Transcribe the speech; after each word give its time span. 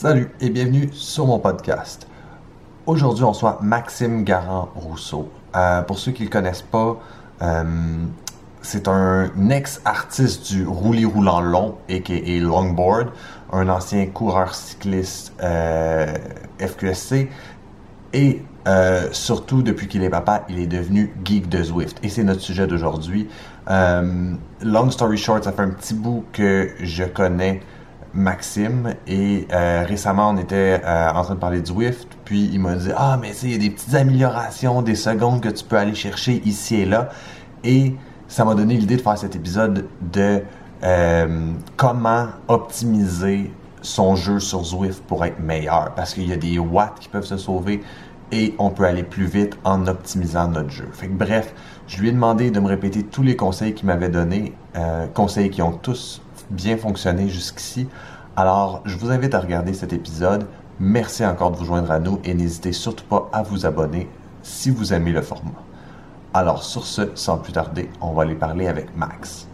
Salut 0.00 0.30
et 0.40 0.48
bienvenue 0.48 0.88
sur 0.94 1.26
mon 1.26 1.38
podcast. 1.38 2.06
Aujourd'hui, 2.86 3.22
on 3.22 3.32
reçoit 3.32 3.58
Maxime 3.60 4.24
Garand-Rousseau. 4.24 5.28
Euh, 5.54 5.82
pour 5.82 5.98
ceux 5.98 6.12
qui 6.12 6.22
ne 6.22 6.28
le 6.28 6.32
connaissent 6.32 6.62
pas, 6.62 6.98
euh, 7.42 7.64
c'est 8.62 8.88
un 8.88 9.30
ex-artiste 9.50 10.52
du 10.52 10.66
roulis 10.66 11.04
roulant 11.04 11.42
long, 11.42 11.76
a.k.a. 11.90 12.40
longboard, 12.40 13.10
un 13.52 13.68
ancien 13.68 14.06
coureur 14.06 14.54
cycliste 14.54 15.34
euh, 15.42 16.16
FQSC 16.58 17.28
et 18.14 18.40
surtout 19.12 19.60
depuis 19.60 19.86
qu'il 19.86 20.02
est 20.02 20.08
papa, 20.08 20.46
il 20.48 20.60
est 20.60 20.66
devenu 20.66 21.12
geek 21.22 21.50
de 21.50 21.62
Zwift. 21.62 21.98
Et 22.02 22.08
c'est 22.08 22.24
notre 22.24 22.40
sujet 22.40 22.66
d'aujourd'hui. 22.66 23.28
Long 23.68 24.90
story 24.90 25.18
short, 25.18 25.44
ça 25.44 25.52
fait 25.52 25.60
un 25.60 25.70
petit 25.70 25.92
bout 25.92 26.24
que 26.32 26.70
je 26.80 27.04
connais 27.04 27.60
Maxime 28.14 28.94
et 29.06 29.46
euh, 29.52 29.84
récemment 29.86 30.30
on 30.30 30.36
était 30.36 30.80
euh, 30.84 31.10
en 31.10 31.22
train 31.22 31.34
de 31.34 31.40
parler 31.40 31.60
de 31.60 31.66
Zwift 31.66 32.08
puis 32.24 32.50
il 32.52 32.58
m'a 32.58 32.74
dit 32.74 32.90
ah 32.96 33.18
mais 33.20 33.32
il 33.42 33.52
y 33.52 33.54
a 33.54 33.58
des 33.58 33.70
petites 33.70 33.94
améliorations 33.94 34.82
des 34.82 34.96
secondes 34.96 35.40
que 35.40 35.48
tu 35.48 35.64
peux 35.64 35.76
aller 35.76 35.94
chercher 35.94 36.42
ici 36.44 36.76
et 36.76 36.86
là 36.86 37.10
et 37.62 37.94
ça 38.26 38.44
m'a 38.44 38.54
donné 38.54 38.74
l'idée 38.76 38.96
de 38.96 39.02
faire 39.02 39.16
cet 39.16 39.36
épisode 39.36 39.86
de 40.00 40.42
euh, 40.82 41.52
comment 41.76 42.28
optimiser 42.48 43.52
son 43.82 44.16
jeu 44.16 44.40
sur 44.40 44.64
Zwift 44.64 45.04
pour 45.04 45.24
être 45.24 45.38
meilleur 45.38 45.92
parce 45.94 46.14
qu'il 46.14 46.28
y 46.28 46.32
a 46.32 46.36
des 46.36 46.58
watts 46.58 46.98
qui 46.98 47.08
peuvent 47.08 47.24
se 47.24 47.36
sauver 47.36 47.80
et 48.32 48.54
on 48.58 48.70
peut 48.70 48.84
aller 48.84 49.02
plus 49.02 49.26
vite 49.26 49.58
en 49.64 49.88
optimisant 49.88 50.46
notre 50.46 50.70
jeu. 50.70 50.88
Fait 50.92 51.08
que 51.08 51.12
bref, 51.12 51.52
je 51.88 52.00
lui 52.00 52.10
ai 52.10 52.12
demandé 52.12 52.52
de 52.52 52.60
me 52.60 52.68
répéter 52.68 53.02
tous 53.02 53.24
les 53.24 53.34
conseils 53.34 53.74
qu'il 53.74 53.86
m'avait 53.88 54.08
donnés, 54.08 54.52
conseils 55.14 55.50
qui 55.50 55.62
ont 55.62 55.72
tous 55.72 56.22
bien 56.50 56.76
fonctionné 56.76 57.28
jusqu'ici. 57.28 57.88
Alors, 58.36 58.82
je 58.84 58.96
vous 58.96 59.10
invite 59.10 59.34
à 59.34 59.40
regarder 59.40 59.72
cet 59.72 59.92
épisode. 59.92 60.46
Merci 60.78 61.24
encore 61.24 61.50
de 61.50 61.56
vous 61.56 61.64
joindre 61.64 61.90
à 61.90 61.98
nous 61.98 62.20
et 62.24 62.34
n'hésitez 62.34 62.72
surtout 62.72 63.04
pas 63.04 63.28
à 63.32 63.42
vous 63.42 63.66
abonner 63.66 64.08
si 64.42 64.70
vous 64.70 64.92
aimez 64.92 65.12
le 65.12 65.22
format. 65.22 65.62
Alors, 66.32 66.62
sur 66.62 66.84
ce, 66.84 67.10
sans 67.14 67.38
plus 67.38 67.52
tarder, 67.52 67.90
on 68.00 68.12
va 68.12 68.22
aller 68.22 68.34
parler 68.34 68.66
avec 68.66 68.96
Max. 68.96 69.46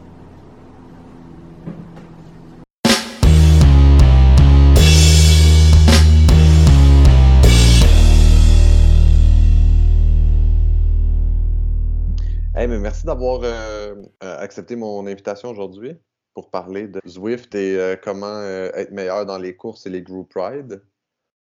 Hey, 12.55 12.69
merci 12.69 13.05
d'avoir 13.05 13.41
euh, 13.43 13.95
euh, 14.23 14.39
accepté 14.39 14.77
mon 14.77 15.07
invitation 15.07 15.51
aujourd'hui 15.51 15.99
pour 16.37 16.51
parler 16.51 16.87
de 16.87 17.01
Zwift 17.09 17.55
et 17.55 17.79
euh, 17.79 17.97
comment 17.97 18.27
euh, 18.27 18.69
être 18.75 18.93
meilleur 18.93 19.25
dans 19.25 19.39
les 19.39 19.57
courses 19.57 19.87
et 19.87 19.91
les 19.91 20.03
group 20.03 20.31
rides. 20.37 20.83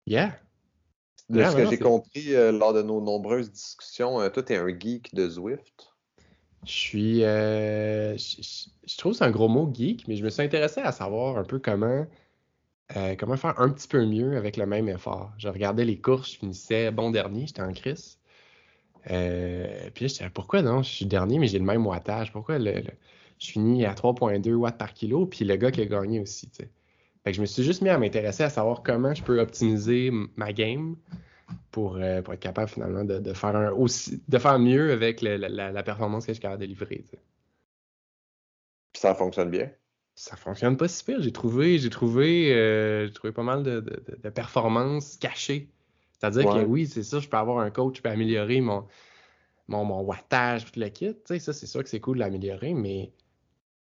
Yeah. 0.07 0.39
De 1.29 1.41
Yeah, 1.41 1.51
ce 1.51 1.57
que 1.57 1.67
j'ai 1.67 1.79
compris 1.81 2.37
euh, 2.37 2.53
lors 2.53 2.73
de 2.73 2.83
nos 2.83 3.01
nombreuses 3.01 3.51
discussions, 3.51 4.20
toi, 4.31 4.41
tu 4.41 4.53
es 4.53 4.57
un 4.57 4.69
geek 4.69 5.12
de 5.17 5.29
Zwift. 5.29 5.93
Je 6.65 6.70
suis. 6.70 7.20
je, 7.23 8.15
je- 8.17 8.69
je 8.87 8.97
trouve 8.97 9.12
que 9.12 9.19
c'est 9.19 9.25
un 9.25 9.33
gros 9.33 9.48
mot 9.48 9.69
geek, 9.75 10.07
mais 10.07 10.15
je 10.15 10.23
me 10.25 10.31
suis 10.31 10.43
intéressé 10.43 10.81
à 10.81 10.92
savoir 10.92 11.39
un 11.39 11.45
peu 11.45 11.59
comment, 11.59 12.07
comment 13.19 13.37
faire 13.37 13.59
un 13.61 13.70
petit 13.70 13.89
peu 13.89 14.07
mieux 14.07 14.37
avec 14.37 14.57
le 14.57 14.65
même 14.67 14.89
effort. 14.89 15.33
Je 15.39 15.48
regardais 15.48 15.85
les 15.85 16.01
courses, 16.01 16.35
je 16.35 16.39
finissais 16.39 16.92
bon 16.92 17.11
dernier, 17.11 17.48
j'étais 17.48 17.63
en 17.63 17.73
crise. 17.73 18.19
Puis 19.03 19.13
là, 19.13 19.89
j'étais 19.97 20.31
pourquoi 20.31 20.63
non? 20.63 20.85
Je 20.85 20.89
suis 20.91 21.07
dernier, 21.07 21.41
mais 21.41 21.48
j'ai 21.48 21.59
le 21.59 21.65
même 21.65 21.85
wattage. 21.85 22.33
Pourquoi 22.33 22.59
le, 22.61 22.73
le- 22.75 22.85
je 23.39 23.50
finis 23.53 23.84
à 23.86 23.94
3,2 23.94 24.53
watts 24.55 24.78
par 24.78 24.92
kilo, 24.94 25.27
puis 25.27 25.44
le 25.44 25.56
gars 25.56 25.70
qui 25.70 25.81
a 25.81 25.86
gagné 25.86 26.20
aussi. 26.20 26.48
Fait 26.56 26.70
que 27.25 27.33
je 27.33 27.41
me 27.41 27.47
suis 27.47 27.62
juste 27.62 27.83
mis 27.83 27.89
à 27.89 27.98
m'intéresser 27.98 28.42
à 28.45 28.50
savoir 28.50 28.83
comment 28.83 29.14
je 29.14 29.22
peux 29.22 29.41
optimiser 29.41 30.11
ma 30.36 30.53
game 30.53 30.97
pour, 31.70 31.97
euh, 31.97 32.22
pour 32.22 32.34
être 32.34 32.41
capable 32.41 32.69
finalement 32.69 33.05
de, 33.05 33.19
de 33.19 33.33
faire 33.33 33.56
un 33.56 33.70
aussi 33.70 34.23
de 34.29 34.39
faire 34.39 34.58
mieux 34.58 34.92
avec 34.92 35.23
le- 35.23 35.36
la, 35.36 35.83
performance 35.83 36.27
que 36.27 36.33
je 36.33 36.35
suis 36.35 36.42
capable 36.42 36.63
de 36.63 36.67
livrer. 36.67 37.05
Puis 38.92 39.01
ça 39.01 39.14
fonctionne 39.14 39.51
bien? 39.51 39.70
Ça 40.14 40.36
fonctionne 40.36 40.77
pas 40.77 40.89
si 40.89 41.05
pire. 41.05 41.20
J'ai 41.20 41.33
trouvé, 41.33 41.79
j'ai 41.79 41.90
trouvé, 41.90 42.52
euh, 42.55 43.08
trouvé 43.11 43.33
pas 43.33 43.45
mal 43.45 43.63
de, 43.63 43.80
de- 43.80 44.02
de- 44.08 44.18
de 44.23 44.30
performances 44.30 45.17
cachées. 45.17 45.68
C'est-à-dire 46.13 46.46
Ouais. 46.46 46.63
que 46.63 46.67
oui, 46.67 46.86
c'est 46.86 47.05
ça, 47.05 47.20
je 47.20 47.29
peux 47.29 47.36
avoir 47.36 47.58
un 47.61 47.70
coach, 47.70 47.98
je 47.98 48.02
peux 48.02 48.08
améliorer 48.08 48.61
mon, 48.61 48.84
mon, 49.68 49.84
mon 49.84 50.01
wattage, 50.01 50.64
tout 50.64 50.80
le 50.80 50.89
kit. 50.89 51.14
Ça, 51.24 51.52
c'est 51.52 51.67
sûr 51.67 51.83
que 51.84 51.89
c'est 51.89 52.01
cool 52.01 52.17
de 52.17 52.20
l'améliorer, 52.20 52.74
mais 52.74 53.13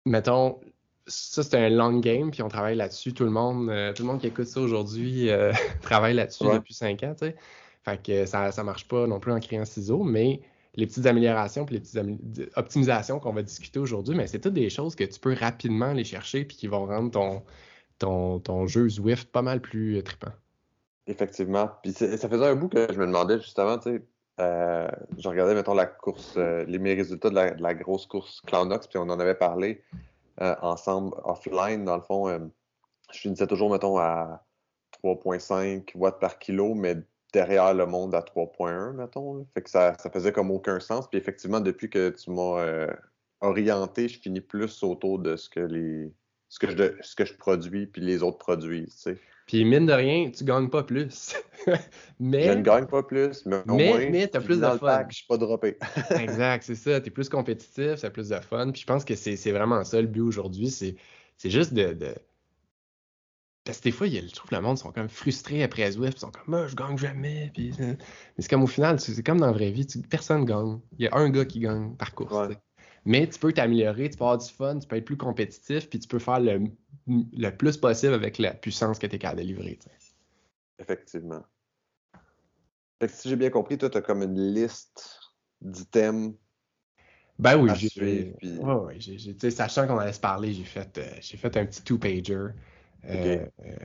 mettons, 0.08 0.60
ça, 1.06 1.44
c'est 1.44 1.56
un 1.56 1.70
long 1.70 2.00
game, 2.00 2.32
puis 2.32 2.42
on 2.42 2.50
travaille 2.50 2.76
là-dessus. 2.76 3.14
Tout 3.14 3.24
le 3.24 3.30
monde, 3.30 3.70
euh, 3.70 3.94
tout 3.94 4.04
le 4.04 4.08
monde 4.08 4.20
qui 4.20 4.28
écoute 4.28 4.48
ça 4.48 4.60
aujourd'hui 4.60 5.30
euh, 5.30 5.52
travaille 5.82 6.14
là-dessus 6.14 6.46
Ouais. 6.46 6.56
depuis 6.56 6.74
cinq 6.74 7.04
ans, 7.04 7.14
tu 7.18 7.28
sais. 7.28 7.36
Fait 7.84 8.02
que 8.02 8.26
ça, 8.26 8.52
ça 8.52 8.64
marche 8.64 8.88
pas 8.88 9.08
non 9.08 9.20
plus 9.20 9.32
en 9.32 9.40
criant 9.40 9.64
ciseaux, 9.64 10.04
mais 10.04 10.42
les 10.76 10.86
petites 10.86 11.06
améliorations 11.06 11.66
puis 11.66 11.76
les 11.76 11.82
petites 11.82 12.52
optimisations 12.56 13.20
qu'on 13.20 13.34
va 13.34 13.42
discuter 13.44 13.80
aujourd'hui, 13.80 14.16
mais 14.16 14.28
c'est 14.28 14.40
toutes 14.40 14.54
des 14.54 14.70
choses 14.70 14.96
que 14.96 15.06
tu 15.06 15.20
peux 15.20 15.34
rapidement 15.34 15.88
aller 15.88 16.04
chercher 16.04 16.44
puis 16.44 16.58
qui 16.58 16.68
vont 16.68 16.86
rendre 16.86 17.12
ton, 17.12 17.44
ton, 17.98 18.40
ton 18.40 18.68
jeu 18.68 18.90
Zwift 18.90 19.32
pas 19.32 19.42
mal 19.42 19.62
plus 19.62 19.98
euh, 19.98 20.02
trippant. 20.04 20.34
Effectivement. 21.08 21.72
Puis 21.82 21.94
ça 21.94 22.28
faisait 22.30 22.46
un 22.46 22.56
bout 22.56 22.68
que 22.68 22.88
je 22.92 23.00
me 23.00 23.06
demandais 23.06 23.40
justement, 23.40 23.78
tu 23.78 23.90
sais, 23.90 24.02
euh, 24.40 24.88
je 25.18 25.28
regardais, 25.28 25.56
mettons, 25.56 25.74
la 25.74 25.86
course, 25.86 26.36
euh, 26.38 26.64
les 26.66 26.94
résultats 26.94 27.30
de 27.30 27.62
la, 27.62 27.74
grosse 27.74 28.06
course 28.06 28.42
Clownox, 28.42 28.88
puis 28.88 28.98
on 28.98 29.10
en 29.10 29.20
avait 29.20 29.36
parlé 29.36 29.82
euh, 30.42 30.56
ensemble 30.62 31.16
offline. 31.24 31.86
Dans 31.86 31.96
le 31.96 32.02
fond, 32.02 32.50
je 33.12 33.20
finissais 33.20 33.48
toujours, 33.48 33.72
mettons, 33.72 33.98
à 33.98 34.46
3,5 35.04 35.96
watts 35.96 36.20
par 36.20 36.40
kilo, 36.40 36.76
mais 36.76 36.98
derrière 37.34 37.74
le 37.74 37.86
monde 37.86 38.14
à 38.14 38.22
3,1, 38.22 38.94
mettons. 38.94 39.46
Fait 39.54 39.62
que 39.62 39.70
ça, 39.70 39.96
ça 39.98 40.10
faisait 40.10 40.32
comme 40.32 40.52
aucun 40.52 40.80
sens. 40.80 41.10
Puis 41.10 41.18
effectivement, 41.18 41.60
depuis 41.60 41.90
que 41.90 42.10
tu 42.10 42.32
m'as 42.32 42.88
orienté, 43.42 44.08
je 44.08 44.20
finis 44.20 44.42
plus 44.42 44.84
autour 44.84 45.20
de 45.20 45.36
ce 45.36 45.50
que 45.50 45.60
les 45.60 46.12
ce 46.50 46.60
que 46.60 46.70
je, 46.70 46.96
ce 47.02 47.16
que 47.16 47.26
je 47.26 47.34
produis 47.36 47.88
puis 47.88 48.02
les 48.02 48.24
autres 48.24 48.38
produisent, 48.38 48.96
tu 48.96 49.02
sais. 49.02 49.18
Puis 49.48 49.64
mine 49.66 49.86
de 49.86 49.94
rien, 49.94 50.30
tu 50.30 50.44
gagnes 50.44 50.70
pas 50.70 50.84
plus. 50.84 51.36
Je 51.68 51.74
mais 52.20 52.56
ne 52.56 52.62
gagne 52.62 52.86
pas 52.86 53.04
plus, 53.04 53.46
mais 53.46 53.58
au 53.68 53.76
mais- 53.76 53.90
moins, 53.90 54.10
mais 54.10 54.28
t'as 54.28 54.40
je 54.40 54.46
plus 54.46 54.58
de 54.58 54.62
le 54.66 54.72
fun. 54.78 54.78
pack, 54.78 55.08
je 55.12 55.18
suis 55.18 55.26
pas 55.28 55.38
droppé. 55.38 55.78
exact, 56.12 56.64
c'est 56.64 56.76
ça. 56.76 57.02
Tu 57.02 57.08
es 57.08 57.12
plus 57.12 57.28
compétitif, 57.30 57.96
c'est 57.96 58.10
plus 58.12 58.30
de 58.30 58.36
fun. 58.40 58.72
Puis 58.72 58.82
je 58.82 58.86
pense 58.86 59.04
que 59.04 59.16
c'est 59.16 59.52
vraiment 59.52 59.84
ça 59.84 60.00
le 60.02 60.08
but 60.08 60.22
aujourd'hui. 60.22 60.70
C'est 60.70 60.96
juste 61.50 61.74
de, 61.74 61.94
de- 61.94 62.16
Parce 63.66 63.80
que 63.80 63.84
des 63.86 63.92
fois, 63.92 64.08
il 64.08 64.14
y 64.14 64.18
a- 64.18 64.22
je 64.22 64.34
trouve 64.34 64.50
que 64.50 64.56
le 64.56 64.62
monde 64.62 64.78
sont 64.78 64.92
comme 64.92 65.10
frustrés 65.10 65.62
après 65.64 65.92
Zwift. 65.92 66.18
Ils 66.18 66.20
sont 66.22 66.32
comme, 66.32 66.54
ah, 66.54 66.68
je 66.68 66.76
gagne 66.76 66.98
jamais. 66.98 67.52
Puis, 67.54 67.72
euh, 67.82 67.94
mais 67.98 67.98
c'est 68.40 68.50
comme 68.50 68.64
au 68.64 68.68
final, 68.68 69.00
c'est 69.00 69.22
comme 69.24 69.40
dans 69.40 69.48
la 69.48 69.52
vraie 69.54 69.72
vie. 69.72 69.86
tu- 69.86 70.00
personne 70.02 70.46
gagne. 70.46 70.80
Il 71.00 71.06
y 71.06 71.08
a 71.10 71.16
un 71.16 71.30
gars 71.30 71.46
qui 71.46 71.60
gagne 71.60 71.96
par 71.96 72.14
course. 72.16 72.34
Ouais. 72.34 72.58
Mais 73.08 73.26
tu 73.30 73.40
peux 73.40 73.54
t'améliorer, 73.54 74.10
tu 74.10 74.18
peux 74.18 74.26
avoir 74.26 74.38
du 74.38 74.50
fun, 74.52 74.80
tu 74.80 74.86
peux 74.86 74.98
être 74.98 75.06
plus 75.06 75.16
compétitif, 75.16 75.90
puis 75.90 75.98
tu 75.98 76.10
peux 76.10 76.20
faire 76.20 76.42
le, 76.42 76.70
le 77.08 77.50
plus 77.52 77.78
possible 77.78 78.14
avec 78.14 78.38
la 78.38 78.54
puissance 78.54 79.00
que 79.00 79.08
tu 79.08 79.16
es 79.16 79.18
capable 79.18 79.40
de 79.44 79.48
livrer. 79.48 79.80
Effectivement. 80.78 81.42
Fait 83.00 83.08
que 83.08 83.14
si 83.14 83.30
j'ai 83.30 83.38
bien 83.38 83.50
compris, 83.50 83.78
toi, 83.78 83.90
tu 83.90 83.98
as 83.98 84.02
comme 84.02 84.24
une 84.24 84.54
liste 84.54 85.22
d'items. 85.62 86.36
Ben 87.40 87.56
oui, 87.56 87.72
j'ai 87.78 88.34
puis- 88.38 88.58
ouais, 88.58 89.00
ouais, 89.00 89.52
sachant 89.52 89.88
qu'on 89.88 90.00
allait 90.00 90.12
se 90.12 90.20
parler, 90.20 90.52
j'ai 90.52 90.66
fait, 90.66 90.98
euh, 90.98 91.10
j'ai 91.22 91.38
fait 91.38 91.56
un 91.56 91.66
petit 91.66 91.84
two-pager. 91.84 92.34
Euh, 92.34 92.52
euh, 93.06 93.76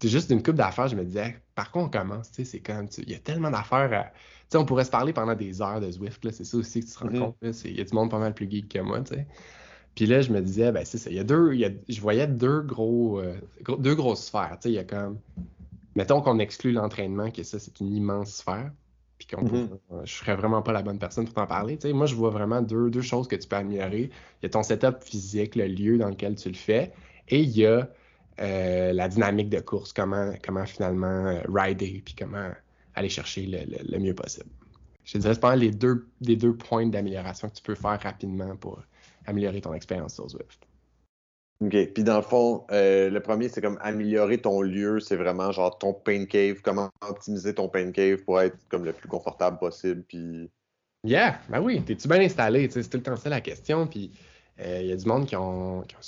c'est 0.00 0.08
juste 0.08 0.30
une 0.30 0.42
coupe 0.42 0.56
d'affaires, 0.56 0.88
je 0.88 0.96
me 0.96 1.04
disais, 1.04 1.42
par 1.54 1.70
quoi 1.72 1.82
on 1.84 1.88
commence? 1.90 2.30
Tu 2.30 2.36
sais, 2.36 2.44
c'est 2.44 2.60
comme, 2.60 2.88
il 2.98 3.10
y 3.10 3.14
a 3.14 3.18
tellement 3.18 3.50
d'affaires. 3.50 3.92
à- 3.92 4.04
Tu 4.12 4.52
sais, 4.52 4.58
on 4.58 4.64
pourrait 4.64 4.84
se 4.84 4.90
parler 4.90 5.12
pendant 5.12 5.34
des 5.34 5.60
heures 5.62 5.80
de 5.80 5.90
Zwift, 5.90 6.24
là, 6.24 6.32
c'est 6.32 6.44
ça 6.44 6.56
aussi 6.56 6.80
que 6.80 6.86
tu 6.86 6.92
te 6.92 6.98
rends 7.00 7.08
Mhm. 7.08 7.18
compte. 7.18 7.36
Il 7.64 7.76
y 7.76 7.80
a 7.80 7.84
du 7.84 7.94
monde 7.94 8.10
pas 8.10 8.18
mal 8.18 8.34
plus 8.34 8.48
geek 8.50 8.68
que 8.68 8.78
moi, 8.80 9.00
tu 9.02 9.14
sais. 9.14 9.26
Puis 9.94 10.06
là, 10.06 10.22
je 10.22 10.32
me 10.32 10.40
disais, 10.42 10.72
ben 10.72 10.84
c'est 10.84 10.98
ça, 10.98 11.10
il 11.10 11.16
y 11.16 11.20
a 11.20 11.24
deux, 11.24 11.54
il 11.54 11.60
y 11.60 11.64
a- 11.66 11.70
je 11.88 12.00
voyais 12.00 12.26
deux 12.28 12.62
gros, 12.62 13.20
euh, 13.20 13.40
gros- 13.62 13.76
deux 13.78 13.94
grosses 13.94 14.26
sphères. 14.26 14.52
Tu 14.60 14.64
sais, 14.64 14.70
il 14.70 14.74
y 14.74 14.78
a 14.78 14.84
comme, 14.84 15.20
mettons 15.94 16.22
qu'on 16.22 16.38
exclut 16.38 16.72
l'entraînement, 16.72 17.30
que 17.30 17.42
ça, 17.42 17.58
c'est 17.58 17.80
une 17.80 17.92
immense 17.94 18.32
sphère. 18.36 18.72
Puis 19.18 19.26
qu'on 19.28 19.44
Mhm. 19.44 19.78
euh, 19.92 20.04
je 20.04 20.12
serais 20.14 20.36
vraiment 20.36 20.62
pas 20.62 20.72
la 20.72 20.82
bonne 20.82 20.98
personne 20.98 21.24
pour 21.24 21.34
t'en 21.34 21.46
parler. 21.46 21.76
Tu 21.78 21.88
sais, 21.88 21.92
moi, 21.92 22.06
je 22.06 22.14
vois 22.14 22.30
vraiment 22.30 22.62
deux, 22.62 22.90
deux 22.90 23.02
choses 23.02 23.26
que 23.28 23.36
tu 23.36 23.48
peux 23.48 23.56
améliorer. 23.56 24.10
Il 24.40 24.44
y 24.44 24.46
a 24.46 24.50
ton 24.50 24.62
setup 24.62 25.02
physique, 25.02 25.56
le 25.56 25.66
lieu 25.66 25.98
dans 25.98 26.08
lequel 26.08 26.36
tu 26.36 26.48
le 26.48 26.54
fais, 26.54 26.92
et 27.28 27.40
il 27.40 27.50
y 27.50 27.66
a 27.66 27.90
euh, 28.40 28.92
la 28.92 29.08
dynamique 29.08 29.48
de 29.50 29.60
course, 29.60 29.92
comment, 29.92 30.32
comment 30.44 30.66
finalement 30.66 31.26
euh, 31.26 31.40
rider, 31.48 32.02
puis 32.04 32.14
comment 32.18 32.50
aller 32.94 33.08
chercher 33.08 33.46
le, 33.46 33.58
le- 33.58 33.90
le 33.90 33.98
mieux 33.98 34.14
possible. 34.14 34.50
Je 35.04 35.12
te 35.14 35.18
dirais, 35.18 35.34
c'est 35.34 35.40
pas 35.40 35.56
les 35.56 35.70
deux, 35.70 36.06
les 36.20 36.36
deux 36.36 36.54
points 36.54 36.86
d'amélioration 36.86 37.48
que 37.48 37.54
tu 37.54 37.62
peux 37.62 37.74
faire 37.74 38.00
rapidement 38.00 38.56
pour 38.56 38.82
améliorer 39.26 39.60
ton 39.60 39.72
expérience 39.74 40.14
sur 40.14 40.28
Zwift. 40.28 40.66
OK. 41.60 41.92
Puis 41.94 42.04
dans 42.04 42.16
le 42.16 42.22
fond, 42.22 42.64
euh, 42.70 43.10
le 43.10 43.20
premier, 43.20 43.48
c'est 43.48 43.60
comme 43.60 43.78
améliorer 43.80 44.38
ton 44.38 44.60
lieu. 44.62 45.00
C'est 45.00 45.16
vraiment 45.16 45.50
genre 45.50 45.76
ton 45.78 45.92
pain 45.92 46.24
cave. 46.26 46.60
Comment 46.62 46.90
optimiser 47.00 47.54
ton 47.54 47.68
pain 47.68 47.90
cave 47.90 48.18
pour 48.24 48.40
être 48.40 48.56
comme 48.68 48.84
le 48.84 48.92
plus 48.92 49.08
confortable 49.08 49.58
possible. 49.58 50.04
Puis. 50.06 50.50
Yeah, 51.04 51.40
ben 51.48 51.60
oui, 51.60 51.82
t'es-tu 51.82 52.06
bien 52.06 52.20
installé? 52.20 52.68
C'est 52.70 52.88
tout 52.88 52.98
le 52.98 53.02
temps 53.02 53.16
ça 53.16 53.28
la 53.28 53.40
question. 53.40 53.86
Puis 53.86 54.12
il 54.58 54.86
y 54.86 54.92
a 54.92 54.96
du 54.96 55.06
monde 55.06 55.26
qui 55.26 55.36
ont, 55.36 55.82
qui 55.82 55.96
ont- 55.96 56.00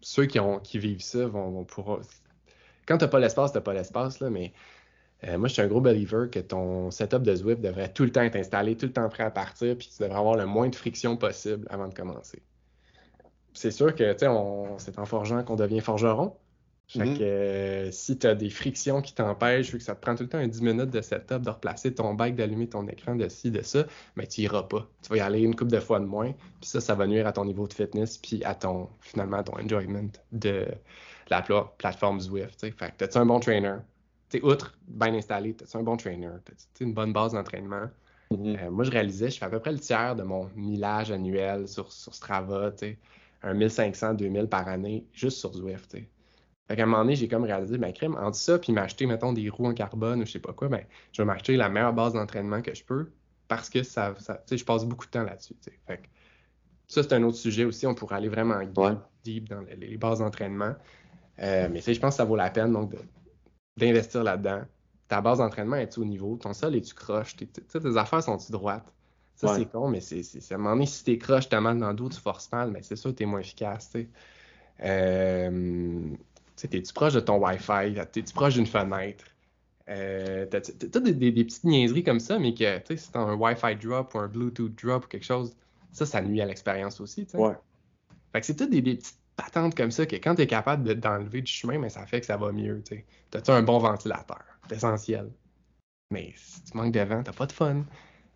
Ceux 0.00 0.26
qui, 0.26 0.40
ont, 0.40 0.60
qui 0.60 0.78
vivent 0.78 1.02
ça 1.02 1.26
vont, 1.26 1.50
vont 1.50 1.64
pouvoir. 1.64 2.00
quand 2.86 2.98
t'as 2.98 3.08
pas 3.08 3.18
l'espace, 3.18 3.52
t'as 3.52 3.60
pas 3.60 3.74
l'espace, 3.74 4.20
là, 4.20 4.30
mais 4.30 4.52
euh, 5.24 5.36
moi, 5.38 5.48
je 5.48 5.54
suis 5.54 5.62
un 5.62 5.66
gros 5.66 5.80
believer 5.80 6.30
que 6.30 6.38
ton 6.38 6.90
setup 6.90 7.22
de 7.22 7.34
Zwift 7.34 7.60
devrait 7.60 7.92
tout 7.92 8.04
le 8.04 8.12
temps 8.12 8.22
être 8.22 8.36
installé, 8.36 8.76
tout 8.76 8.86
le 8.86 8.92
temps 8.92 9.08
prêt 9.08 9.24
à 9.24 9.30
partir, 9.30 9.76
puis 9.76 9.88
tu 9.94 10.02
devrais 10.02 10.18
avoir 10.18 10.36
le 10.36 10.46
moins 10.46 10.68
de 10.68 10.74
friction 10.74 11.16
possible 11.16 11.66
avant 11.70 11.88
de 11.88 11.94
commencer. 11.94 12.42
C'est 13.52 13.70
sûr 13.70 13.94
que, 13.94 14.12
tu 14.12 14.20
sais, 14.20 14.28
c'est 14.78 14.98
en 14.98 15.04
forgeant 15.04 15.42
qu'on 15.42 15.56
devient 15.56 15.80
forgeron. 15.80 16.36
Fait 16.92 17.04
Mhm. 17.06 17.18
que 17.18 17.22
euh, 17.22 17.90
si 17.92 18.18
tu 18.18 18.26
as 18.26 18.34
des 18.34 18.50
frictions 18.50 19.00
qui 19.00 19.14
t'empêchent, 19.14 19.70
vu 19.70 19.78
que 19.78 19.84
ça 19.84 19.94
te 19.94 20.00
prend 20.00 20.16
tout 20.16 20.24
le 20.24 20.28
temps 20.28 20.38
un 20.38 20.48
10 20.48 20.60
minutes 20.60 20.90
de 20.90 21.00
setup, 21.00 21.40
de 21.42 21.50
replacer 21.50 21.94
ton 21.94 22.14
bike, 22.14 22.34
d'allumer 22.34 22.68
ton 22.68 22.86
écran, 22.88 23.14
de 23.14 23.28
ci, 23.28 23.52
de 23.52 23.62
ça, 23.62 23.86
mais 24.16 24.26
tu 24.26 24.40
iras 24.40 24.64
pas. 24.64 24.88
Tu 25.02 25.08
vas 25.10 25.16
y 25.18 25.20
aller 25.20 25.40
une 25.40 25.54
couple 25.54 25.70
de 25.70 25.78
fois 25.78 26.00
de 26.00 26.04
moins, 26.04 26.32
puis 26.32 26.68
ça, 26.68 26.80
ça 26.80 26.96
va 26.96 27.06
nuire 27.06 27.28
à 27.28 27.32
ton 27.32 27.44
niveau 27.44 27.68
de 27.68 27.72
fitness, 27.74 28.18
puis 28.18 28.42
à 28.42 28.56
ton, 28.56 28.88
finalement, 29.00 29.36
à 29.36 29.44
ton 29.44 29.52
enjoyment 29.52 30.08
de 30.32 30.66
la 31.28 31.42
pla- 31.42 31.72
plateforme 31.78 32.18
Zwift. 32.20 32.58
tu 32.58 32.66
sais. 32.66 32.72
Fait 32.72 32.90
que 32.90 32.96
t'as-tu 32.96 33.18
un 33.18 33.26
bon 33.26 33.38
trainer? 33.38 33.76
Tu 34.28 34.38
sais, 34.38 34.44
outre 34.44 34.76
bien 34.88 35.14
installé, 35.14 35.54
t'as-tu 35.54 35.76
un 35.76 35.84
bon 35.84 35.96
trainer? 35.96 36.30
T'as-tu 36.44 36.82
une 36.84 36.92
bonne 36.94 37.12
base 37.12 37.34
d'entraînement? 37.34 37.88
Mhm. 38.32 38.56
Euh, 38.56 38.70
moi, 38.72 38.82
je 38.82 38.90
réalisais, 38.90 39.30
je 39.30 39.38
fais 39.38 39.44
à 39.44 39.50
peu 39.50 39.60
près 39.60 39.72
le 39.72 39.78
tiers 39.78 40.16
de 40.16 40.24
mon 40.24 40.50
millage 40.56 41.12
annuel 41.12 41.68
sur, 41.68 41.92
sur 41.92 42.14
Strava, 42.14 42.72
un 43.42 43.54
1500, 43.54 44.14
2000 44.14 44.48
par 44.48 44.66
année, 44.66 45.06
juste 45.12 45.38
sur 45.38 45.52
Zwift. 45.52 45.96
Fait 46.70 46.76
qu'à 46.76 46.84
un 46.84 46.86
moment 46.86 47.02
donné, 47.02 47.16
j'ai 47.16 47.26
comme 47.26 47.42
réalisé, 47.42 47.78
ben, 47.78 47.92
crème, 47.92 48.14
entre 48.14 48.36
ça, 48.36 48.56
puis 48.56 48.72
m'acheter, 48.72 49.04
mettons, 49.06 49.32
des 49.32 49.48
roues 49.48 49.66
en 49.66 49.74
carbone 49.74 50.22
ou 50.22 50.24
je 50.24 50.30
sais 50.30 50.38
pas 50.38 50.52
quoi, 50.52 50.68
ben, 50.68 50.86
je 51.10 51.20
vais 51.20 51.26
m'acheter 51.26 51.56
la 51.56 51.68
meilleure 51.68 51.92
base 51.92 52.12
d'entraînement 52.12 52.62
que 52.62 52.72
je 52.74 52.84
peux 52.84 53.10
parce 53.48 53.68
que 53.68 53.82
ça, 53.82 54.14
ça- 54.20 54.36
tu 54.36 54.42
sais, 54.50 54.58
je 54.58 54.64
passe 54.64 54.84
beaucoup 54.84 55.06
de 55.06 55.10
temps 55.10 55.24
là-dessus, 55.24 55.56
tu 55.56 55.72
sais. 55.72 55.80
Fait 55.88 55.96
que 55.98 56.06
ça, 56.88 57.02
c'est 57.02 57.12
un 57.14 57.24
autre 57.24 57.38
sujet 57.38 57.64
aussi, 57.64 57.88
on 57.88 57.94
pourrait 57.96 58.16
aller 58.16 58.28
vraiment 58.28 58.62
deep, 58.62 58.76
Ouais. 58.76 58.92
deep 59.24 59.48
dans 59.48 59.62
les, 59.62 59.74
les 59.76 59.96
bases 59.96 60.20
d'entraînement. 60.20 60.76
Euh, 61.40 61.68
mais 61.70 61.80
tu 61.80 61.86
sais, 61.86 61.94
je 61.94 62.00
pense 62.00 62.14
que 62.14 62.18
ça 62.18 62.24
vaut 62.24 62.36
la 62.36 62.50
peine, 62.50 62.72
donc, 62.72 62.94
d'investir 63.76 64.22
là-dedans. 64.22 64.62
Ta 65.08 65.20
base 65.20 65.38
d'entraînement 65.38 65.76
est 65.76 65.98
au 65.98 66.04
niveau? 66.04 66.36
Ton 66.36 66.52
sol 66.52 66.76
est-tu 66.76 66.94
croche? 66.94 67.36
Tes, 67.36 67.48
tu 67.48 67.62
tes 67.62 67.96
affaires 67.96 68.22
sont-tu 68.22 68.52
droites? 68.52 68.92
Ça, 69.34 69.48
Ouais. 69.48 69.56
c'est 69.56 69.66
con, 69.66 69.88
mais 69.88 70.00
c'est, 70.00 70.22
c'est, 70.22 70.40
c'est- 70.40 70.54
à 70.54 70.56
un 70.56 70.60
moment 70.60 70.74
donné, 70.74 70.86
si 70.86 71.02
t'es 71.02 71.18
croche, 71.18 71.48
t'as 71.48 71.60
mal 71.60 71.78
dans 71.78 71.88
le 71.88 71.94
dos, 71.94 72.08
tu 72.08 72.20
forces 72.20 72.52
mal, 72.52 72.70
mais 72.70 72.82
c'est 72.82 72.96
sûr 72.96 73.10
que 73.10 73.16
t'es 73.16 73.26
moins 73.26 73.40
efficace, 73.40 73.90
tu. 73.90 74.08
Euh, 74.82 75.50
tu 76.29 76.29
t'es-tu 76.68 76.92
proche 76.92 77.14
de 77.14 77.20
ton 77.20 77.38
Wi-Fi? 77.38 77.94
T'es-tu 78.12 78.32
proche 78.32 78.54
d'une 78.54 78.66
fenêtre? 78.66 79.24
Euh, 79.88 80.46
t'as, 80.46 80.60
t'as- 80.60 80.88
t'as 80.88 81.00
des, 81.00 81.12
des- 81.12 81.32
des 81.32 81.44
petites 81.44 81.64
niaiseries 81.64 82.04
comme 82.04 82.20
ça, 82.20 82.38
mais 82.38 82.54
que, 82.54 82.80
si 82.96 83.10
t'as 83.10 83.20
un 83.20 83.34
Wi-Fi 83.34 83.76
drop 83.76 84.14
ou 84.14 84.18
un 84.18 84.28
Bluetooth 84.28 84.74
drop 84.74 85.04
ou 85.04 85.08
quelque 85.08 85.24
chose, 85.24 85.56
ça, 85.92 86.06
ça 86.06 86.22
nuit 86.22 86.40
à 86.40 86.46
l'expérience 86.46 87.00
aussi. 87.00 87.26
Ouais. 87.34 87.54
Fait 88.32 88.40
que 88.40 88.46
c'est 88.46 88.56
toutes 88.56 88.70
des, 88.70 88.82
des 88.82 88.96
petites 88.96 89.18
patentes 89.34 89.74
comme 89.74 89.90
ça 89.90 90.06
que 90.06 90.16
quand 90.16 90.34
tu 90.36 90.42
es 90.42 90.46
capable 90.46 90.84
de- 90.84 90.94
d'enlever 90.94 91.42
du 91.42 91.50
chemin, 91.50 91.78
mais 91.78 91.88
ça 91.88 92.06
fait 92.06 92.20
que 92.20 92.26
ça 92.26 92.36
va 92.36 92.52
mieux. 92.52 92.82
T'as-tu 93.30 93.50
un 93.50 93.62
bon 93.62 93.78
ventilateur? 93.78 94.44
C'est 94.68 94.76
essentiel. 94.76 95.32
Mais 96.12 96.32
si 96.36 96.62
tu 96.62 96.76
manques 96.76 96.92
de 96.92 97.00
vent, 97.00 97.22
t'as 97.22 97.32
pas 97.32 97.46
de 97.46 97.52
fun. 97.52 97.84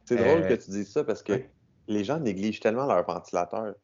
C'est 0.06 0.16
drôle 0.16 0.42
Euh, 0.42 0.48
que 0.48 0.54
tu 0.54 0.70
dises 0.70 0.90
ça 0.90 1.04
parce 1.04 1.22
que 1.22 1.32
ouais. 1.32 1.50
les 1.86 2.04
gens 2.04 2.18
négligent 2.18 2.60
tellement 2.60 2.86
leur 2.86 3.04
ventilateur. 3.06 3.74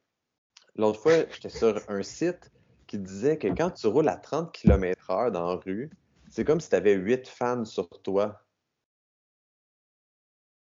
L'autre 0.76 1.00
fois, 1.00 1.25
j'étais 1.32 1.48
sur 1.48 1.81
un 1.88 2.02
site 2.02 2.50
qui 2.90 2.98
disait 2.98 3.38
que 3.38 3.46
quand 3.46 3.70
tu 3.70 3.87
roules 3.87 4.08
à 4.08 4.16
30 4.16 4.50
km/h 4.50 5.31
dans 5.31 5.54
la 5.54 5.60
rue, 5.64 5.90
c'est 6.28 6.44
comme 6.44 6.60
si 6.60 6.69
tu 6.69 6.75
avais 6.75 6.94
8 6.94 7.28
fans 7.28 7.64
sur 7.64 7.88
toi. 8.02 8.42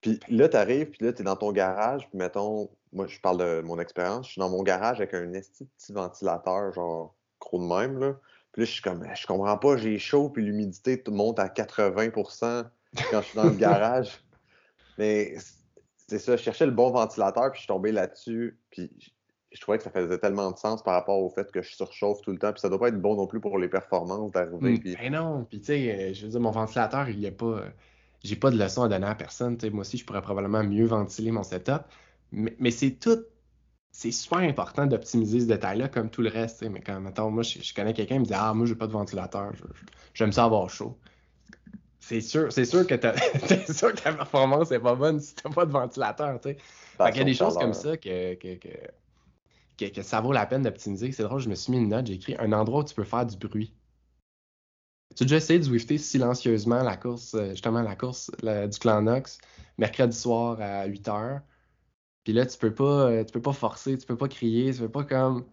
Puis 0.01 0.21
là, 0.29 0.49
tu 0.49 0.57
arrives, 0.57 0.91
puis 0.91 1.05
là, 1.05 1.13
tu 1.13 1.23
es 1.23 1.25
dans 1.25 1.35
ton 1.35 1.51
garage, 1.51 2.09
puis 2.09 2.17
mettons, 2.17 2.71
moi, 2.93 3.09
je 3.09 3.19
parle 3.19 3.39
de 3.39 3.63
mon 3.63 3.81
expérience, 3.81 4.29
je 4.29 4.33
suis 4.33 4.39
dans 4.39 4.49
mon 4.49 4.63
garage 4.63 4.99
avec 4.99 5.13
un 5.13 5.27
petit 5.29 5.93
ventilateur, 5.93 6.73
genre 6.73 7.17
gros 7.41 7.59
de 7.59 7.67
même, 7.67 7.99
là. 7.99 8.15
Puis 8.53 8.63
là, 8.63 8.67
je 8.67 8.71
suis 8.71 8.83
comme, 8.83 9.05
je 9.13 9.27
comprends 9.27 9.59
pas, 9.59 9.77
j'ai 9.77 9.99
chaud, 9.99 10.29
puis 10.29 10.45
l'humidité 10.45 11.03
monte 11.09 11.41
à 11.41 11.49
80% 11.49 12.65
quand 13.11 13.23
je 13.23 13.27
suis 13.27 13.37
dans 13.37 13.43
le 13.43 13.57
garage. 13.57 14.25
Mais 14.99 15.35
c'est 16.07 16.21
ça, 16.21 16.37
je 16.37 16.43
cherchais 16.43 16.67
le 16.67 16.71
bon 16.71 16.93
ventilateur, 16.93 17.51
puis 17.51 17.59
je 17.59 17.63
suis 17.63 17.69
tombé 17.69 17.91
là-dessus, 17.91 18.57
puis 18.71 19.13
je- 19.55 19.61
trouvais 19.61 19.79
que 19.79 19.85
ça 19.85 19.91
faisait 19.91 20.19
tellement 20.19 20.51
de 20.51 20.59
sens 20.59 20.83
par 20.83 20.95
rapport 20.95 21.19
au 21.19 21.31
fait 21.31 21.51
que 21.51 21.63
je 21.63 21.75
surchauffe 21.75 22.21
tout 22.23 22.33
le 22.33 22.39
temps, 22.39 22.53
puis 22.53 22.61
ça 22.61 22.69
doit 22.69 22.79
pas 22.79 22.89
être 22.89 23.01
bon 23.01 23.15
non 23.17 23.27
plus 23.27 23.41
pour 23.41 23.59
les 23.59 23.69
performances 23.69 24.31
d'arriver. 24.33 24.73
Mm, 24.73 24.79
puis- 24.81 24.97
Ben 25.01 25.13
non, 25.13 25.45
puis 25.49 25.61
tu 25.61 25.67
sais, 25.67 25.91
euh, 26.11 26.13
je 26.15 26.25
veux 26.27 26.31
dire, 26.33 26.41
mon 26.41 26.51
ventilateur, 26.51 27.09
il 27.09 27.21
y 27.21 27.27
a 27.27 27.33
pas. 27.33 27.47
euh, 27.47 27.69
J'ai 28.23 28.37
pas 28.37 28.51
de 28.51 28.59
leçon 28.59 28.83
à 28.83 28.89
donner 28.89 29.07
à 29.07 29.15
personne. 29.15 29.59
Moi 29.71 29.83
aussi, 29.83 29.99
je 29.99 30.05
pourrais 30.07 30.23
probablement 30.23 30.65
mieux 30.65 30.87
ventiler 30.87 31.31
mon 31.31 31.43
setup. 31.43 31.83
Mais, 32.33 32.57
mais 32.59 32.71
c'est 32.71 32.93
tout. 32.93 33.19
C'est 33.93 34.11
super 34.11 34.39
important 34.39 34.87
d'optimiser 34.87 35.41
ce 35.41 35.45
détail-là 35.47 35.89
comme 35.89 36.09
tout 36.11 36.23
le 36.23 36.31
reste. 36.31 36.63
Mais 36.63 36.81
quand, 36.81 36.99
mettons, 37.01 37.31
moi, 37.31 37.43
je, 37.43 37.61
je 37.63 37.75
connais 37.75 37.93
quelqu'un 37.93 38.15
qui 38.17 38.21
me 38.21 38.25
dit 38.25 38.33
Ah, 38.35 38.53
moi, 38.55 38.65
j'ai 38.67 38.75
pas 38.77 38.87
de 38.87 38.93
ventilateur. 38.93 39.53
J'aime 40.15 40.33
ça 40.33 40.45
avoir 40.45 40.69
chaud. 40.71 40.97
C'est 42.01 42.21
sûr, 42.21 42.53
c'est 42.53 42.65
sûr 42.65 42.87
que 42.87 42.95
sûr 43.73 43.95
ta 43.95 44.13
performance 44.13 44.71
est 44.73 44.81
pas 44.81 44.95
bonne 44.95 45.21
si 45.21 45.35
t'as 45.35 45.51
pas 45.51 45.65
de 45.65 45.71
ventilateur, 45.73 46.41
tu 46.41 46.51
sais. 46.51 46.57
Fait 47.07 47.11
qu'il 47.13 47.19
y 47.19 47.23
a 47.23 47.25
des 47.25 47.35
choses 47.35 47.55
comme 47.61 47.73
ça 47.75 47.97
que, 47.97 48.35
que, 48.35 48.55
que, 48.57 48.69
que, 49.79 49.87
que 49.87 50.03
ça 50.03 50.21
vaut 50.21 50.33
la 50.33 50.47
peine 50.47 50.63
d'optimiser. 50.63 51.13
C'est 51.13 51.23
drôle, 51.25 51.41
je 51.41 51.49
me 51.49 51.55
suis 51.55 51.73
mis 51.73 51.79
une 51.79 51.89
note, 51.89 52.07
j'ai 52.07 52.15
écrit 52.15 52.37
un 52.39 52.53
endroit 52.53 52.81
où 52.81 52.85
tu 52.85 52.95
peux 52.95 53.05
faire 53.05 53.27
du 53.27 53.37
bruit. 53.37 53.75
Tu 55.17 55.23
as 55.23 55.27
déjà 55.27 55.37
essayé 55.37 55.59
de 55.61 55.65
zwifter 55.65 55.99
silencieusement 55.99 56.83
la 56.83 56.97
course, 56.97 57.35
euh, 57.35 57.51
justement 57.51 57.83
la 57.83 57.95
course 57.95 58.31
la- 58.43 58.67
du 58.67 58.79
clan 58.79 59.03
Nox, 59.03 59.39
mercredi 59.79 60.17
soir 60.17 60.61
à 60.61 60.87
8h. 60.87 61.43
Puis 62.25 62.33
là, 62.33 62.47
tu 62.47 62.59
peux 62.59 62.75
pas, 62.75 63.11
euh, 63.11 63.25
tu 63.25 63.33
peux 63.33 63.43
pas 63.43 63.53
forcer, 63.53 63.97
tu 63.99 64.07
peux 64.07 64.17
pas 64.17 64.29
crier, 64.29 64.73
tu 64.73 64.81
peux 64.81 64.91
pas 64.91 65.05
comme 65.05 65.47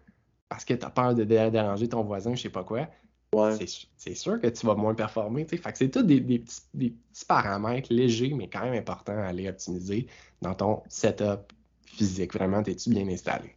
parce 0.50 0.66
que 0.66 0.74
tu 0.74 0.86
as 0.86 0.90
peur 0.90 1.16
de 1.16 1.24
dé- 1.24 1.50
déranger 1.52 1.90
ton 1.90 2.04
voisin, 2.04 2.36
je 2.36 2.42
sais 2.44 2.50
pas 2.50 2.64
quoi. 2.64 2.90
Ouais. 3.34 3.58
C'est 3.98 4.16
sûr 4.16 4.40
que 4.42 4.48
tu 4.48 4.66
vas 4.66 4.76
moins 4.76 4.96
performer. 4.96 5.46
Fait 5.48 5.58
que 5.60 5.78
c'est 5.78 5.90
tous 5.92 6.04
des, 6.04 6.20
des 6.20 6.40
petits, 6.40 6.62
des 6.74 6.90
petits 6.92 7.26
paramètres 7.26 7.94
légers, 7.94 8.34
mais 8.36 8.50
quand 8.50 8.62
même 8.64 8.74
importants 8.74 9.18
à 9.18 9.26
aller 9.28 9.48
optimiser 9.50 10.08
dans 10.42 10.54
ton 10.56 10.84
setup 10.90 11.54
physique. 11.86 12.34
Vraiment, 12.34 12.62
es-tu 12.64 12.90
bien 12.90 13.08
installé? 13.08 13.56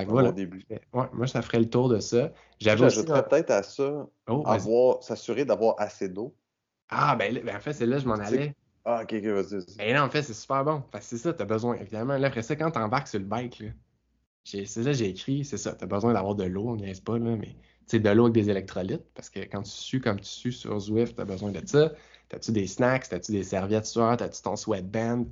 Fait 0.00 0.06
que 0.06 0.10
voilà. 0.10 0.32
début. 0.32 0.64
Ouais, 0.92 1.06
moi, 1.12 1.26
ça 1.26 1.42
ferait 1.42 1.60
le 1.60 1.68
tour 1.68 1.88
de 1.88 2.00
ça. 2.00 2.32
J'ajouterais 2.60 3.26
peut-être 3.26 3.50
à 3.50 3.62
ça, 3.62 4.06
Oh, 4.28 4.42
avoir, 4.46 5.02
s'assurer 5.02 5.44
d'avoir 5.44 5.74
assez 5.78 6.08
d'eau. 6.08 6.34
Ah, 6.88 7.16
ben, 7.16 7.34
là- 7.34 7.40
ben, 7.40 7.56
en 7.56 7.60
fait, 7.60 7.72
c'est 7.72 7.86
là 7.86 7.96
que 7.96 8.02
je 8.02 8.08
m'en 8.08 8.14
allais. 8.14 8.54
Ah, 8.84 9.02
ok, 9.02 9.14
ok, 9.18 9.24
vas-y. 9.24 9.76
Ben 9.76 9.96
non, 9.96 10.02
en 10.02 10.10
fait, 10.10 10.22
c'est 10.22 10.34
super 10.34 10.64
bon. 10.64 10.82
Que 10.82 10.98
c'est 11.00 11.18
ça, 11.18 11.32
t'as 11.32 11.44
besoin, 11.44 11.76
évidemment. 11.76 12.16
Là, 12.16 12.28
après 12.28 12.42
ça, 12.42 12.56
quand 12.56 12.70
t'embarques 12.70 13.08
sur 13.08 13.18
le 13.18 13.26
bike, 13.26 13.60
là, 13.60 13.70
c'est 14.44 14.64
ça, 14.64 14.92
j'ai 14.92 15.08
écrit, 15.08 15.44
c'est 15.44 15.58
ça, 15.58 15.74
t'as 15.74 15.86
besoin 15.86 16.14
d'avoir 16.14 16.34
de 16.34 16.44
l'eau, 16.44 16.68
on 16.68 16.76
niaise 16.76 17.00
pas, 17.00 17.18
là, 17.18 17.36
mais 17.36 17.56
tu 17.86 18.00
de 18.00 18.10
l'eau 18.10 18.24
avec 18.24 18.34
des 18.34 18.50
électrolytes, 18.50 19.04
parce 19.14 19.30
que 19.30 19.40
quand 19.40 19.62
tu 19.62 19.70
sues 19.70 20.00
comme 20.00 20.20
tu 20.20 20.26
sues 20.28 20.52
sur 20.52 20.78
Zwift, 20.78 21.16
t'as 21.16 21.24
besoin 21.24 21.50
de 21.52 21.66
ça. 21.66 21.92
T'as-tu 22.28 22.52
des 22.52 22.66
snacks, 22.66 23.08
t'as-tu 23.08 23.32
des 23.32 23.44
serviettes 23.44 23.86
sueur, 23.86 24.16
t'as-tu 24.16 24.42
ton 24.42 24.56
sweatband, 24.56 25.26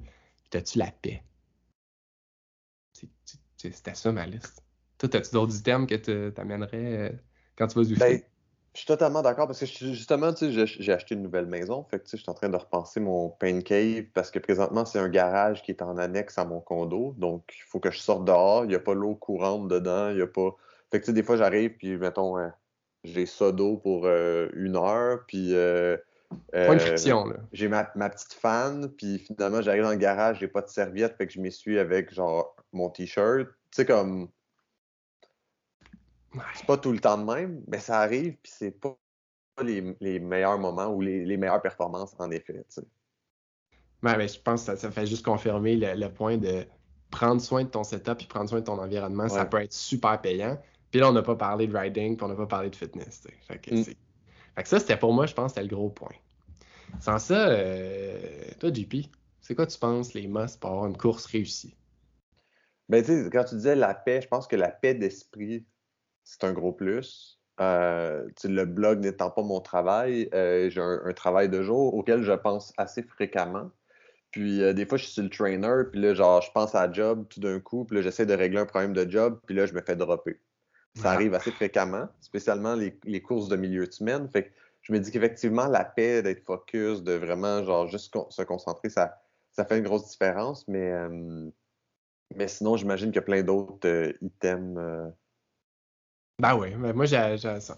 t'as-tu 0.51 0.79
la 0.79 0.91
paix? 0.91 1.23
C'est- 2.93 3.09
C'était 3.73 3.95
ça 3.95 4.13
ma 4.13 4.27
liste. 4.27 4.65
Toi, 4.99 5.09
t'as-tu 5.09 5.31
d'autres 5.33 5.57
items 5.59 5.87
que 5.89 5.95
te- 5.97 6.31
t'amènerais 6.31 7.13
euh, 7.13 7.17
quand 7.57 7.67
tu 7.69 7.75
vas 7.79 7.85
Zwifter? 7.85 8.15
Ben, 8.15 8.21
je 8.75 8.81
suis 8.81 8.87
totalement 8.87 9.23
d'accord 9.23 9.47
parce 9.47 9.61
que 9.61 9.67
justement, 9.67 10.33
tu 10.35 10.53
sais, 10.53 10.67
j'ai 10.67 10.93
acheté 10.93 11.15
une 11.15 11.23
nouvelle 11.23 11.47
maison. 11.47 11.85
Fait 11.85 11.99
que, 11.99 12.05
tu 12.05 12.11
sais, 12.11 12.17
je 12.19 12.23
suis 12.23 12.31
en 12.31 12.35
train 12.35 12.49
de 12.51 12.57
repenser 12.57 13.01
mon 13.01 13.31
pain 13.31 13.61
cave 13.63 14.05
parce 14.15 14.31
que 14.31 14.39
présentement, 14.39 14.85
c'est 14.85 14.99
un 14.99 15.09
garage 15.09 15.63
qui 15.63 15.71
est 15.71 15.83
en 15.83 15.97
annexe 15.97 16.39
à 16.39 16.45
mon 16.45 16.61
condo. 16.61 17.15
Donc, 17.19 17.55
il 17.57 17.63
faut 17.65 17.81
que 17.81 17.91
je 17.91 17.99
sorte 17.99 18.25
dehors. 18.27 18.65
Il 18.65 18.69
n'y 18.69 18.75
a 18.75 18.81
pas 18.81 18.95
l'eau 18.95 19.15
courante 19.15 19.69
dedans. 19.69 20.11
Il 20.11 20.19
y 20.19 20.23
a 20.23 20.27
pas. 20.27 20.55
Fait 20.91 21.01
que, 21.01 21.05
tu 21.05 21.07
sais, 21.07 21.13
des 21.15 21.23
fois, 21.23 21.37
j'arrive 21.37 21.77
puis, 21.79 21.97
mettons, 21.97 22.39
euh, 22.39 22.49
j'ai 23.05 23.25
ça 23.27 23.51
d'eau 23.53 23.79
pour 23.79 24.07
euh, 24.07 24.49
une 24.55 24.77
heure. 24.77 25.25
Puis, 25.27 25.55
Pas 26.53 26.73
une 26.73 26.75
euh, 26.75 26.79
friction, 26.79 27.27
là. 27.27 27.37
j'ai 27.53 27.69
ma, 27.69 27.91
ma 27.95 28.11
petite 28.11 28.33
fan, 28.33 28.89
puis 28.97 29.19
finalement, 29.19 29.63
j'arrive 29.63 29.83
dans 29.83 29.91
le 29.91 29.97
garage, 29.97 30.41
j'ai 30.41 30.49
pas 30.49 30.63
de 30.63 30.69
serviette, 30.69 31.17
fait 31.17 31.27
que 31.27 31.33
je 31.33 31.41
m'essuie 31.41 31.79
avec, 31.79 32.13
genre, 32.13 32.57
mon 32.73 32.91
t-shirt. 32.91 33.49
Tu 33.49 33.55
sais, 33.73 33.87
comme, 33.87 34.29
c'est 36.55 36.67
pas 36.67 36.77
tout 36.79 36.93
le 36.93 36.99
temps 36.99 37.19
de 37.19 37.25
même, 37.25 37.63
mais 37.69 37.79
ça 37.79 38.01
arrive, 38.01 38.37
puis 38.43 38.53
c'est 38.55 38.71
pas 38.71 38.97
les, 39.63 39.97
les 40.01 40.19
meilleurs 40.19 40.59
moments 40.59 40.89
ou 40.89 41.01
les, 41.01 41.25
les 41.25 41.37
meilleures 41.37 41.63
performances, 41.63 42.15
en 42.19 42.31
effet, 42.31 42.65
tu 42.69 42.81
sais. 42.81 42.87
Ouais, 44.03 44.17
ben, 44.17 44.29
je 44.29 44.39
pense 44.39 44.61
que 44.61 44.67
ça, 44.67 44.77
ça 44.77 44.91
fait 44.91 45.07
juste 45.07 45.25
confirmer 45.25 45.77
le, 45.77 45.95
le 45.95 46.13
point 46.13 46.37
de 46.37 46.67
prendre 47.11 47.41
soin 47.41 47.65
de 47.65 47.69
ton 47.69 47.83
setup 47.83 48.21
et 48.21 48.27
prendre 48.27 48.49
soin 48.49 48.61
de 48.61 48.65
ton 48.65 48.79
environnement. 48.79 49.29
Ça 49.29 49.47
peut 49.47 49.63
être 49.63 49.73
super 49.73 50.21
payant. 50.21 50.61
Puis 50.91 51.01
là, 51.01 51.09
on 51.09 51.13
n'a 51.13 51.23
pas 51.23 51.35
parlé 51.37 51.67
de 51.67 51.77
riding, 51.77 52.17
puis 52.17 52.25
on 52.25 52.29
n'a 52.29 52.35
pas 52.35 52.47
parlé 52.47 52.71
de 52.71 52.77
fitness. 52.77 53.27
Fait 53.47 53.59
que, 53.59 53.75
Mm. 53.75 53.85
c'est- 53.85 53.97
fait 54.57 54.63
que 54.63 54.69
ça, 54.71 54.81
c'était 54.81 54.97
pour 54.97 55.13
moi, 55.13 55.27
je 55.27 55.35
pense, 55.35 55.53
c'était 55.53 55.63
le 55.63 55.69
gros 55.69 55.91
point. 55.91 56.15
Sans 57.01 57.19
ça, 57.19 57.49
euh, 57.51 58.19
toi, 58.59 58.73
JP, 58.73 59.07
c'est 59.43 59.55
quoi 59.55 59.67
tu 59.67 59.79
penses 59.79 60.15
les 60.15 60.27
must 60.27 60.59
pour 60.59 60.71
avoir 60.71 60.87
une 60.87 60.97
course 60.97 61.27
réussie? 61.27 61.77
Ben, 62.89 63.05
tu 63.05 63.25
sais, 63.25 63.31
quand 63.31 63.45
tu 63.45 63.57
disais 63.57 63.77
la 63.77 63.95
paix, 63.95 64.23
je 64.23 64.29
pense 64.29 64.47
que 64.47 64.57
la 64.57 64.71
paix 64.71 64.95
d'esprit, 64.95 65.67
c'est 66.25 66.45
un 66.45 66.53
gros 66.53 66.73
plus. 66.73 67.39
Euh, 67.61 68.27
le 68.45 68.65
blog 68.65 69.01
n'étant 69.01 69.31
pas 69.31 69.43
mon 69.43 69.61
travail, 69.61 70.29
euh, 70.35 70.71
j'ai 70.71 70.81
un, 70.81 71.13
travail 71.13 71.49
de 71.49 71.63
jour 71.63 71.95
auquel 71.95 72.23
je 72.23 72.33
pense 72.33 72.73
assez 72.79 73.03
fréquemment. 73.03 73.71
Puis 74.31 74.75
des 74.75 74.87
fois, 74.87 74.99
je 74.99 75.07
suis 75.07 75.23
le 75.23 75.31
trainer, 75.31 75.85
puis 75.91 76.01
là, 76.01 76.15
genre, 76.15 76.43
je 76.43 76.51
pense 76.53 76.75
à 76.75 76.87
la 76.87 76.93
job 76.93 77.27
tout 77.29 77.41
d'un 77.41 77.61
coup, 77.61 77.85
puis 77.85 77.97
là, 77.97 78.03
j'essaie 78.03 78.27
de 78.27 78.35
régler 78.35 78.59
un 78.59 78.67
problème 78.67 78.93
de 78.93 79.09
job, 79.11 79.39
puis 79.47 79.55
là, 79.55 79.67
je 79.67 79.73
me 79.75 79.81
fais 79.81 79.97
dropper. 79.97 80.39
Ça 80.97 81.13
arrive 81.13 81.35
assez 81.35 81.51
fréquemment, 81.51 82.09
spécialement 82.21 82.75
les, 82.75 82.99
les, 83.05 83.21
courses 83.21 83.49
de 83.49 83.57
milieu 83.57 83.87
de 83.87 83.93
semaine. 83.93 84.29
Fait 84.29 84.45
que 84.45 84.51
je 84.83 84.93
me 84.93 84.99
dis 84.99 85.11
qu'effectivement, 85.11 85.67
la 85.67 85.85
paix 85.85 86.23
d'être 86.23 86.45
focus, 86.45 87.03
de 87.03 87.13
vraiment 87.13 87.63
genre 87.65 87.87
juste 87.87 88.17
se 88.31 88.43
concentrer, 88.43 88.89
ça, 88.89 89.21
ça 89.53 89.65
fait 89.65 89.79
une 89.79 89.85
grosse 89.85 90.09
différence. 90.09 90.67
Mais, 90.69 90.93
euh, 90.93 91.51
mais 92.35 92.49
sinon, 92.49 92.77
j'imagine 92.77 93.09
qu'il 93.09 93.17
y 93.17 93.19
a 93.19 93.23
plein 93.23 93.43
d'autres 93.43 93.89
euh, 93.89 94.13
items. 94.23 94.79
Euh. 94.79 95.09
Ben 96.39 96.57
oui, 96.57 96.75
mais 96.77 96.93
moi, 96.93 97.07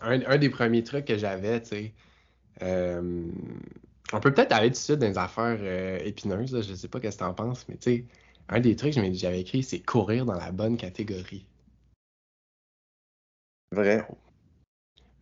un, 0.00 0.38
des 0.38 0.50
premiers 0.50 0.84
trucs 0.84 1.06
que 1.06 1.16
j'avais, 1.16 1.62
tu 1.62 1.68
sais. 1.68 1.94
on 2.60 4.20
peut 4.20 4.34
peut-être 4.34 4.52
aller 4.52 4.68
tout 4.68 4.72
de 4.72 4.76
suite 4.76 4.98
dans 4.98 5.06
les 5.06 5.18
affaires 5.18 6.02
épineuses, 6.04 6.60
je 6.60 6.74
sais 6.74 6.88
pas 6.88 6.98
ce 6.98 7.08
que 7.08 7.16
tu 7.16 7.22
en 7.22 7.34
penses, 7.34 7.68
mais 7.68 7.76
tu 7.76 7.82
sais, 7.82 8.04
un 8.48 8.58
des 8.58 8.74
trucs 8.74 8.94
que 8.94 9.12
j'avais 9.12 9.40
écrit, 9.40 9.62
c'est 9.62 9.78
courir 9.78 10.24
dans 10.24 10.34
la 10.34 10.50
bonne 10.50 10.76
catégorie. 10.76 11.46
Vrai. 13.72 14.06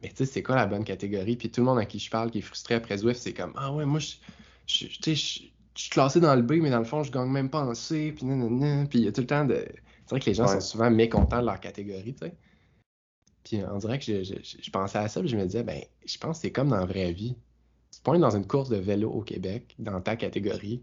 Mais 0.03 0.09
tu 0.11 0.17
sais, 0.17 0.27
c'est 0.27 0.43
quoi 0.43 0.57
la 0.57 0.67
bonne 0.67 0.85
catégorie? 0.85 1.37
Puis 1.37 1.51
tout 1.51 1.61
le 1.61 1.67
monde 1.67 1.79
à 1.79 1.87
qui 1.87 1.99
je 1.99 2.11
parle 2.11 2.31
qui 2.31 2.39
est 2.39 2.43
frustré 2.43 2.75
après 2.75 2.99
Zwift, 2.99 3.21
c'est 3.21 3.35
comme 3.35 3.53
Ah 3.57 3.73
ouais, 3.73 3.85
moi, 3.85 3.99
je, 3.99 4.17
je, 4.67 4.87
je, 4.87 5.15
je 5.77 5.83
suis 5.83 5.91
classé 5.91 6.21
dans 6.21 6.35
le 6.35 6.43
B, 6.43 6.55
mais 6.55 6.71
dans 6.71 6.79
le 6.79 6.85
fond, 6.85 7.03
je 7.03 7.13
gagne 7.13 7.29
même 7.29 7.51
pas 7.51 7.61
en 7.61 7.75
C. 7.75 8.13
Puis 8.17 8.27
Puis 8.89 8.99
il 8.99 9.05
y 9.05 9.09
a 9.09 9.13
tout 9.13 9.21
le 9.21 9.27
temps 9.27 9.45
de. 9.45 9.67
C'est 10.05 10.11
vrai 10.11 10.21
que 10.21 10.27
les 10.27 10.35
gens 10.35 10.47
sont 10.47 10.61
souvent 10.61 10.91
mécontents 10.91 11.41
de 11.41 11.47
leur 11.47 11.61
catégorie, 11.61 12.15
tu 12.15 12.27
sais. 12.27 12.35
Puis 13.45 13.61
on 13.65 13.79
dirait 13.79 13.99
que 13.99 14.05
je, 14.05 14.35
je, 14.43 14.71
pensais 14.71 14.99
à 14.99 15.09
ça, 15.09 15.21
puis 15.21 15.29
je 15.29 15.37
me 15.37 15.45
disais, 15.45 15.63
ben, 15.63 15.81
je 16.05 16.19
pense 16.19 16.39
que 16.39 16.43
c'est 16.43 16.53
comme 16.53 16.69
dans 16.69 16.79
la 16.79 16.85
vraie 16.85 17.13
vie. 17.13 17.37
Tu 17.93 18.01
pointes 18.01 18.21
dans 18.21 18.37
une 18.37 18.47
course 18.47 18.69
de 18.69 18.77
vélo 18.77 19.11
au 19.11 19.23
Québec, 19.23 19.75
dans 19.79 20.01
ta 20.01 20.17
catégorie. 20.17 20.83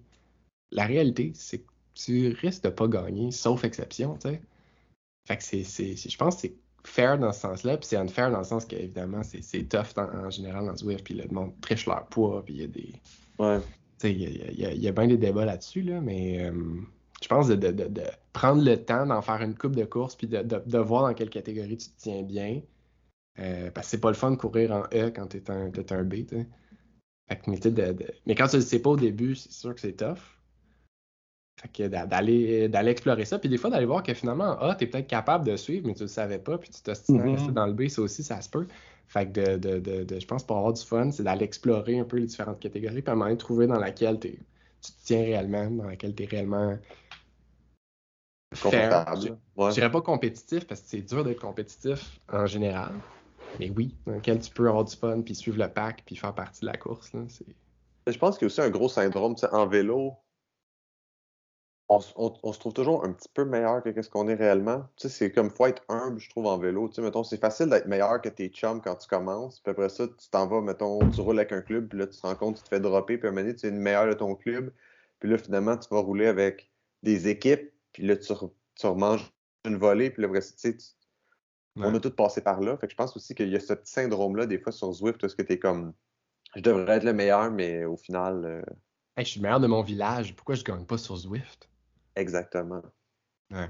La 0.71 0.85
réalité, 0.85 1.31
c'est 1.35 1.59
que 1.59 1.71
tu 1.93 2.29
risques 2.41 2.63
de 2.63 2.69
pas 2.69 2.87
gagner, 2.87 3.31
sauf 3.31 3.63
exception, 3.65 4.15
tu 4.15 4.29
sais. 4.29 4.41
Fait 5.27 5.37
que 5.37 5.43
c'est, 5.43 5.63
je 5.95 6.17
pense 6.17 6.35
que 6.35 6.41
c'est 6.41 6.55
fair 6.85 7.17
dans 7.17 7.31
ce 7.31 7.41
sens-là, 7.41 7.77
puis 7.77 7.87
c'est 7.87 7.97
unfair 7.97 8.31
dans 8.31 8.39
le 8.39 8.43
sens 8.43 8.65
qu'évidemment, 8.65 9.21
c'est 9.23 9.69
tough 9.69 9.97
en 9.97 10.29
général 10.29 10.65
dans 10.65 10.75
Zwift, 10.75 11.03
puis 11.03 11.15
le 11.15 11.27
monde 11.29 11.53
triche 11.61 11.85
leur 11.85 12.05
poids, 12.07 12.43
puis 12.43 12.55
il 12.55 12.61
y 12.61 12.63
a 12.63 12.67
des. 12.67 12.93
Ouais. 13.39 13.59
Il 14.03 14.19
y, 14.19 14.65
a, 14.65 14.73
y, 14.73 14.87
a, 14.87 14.91
bien 14.91 15.07
des 15.07 15.17
débats 15.17 15.45
là-dessus, 15.45 15.81
là, 15.81 16.01
mais 16.01 16.43
euh, 16.43 16.51
je 17.21 17.27
pense 17.29 17.47
de, 17.47 17.55
de, 17.55 17.71
de, 17.71 18.01
prendre 18.33 18.61
le 18.61 18.75
temps 18.83 19.05
d'en 19.05 19.21
faire 19.21 19.41
une 19.41 19.55
coupe 19.55 19.77
de 19.77 19.85
course, 19.85 20.15
puis 20.15 20.27
de, 20.27 20.77
voir 20.77 21.03
dans 21.03 21.13
quelle 21.13 21.29
catégorie 21.29 21.77
tu 21.77 21.87
te 21.87 22.01
tiens 22.01 22.21
bien. 22.21 22.61
Euh, 23.39 23.71
parce 23.71 23.87
que 23.87 23.91
c'est 23.91 24.01
pas 24.01 24.09
le 24.09 24.15
fun 24.15 24.31
de 24.31 24.35
courir 24.35 24.71
en 24.73 24.83
E 24.93 25.09
quand 25.09 25.27
tu 25.27 25.37
es 25.37 25.49
un, 25.49 25.71
un 25.71 26.03
B. 26.03 26.15
Fait 27.29 27.37
que, 27.37 27.49
mais, 27.49 27.59
mais 28.25 28.35
quand 28.35 28.47
tu 28.47 28.57
le 28.57 28.61
sais 28.61 28.79
pas 28.79 28.89
au 28.91 28.97
début, 28.97 29.35
c'est 29.35 29.53
sûr 29.53 29.73
que 29.73 29.79
c'est 29.79 29.93
tough. 29.93 30.19
Fait 31.61 31.67
que 31.67 31.87
d'aller, 31.87 32.67
d'aller 32.67 32.91
explorer 32.91 33.25
ça, 33.25 33.39
puis 33.39 33.47
des 33.47 33.57
fois 33.57 33.69
d'aller 33.69 33.85
voir 33.85 34.03
que 34.03 34.13
finalement, 34.13 34.57
ah, 34.59 34.75
tu 34.77 34.83
es 34.83 34.87
peut-être 34.87 35.07
capable 35.07 35.45
de 35.45 35.55
suivre, 35.55 35.87
mais 35.87 35.93
tu 35.93 36.01
le 36.01 36.07
savais 36.07 36.39
pas, 36.39 36.57
puis 36.57 36.69
tu 36.69 36.81
t'ostines 36.81 37.21
à 37.21 37.23
rester 37.23 37.51
dans 37.51 37.67
le 37.67 37.73
B, 37.73 37.87
ça 37.87 38.01
aussi, 38.01 38.23
ça 38.23 38.41
se 38.41 38.49
peut. 38.49 38.67
Fait 39.07 39.27
que 39.27 39.57
de, 39.57 39.79
de, 39.79 40.03
de, 40.03 40.19
je 40.19 40.25
pense 40.25 40.43
pour 40.43 40.57
avoir 40.57 40.73
du 40.73 40.83
fun, 40.83 41.11
c'est 41.11 41.23
d'aller 41.23 41.45
explorer 41.45 41.99
un 41.99 42.05
peu 42.05 42.17
les 42.17 42.25
différentes 42.25 42.59
catégories, 42.59 43.01
puis 43.01 43.09
à 43.09 43.11
un 43.11 43.15
moment 43.15 43.25
donné, 43.25 43.37
trouver 43.37 43.67
dans 43.67 43.79
laquelle 43.79 44.19
tu 44.19 44.31
te 44.31 45.05
tiens 45.05 45.21
réellement, 45.21 45.69
dans 45.69 45.85
laquelle 45.85 46.15
tu 46.15 46.23
es 46.23 46.25
réellement 46.25 46.77
Confortable. 48.61 49.37
Je 49.57 49.71
dirais 49.71 49.91
pas 49.91 50.01
compétitif, 50.01 50.65
parce 50.65 50.81
que 50.81 50.87
c'est 50.87 51.01
dur 51.01 51.23
d'être 51.23 51.39
compétitif 51.39 52.19
en 52.31 52.45
général. 52.45 52.91
Mais 53.59 53.69
oui, 53.69 53.95
dans 54.05 54.13
lequel 54.13 54.39
tu 54.39 54.51
peux 54.51 54.67
avoir 54.67 54.85
du 54.85 54.95
fun, 54.95 55.21
puis 55.21 55.35
suivre 55.35 55.57
le 55.57 55.67
pack, 55.67 56.03
puis 56.05 56.15
faire 56.15 56.33
partie 56.33 56.61
de 56.61 56.67
la 56.67 56.77
course. 56.77 57.13
Là, 57.13 57.21
je 58.07 58.17
pense 58.17 58.37
qu'il 58.37 58.45
y 58.45 58.45
a 58.45 58.47
aussi 58.47 58.61
un 58.61 58.69
gros 58.69 58.89
syndrome 58.89 59.35
en 59.51 59.67
vélo 59.67 60.13
on, 61.89 61.99
se 61.99 62.59
trouve 62.59 62.73
toujours 62.73 63.03
un 63.03 63.11
petit 63.11 63.29
peu 63.33 63.45
meilleur 63.45 63.83
que 63.83 64.01
ce 64.01 64.09
qu'on 64.09 64.27
est 64.27 64.35
réellement. 64.35 64.87
Tu 64.95 65.07
sais, 65.07 65.09
c'est 65.09 65.31
comme 65.31 65.49
faut 65.49 65.67
être 65.67 65.83
humble, 65.89 66.19
je 66.19 66.29
trouve, 66.29 66.45
en 66.47 66.57
vélo. 66.57 66.87
Tu 66.87 66.95
sais, 66.95 67.01
mettons, 67.01 67.23
c'est 67.23 67.39
facile 67.39 67.69
d'être 67.69 67.87
meilleur 67.87 68.21
que 68.21 68.29
tes 68.29 68.49
chums 68.49 68.81
quand 68.81 68.95
tu 68.95 69.07
commences. 69.07 69.59
Puis 69.59 69.71
après 69.71 69.89
ça, 69.89 70.07
tu 70.07 70.29
t'en 70.29 70.47
vas, 70.47 70.61
mettons, 70.61 70.99
tu 71.11 71.21
roules 71.21 71.39
avec 71.39 71.51
un 71.51 71.61
club, 71.61 71.89
puis 71.89 71.99
là, 71.99 72.07
tu 72.07 72.19
te 72.19 72.25
rends 72.25 72.35
compte, 72.35 72.57
tu 72.57 72.63
te 72.63 72.69
fais 72.69 72.79
dropper, 72.79 73.17
puis 73.17 73.27
à 73.27 73.31
un 73.31 73.33
moment 73.33 73.45
donné, 73.45 73.55
tu 73.55 73.67
es 73.67 73.71
le 73.71 73.77
meilleur 73.77 74.07
de 74.07 74.13
ton 74.13 74.35
club. 74.35 74.71
Puis 75.19 75.29
là, 75.29 75.37
finalement, 75.37 75.77
tu 75.77 75.87
vas 75.89 75.99
rouler 75.99 76.27
avec 76.27 76.71
des 77.03 77.27
équipes, 77.27 77.71
puis 77.91 78.03
là, 78.03 78.15
tu, 78.15 78.33
tu 78.75 78.87
remanges 78.87 79.31
une 79.65 79.77
volée, 79.77 80.09
puis 80.09 80.21
là, 80.21 80.27
après, 80.27 80.41
tu 80.41 80.53
sais, 80.55 80.77
on 81.75 81.93
a 81.93 81.99
tous 81.99 82.11
passé 82.11 82.41
par 82.41 82.61
là. 82.61 82.77
Fait 82.77 82.87
que 82.87 82.91
je 82.91 82.97
pense 82.97 83.15
aussi 83.15 83.33
qu'il 83.33 83.49
y 83.49 83.55
a 83.55 83.59
ce 83.59 83.73
petit 83.73 83.91
syndrome-là, 83.91 84.45
des 84.45 84.59
fois, 84.59 84.71
sur 84.71 84.91
Zwift, 84.93 85.19
parce 85.19 85.35
que 85.35 85.41
tu 85.41 85.53
es 85.53 85.59
comme, 85.59 85.93
je 86.55 86.61
devrais 86.61 86.97
être 86.97 87.03
le 87.03 87.13
meilleur, 87.13 87.51
mais 87.51 87.85
au 87.85 87.97
final. 87.97 88.45
Euh, 88.45 88.61
je 89.17 89.23
suis 89.23 89.39
le 89.39 89.43
meilleur 89.43 89.59
de 89.59 89.67
mon 89.67 89.81
village, 89.81 90.35
pourquoi 90.35 90.55
je 90.55 90.63
gagne 90.63 90.85
pas 90.85 90.97
sur 90.97 91.15
Zwift? 91.15 91.69
Exactement. 92.15 92.81
Ouais. 93.51 93.69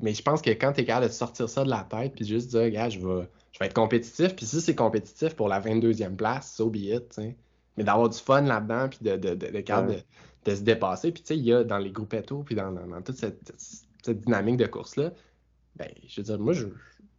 Mais 0.00 0.14
je 0.14 0.22
pense 0.22 0.42
que 0.42 0.50
quand 0.50 0.72
tu 0.72 0.80
es 0.80 0.84
capable 0.84 1.06
de 1.06 1.12
sortir 1.12 1.48
ça 1.48 1.64
de 1.64 1.70
la 1.70 1.86
tête, 1.88 2.14
puis 2.14 2.24
juste 2.24 2.50
dire, 2.50 2.70
gars, 2.70 2.88
je 2.88 2.98
vais, 2.98 3.28
je 3.52 3.58
vais 3.58 3.66
être 3.66 3.74
compétitif, 3.74 4.34
puis 4.34 4.46
si 4.46 4.60
c'est 4.60 4.74
compétitif 4.74 5.34
pour 5.34 5.48
la 5.48 5.60
22e 5.60 6.16
place, 6.16 6.54
so 6.54 6.68
be 6.68 6.76
it, 6.76 7.18
Mais 7.76 7.84
d'avoir 7.84 8.08
du 8.08 8.18
fun 8.18 8.42
là-dedans, 8.42 8.88
puis 8.88 8.98
de, 9.02 9.16
de, 9.16 9.34
de, 9.34 9.46
de, 10.44 10.54
se 10.54 10.60
dépasser. 10.60 11.12
Puis 11.12 11.22
tu 11.22 11.28
sais, 11.28 11.36
il 11.36 11.44
y 11.44 11.52
a 11.52 11.64
dans 11.64 11.78
les 11.78 11.90
groupettos, 11.90 12.42
puis 12.42 12.54
dans, 12.54 12.72
dans, 12.72 13.02
toute 13.02 13.16
cette, 13.16 13.52
cette, 14.02 14.20
dynamique 14.20 14.56
de 14.56 14.66
course-là, 14.66 15.12
ben, 15.76 15.88
je 16.06 16.20
veux 16.20 16.24
dire, 16.24 16.38
moi, 16.38 16.52
je, 16.52 16.66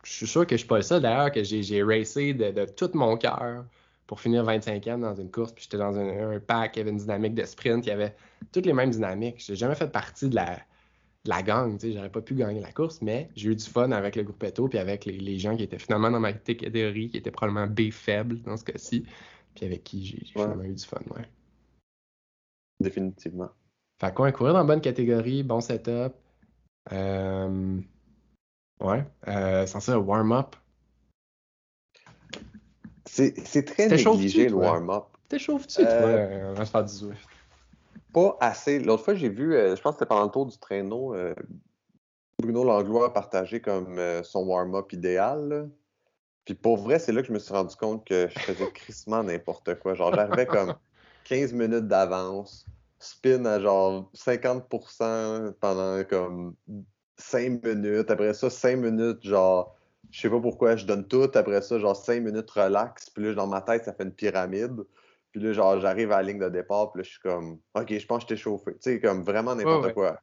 je, 0.04 0.12
suis 0.12 0.28
sûr 0.28 0.46
que 0.46 0.56
je 0.56 0.60
suis 0.60 0.68
pas 0.68 0.78
le 0.78 0.84
seul, 0.84 1.02
d'ailleurs, 1.02 1.32
que 1.32 1.44
j'ai 1.44 1.84
racé 1.84 2.34
de, 2.34 2.66
tout 2.66 2.92
mon 2.94 3.18
cœur 3.18 3.66
pour 4.08 4.20
finir 4.20 4.46
25e 4.46 5.02
dans 5.02 5.16
une 5.16 5.32
course, 5.32 5.52
puis 5.52 5.64
j'étais 5.64 5.78
dans 5.78 5.98
un, 5.98 6.40
pack, 6.40 6.76
il 6.76 6.80
y 6.80 6.82
avait 6.82 6.92
une 6.92 6.98
dynamique 6.98 7.34
de 7.34 7.44
sprint, 7.44 7.86
il 7.86 7.90
y 7.90 7.92
avait 7.92 8.16
toutes 8.52 8.66
les 8.66 8.74
mêmes 8.74 8.92
dynamiques. 8.92 9.44
J'ai 9.46 9.56
jamais 9.56 9.76
fait 9.76 9.92
partie 9.92 10.30
de 10.30 10.36
la, 10.36 10.56
de 10.56 11.30
la 11.30 11.42
gang, 11.42 11.78
tu 11.78 11.88
sais, 11.88 11.94
j'aurais 11.94 12.12
pas 12.12 12.22
pu 12.22 12.36
gagner 12.36 12.62
la 12.62 12.72
course, 12.72 13.02
mais 13.02 13.30
j'ai 13.36 13.50
eu 13.50 13.56
du 13.56 13.64
fun 13.64 13.92
avec 13.92 14.16
le 14.16 14.24
groupe 14.24 14.44
Eto, 14.44 14.68
puis 14.68 14.78
avec 14.78 15.06
les, 15.06 15.40
gens 15.40 15.56
qui 15.58 15.64
étaient 15.64 15.80
finalement 15.80 16.12
dans 16.12 16.20
ma 16.20 16.34
catégorie, 16.34 17.10
qui 17.10 17.18
étaient 17.18 17.32
probablement 17.32 17.68
B 17.68 17.92
faible 17.92 18.42
dans 18.44 18.58
ce 18.58 18.64
cas-ci, 18.64 19.06
puis 19.56 19.66
avec 19.66 19.84
qui 19.84 20.06
j'ai 20.06 20.24
finalement 20.26 20.64
eu 20.64 20.74
du 20.74 20.86
fun, 20.86 21.02
ouais. 21.16 21.26
Définitivement. 22.80 23.50
Fait 24.00 24.14
quoi, 24.14 24.32
courir 24.32 24.54
dans 24.54 24.66
bonne 24.66 24.82
catégorie, 24.82 25.44
bon 25.44 25.62
setup. 25.62 26.14
Euh... 26.92 27.80
Ouais. 28.82 29.06
Euh, 29.28 29.66
sans 29.66 29.80
ça, 29.80 30.00
warm-up. 30.00 30.56
C'est 33.06 33.66
très 33.66 33.88
négligé 33.88 34.50
le 34.50 34.56
warm-up. 34.56 35.06
T'échauffes-tu, 35.30 35.82
toi, 35.82 35.92
euh, 35.92 36.52
on 36.52 36.54
va 36.54 36.66
se 36.66 37.06
faire? 37.06 37.18
Pas 38.14 38.38
assez. 38.40 38.80
L'autre 38.80 39.04
fois, 39.04 39.16
j'ai 39.16 39.30
vu, 39.30 39.56
euh, 39.56 39.76
je 39.76 39.82
pense 39.82 39.94
que 39.94 40.00
c'était 40.00 40.10
pendant 40.10 40.26
le 40.26 40.32
tour 40.32 40.46
du 40.46 40.58
traîneau, 40.58 41.14
euh, 41.16 41.34
Bruno 42.40 42.64
Langlois 42.64 43.08
a 43.08 43.10
partagé 43.10 43.60
comme 43.60 44.00
son 44.24 44.46
warm-up 44.46 44.92
idéal. 44.94 45.70
Puis 46.44 46.54
pour 46.54 46.78
vrai, 46.78 47.00
c'est 47.00 47.12
là 47.12 47.22
que 47.22 47.28
je 47.28 47.34
me 47.34 47.40
suis 47.40 47.54
rendu 47.54 47.76
compte 47.76 48.06
que 48.06 48.28
je 48.28 48.40
faisais 48.40 48.72
crissement 48.72 49.24
n'importe 49.24 49.80
quoi. 49.80 49.96
Genre, 49.96 50.14
j'arrivais 50.14 50.46
comme 50.46 50.76
15 51.24 51.54
minutes 51.54 51.88
d'avance, 51.88 52.66
spin 53.00 53.46
à 53.46 53.60
genre 53.60 54.12
50% 54.14 55.54
pendant 55.60 56.04
comme 56.04 56.56
5 57.18 57.64
minutes. 57.64 58.12
Après 58.12 58.34
ça, 58.34 58.50
5 58.50 58.78
minutes, 58.78 59.24
genre 59.26 59.76
je 60.12 60.22
sais 60.22 60.30
pas 60.30 60.40
pourquoi, 60.40 60.76
je 60.76 60.86
donne 60.86 61.08
tout. 61.08 61.30
Après 61.34 61.62
ça, 61.62 61.80
genre 61.80 61.96
5 61.96 62.22
minutes 62.22 62.50
relax. 62.52 63.10
Puis 63.10 63.24
là, 63.24 63.34
dans 63.34 63.48
ma 63.48 63.62
tête, 63.62 63.86
ça 63.86 63.94
fait 63.94 64.04
une 64.04 64.14
pyramide. 64.14 64.84
Puis 65.32 65.42
là, 65.42 65.52
genre, 65.52 65.80
j'arrive 65.80 66.12
à 66.12 66.18
la 66.18 66.24
ligne 66.24 66.40
de 66.40 66.50
départ. 66.50 66.92
Puis 66.92 67.00
là, 67.00 67.04
je 67.04 67.10
suis 67.10 67.20
comme, 67.20 67.60
OK, 67.74 67.98
je 67.98 68.06
pense 68.06 68.24
que 68.24 68.30
je 68.30 68.36
t'ai 68.36 68.38
chauffé. 68.38 68.72
Tu 68.74 68.78
sais, 68.82 69.00
comme 69.00 69.24
vraiment 69.24 69.56
n'importe 69.56 69.94
quoi. 69.94 70.20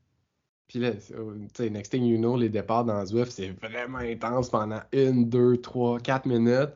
Puis 0.68 0.78
là, 0.78 0.92
euh, 1.10 1.38
tu 1.54 1.64
sais, 1.64 1.70
next 1.70 1.92
thing 1.92 2.04
you 2.04 2.16
know, 2.16 2.34
les 2.36 2.48
départs 2.48 2.86
dans 2.86 3.04
Zwift, 3.04 3.30
c'est 3.30 3.50
vraiment 3.50 3.98
intense 3.98 4.48
pendant 4.48 4.80
une, 4.92 5.28
deux, 5.28 5.58
trois, 5.58 6.00
quatre 6.00 6.24
minutes. 6.24 6.70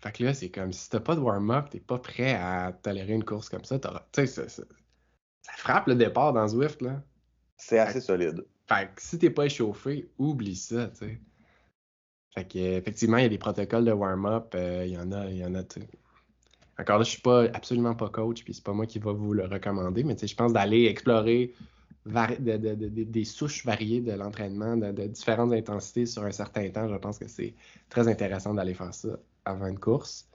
Fait 0.00 0.10
que 0.10 0.24
là, 0.24 0.34
c'est 0.34 0.50
comme 0.50 0.72
si 0.72 0.90
t'as 0.90 0.98
pas 0.98 1.14
de 1.14 1.20
warm-up, 1.20 1.68
t'es 1.70 1.78
pas 1.78 1.98
prêt 1.98 2.34
à 2.34 2.72
tolérer 2.72 3.12
une 3.12 3.24
course 3.24 3.48
comme 3.48 3.64
ça. 3.64 3.78
Tu 3.78 3.88
sais, 4.14 4.26
ça, 4.26 4.48
ça, 4.48 4.64
frappe 5.58 5.86
le 5.86 5.94
départ 5.94 6.32
dans 6.32 6.48
Zwift, 6.48 6.82
là. 6.82 7.02
C'est 7.56 7.78
assez 7.78 8.00
solide. 8.00 8.44
Fait 8.66 8.90
que 8.94 9.00
si 9.00 9.18
t'es 9.18 9.30
pas 9.30 9.46
échauffé, 9.46 10.10
oublie 10.18 10.56
ça, 10.56 10.88
tu 10.88 10.96
sais. 10.96 11.20
Fait 12.34 12.44
que, 12.46 12.58
effectivement, 12.58 13.16
il 13.16 13.24
y 13.24 13.26
a 13.26 13.28
des 13.28 13.38
protocoles 13.38 13.84
de 13.84 13.92
warm-up. 13.92 14.54
euh, 14.54 14.84
il 14.86 14.92
y 14.92 14.98
en 14.98 15.10
a, 15.12 15.26
il 15.30 15.38
y 15.38 15.44
en 15.44 15.54
a. 15.54 15.62
Encore 16.78 16.98
là, 16.98 17.04
je 17.04 17.10
suis 17.10 17.20
pas 17.20 17.44
absolument 17.52 17.94
pas 17.94 18.08
coach, 18.08 18.44
puis 18.44 18.54
c'est 18.54 18.64
pas 18.64 18.72
moi 18.72 18.86
qui 18.86 18.98
va 18.98 19.12
vous 19.12 19.34
le 19.34 19.44
recommander, 19.44 20.04
mais 20.04 20.16
je 20.16 20.34
pense 20.34 20.52
d'aller 20.52 20.86
explorer 20.86 21.52
des 22.06 23.24
souches 23.24 23.64
variées 23.64 24.00
de 24.00 24.12
l'entraînement, 24.12 24.76
de, 24.76 25.06
différentes 25.06 25.52
intensités 25.52 26.06
sur 26.06 26.24
un 26.24 26.30
certain 26.30 26.68
temps. 26.70 26.88
Je 26.88 26.96
pense 26.96 27.18
que 27.18 27.28
c'est 27.28 27.54
très 27.88 28.08
intéressant 28.08 28.54
d'aller 28.54 28.74
faire 28.74 28.94
ça 28.94 29.18
avant 29.44 29.66
une 29.66 29.78
course. 29.78 30.26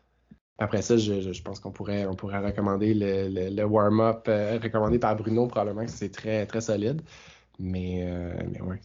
Après 0.58 0.82
ça, 0.82 0.96
je, 0.98 1.42
pense 1.42 1.60
qu'on 1.60 1.72
pourrait, 1.72 2.06
on 2.06 2.16
pourrait 2.16 2.40
recommander 2.40 2.94
le, 2.94 3.50
le, 3.50 3.64
warm-up 3.66 4.26
euh, 4.30 4.58
recommandé 4.62 5.00
par 5.00 5.16
Bruno, 5.16 5.48
probablement 5.48 5.86
que 5.86 5.92
c'est 5.92 6.12
très, 6.12 6.46
très 6.46 6.62
solide. 6.62 7.02
Mais, 7.60 8.04
euh, 8.08 8.42
mais 8.52 8.62
ouais, 8.62 8.80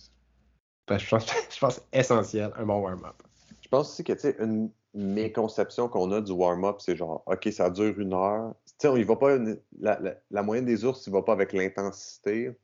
je 0.98 1.08
pense, 1.08 1.26
je 1.54 1.58
pense 1.58 1.82
essentiel, 1.92 2.52
un 2.56 2.66
bon 2.66 2.80
warm-up. 2.80 3.22
Je 3.60 3.68
pense 3.68 3.90
aussi 3.90 4.04
que, 4.04 4.12
tu 4.12 4.20
sais, 4.20 4.36
une 4.40 4.70
méconception 4.94 5.88
qu'on 5.88 6.10
a 6.12 6.20
du 6.20 6.32
warm-up, 6.32 6.76
c'est 6.80 6.96
genre, 6.96 7.22
OK, 7.26 7.48
ça 7.52 7.70
dure 7.70 7.98
une 7.98 8.14
heure. 8.14 8.54
Tu 8.66 8.74
sais, 8.78 8.88
on 8.88 8.96
y 8.96 9.04
va 9.04 9.16
pas, 9.16 9.38
la, 9.78 10.00
la, 10.30 10.42
moyenne 10.42 10.64
des 10.64 10.84
ours, 10.84 11.06
il 11.06 11.12
va 11.12 11.22
pas 11.22 11.32
avec 11.32 11.52
l'intensité. 11.52 12.56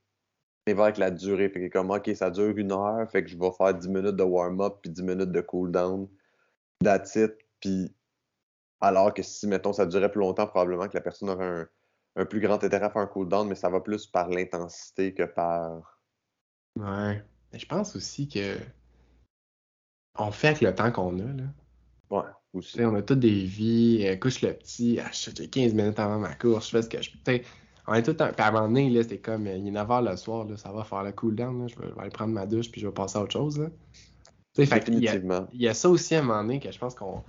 il 0.66 0.74
va 0.74 0.84
avec 0.84 0.98
la 0.98 1.10
durée. 1.10 1.48
Fait 1.48 1.60
que 1.60 1.72
comme, 1.72 1.90
OK, 1.90 2.10
ça 2.14 2.30
dure 2.30 2.56
une 2.56 2.72
heure, 2.72 3.08
fait 3.10 3.22
que 3.22 3.30
je 3.30 3.38
vais 3.38 3.50
faire 3.56 3.74
10 3.74 3.88
minutes 3.88 4.16
de 4.16 4.24
warm-up 4.24 4.78
puis 4.82 4.90
10 4.90 5.02
minutes 5.02 5.32
de 5.32 5.40
cool-down. 5.40 6.08
That's 6.82 7.14
it. 7.16 7.34
Puis, 7.60 7.94
alors 8.80 9.14
que 9.14 9.22
si, 9.22 9.46
mettons, 9.46 9.72
ça 9.72 9.86
durait 9.86 10.10
plus 10.10 10.20
longtemps, 10.20 10.46
probablement 10.46 10.88
que 10.88 10.94
la 10.94 11.00
personne 11.00 11.30
aurait 11.30 11.46
un, 11.46 11.68
un 12.16 12.24
plus 12.24 12.40
grand 12.40 12.62
intérêt 12.62 12.86
à 12.86 12.90
faire 12.90 13.02
un 13.02 13.06
cool-down, 13.06 13.46
mais 13.46 13.54
ça 13.54 13.68
va 13.68 13.80
plus 13.80 14.06
par 14.06 14.28
l'intensité 14.28 15.14
que 15.14 15.22
par. 15.22 16.00
Ouais. 16.76 17.22
Mais 17.52 17.58
je 17.58 17.66
pense 17.66 17.96
aussi 17.96 18.28
que. 18.28 18.56
On 20.18 20.30
fait 20.30 20.48
avec 20.48 20.60
le 20.62 20.74
temps 20.74 20.90
qu'on 20.90 21.18
a, 21.18 21.22
là. 21.32 21.44
Ouais, 22.10 22.22
aussi. 22.54 22.82
on 22.84 22.94
a 22.94 23.02
toutes 23.02 23.20
des 23.20 23.44
vies, 23.44 24.06
euh, 24.06 24.16
couche 24.16 24.40
le 24.40 24.52
petit, 24.54 24.98
ah, 25.00 25.10
je- 25.12 25.30
j'ai 25.36 25.48
15 25.48 25.74
minutes 25.74 25.98
avant 25.98 26.18
ma 26.18 26.34
course, 26.34 26.66
je 26.66 26.70
fais 26.70 26.82
ce 26.82 26.88
que 26.88 27.02
je 27.02 27.10
peux. 27.22 27.40
On 27.88 27.94
est 27.94 28.02
tout 28.02 28.12
le 28.12 28.16
temps. 28.16 28.30
Puis 28.32 28.42
à 28.42 28.48
un 28.48 28.50
moment 28.52 28.66
donné, 28.68 28.88
là, 28.90 29.02
c'était 29.02 29.18
comme, 29.18 29.46
euh, 29.46 29.56
il 29.56 29.68
est 29.68 29.70
9h 29.70 30.02
le 30.02 30.16
soir, 30.16 30.44
là, 30.46 30.56
ça 30.56 30.72
va 30.72 30.84
faire 30.84 31.02
le 31.02 31.12
cool-down, 31.12 31.60
là, 31.60 31.66
je, 31.68 31.76
vais, 31.78 31.88
je 31.88 31.94
vais 31.94 32.00
aller 32.00 32.10
prendre 32.10 32.32
ma 32.32 32.46
douche, 32.46 32.70
puis 32.70 32.80
je 32.80 32.86
vais 32.86 32.92
passer 32.94 33.18
à 33.18 33.22
autre 33.22 33.32
chose, 33.32 33.58
là. 33.58 33.68
Fait 34.64 34.80
y 35.00 35.08
a- 35.08 35.12
il 35.52 35.60
y 35.60 35.68
a 35.68 35.74
ça 35.74 35.90
aussi 35.90 36.14
à 36.14 36.20
un 36.20 36.22
moment 36.22 36.42
donné 36.42 36.60
que 36.60 36.72
je 36.72 36.78
pense 36.78 36.94
qu'on 36.94 37.22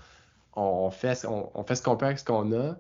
on 0.56 0.90
fait, 0.92 1.14
ce- 1.16 1.28
on, 1.28 1.52
on 1.54 1.64
fait 1.64 1.76
ce 1.76 1.84
qu'on 1.84 1.98
peut 1.98 2.06
avec 2.06 2.20
ce 2.20 2.26
qu'on 2.26 2.52
a, 2.54 2.78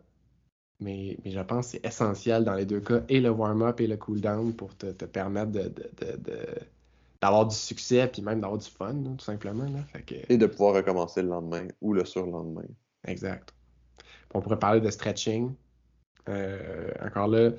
mais, 0.79 1.17
mais 1.25 1.31
je 1.31 1.39
pense 1.41 1.65
que 1.65 1.71
c'est 1.73 1.85
essentiel 1.85 2.45
dans 2.45 2.53
les 2.53 2.65
deux 2.65 2.79
cas, 2.79 3.01
et 3.09 3.19
le 3.19 3.29
warm-up 3.29 3.81
et 3.81 3.87
le 3.87 3.97
cool-down 3.97 4.53
pour 4.55 4.75
te, 4.77 4.87
te 4.91 5.05
permettre 5.05 5.51
de, 5.51 5.63
de- 5.63 5.91
de- 5.99 6.17
de- 6.17 6.47
d'avoir 7.21 7.45
du 7.47 7.55
succès, 7.55 8.07
puis 8.07 8.21
même 8.21 8.41
d'avoir 8.41 8.59
du 8.59 8.69
fun, 8.69 8.93
là, 8.93 9.09
tout 9.17 9.23
simplement. 9.25 9.65
Là. 9.65 9.79
Fait 9.91 10.01
que, 10.03 10.15
Et 10.29 10.37
de 10.37 10.45
pouvoir 10.45 10.75
recommencer 10.75 11.21
le 11.21 11.29
lendemain 11.29 11.67
ou 11.81 11.93
le 11.93 12.05
surlendemain. 12.05 12.65
exact. 13.07 13.53
Puis 13.97 14.35
on 14.35 14.41
pourrait 14.41 14.59
parler 14.59 14.81
de 14.81 14.89
stretching. 14.89 15.53
Euh, 16.29 16.91
encore 17.01 17.27
là, 17.27 17.51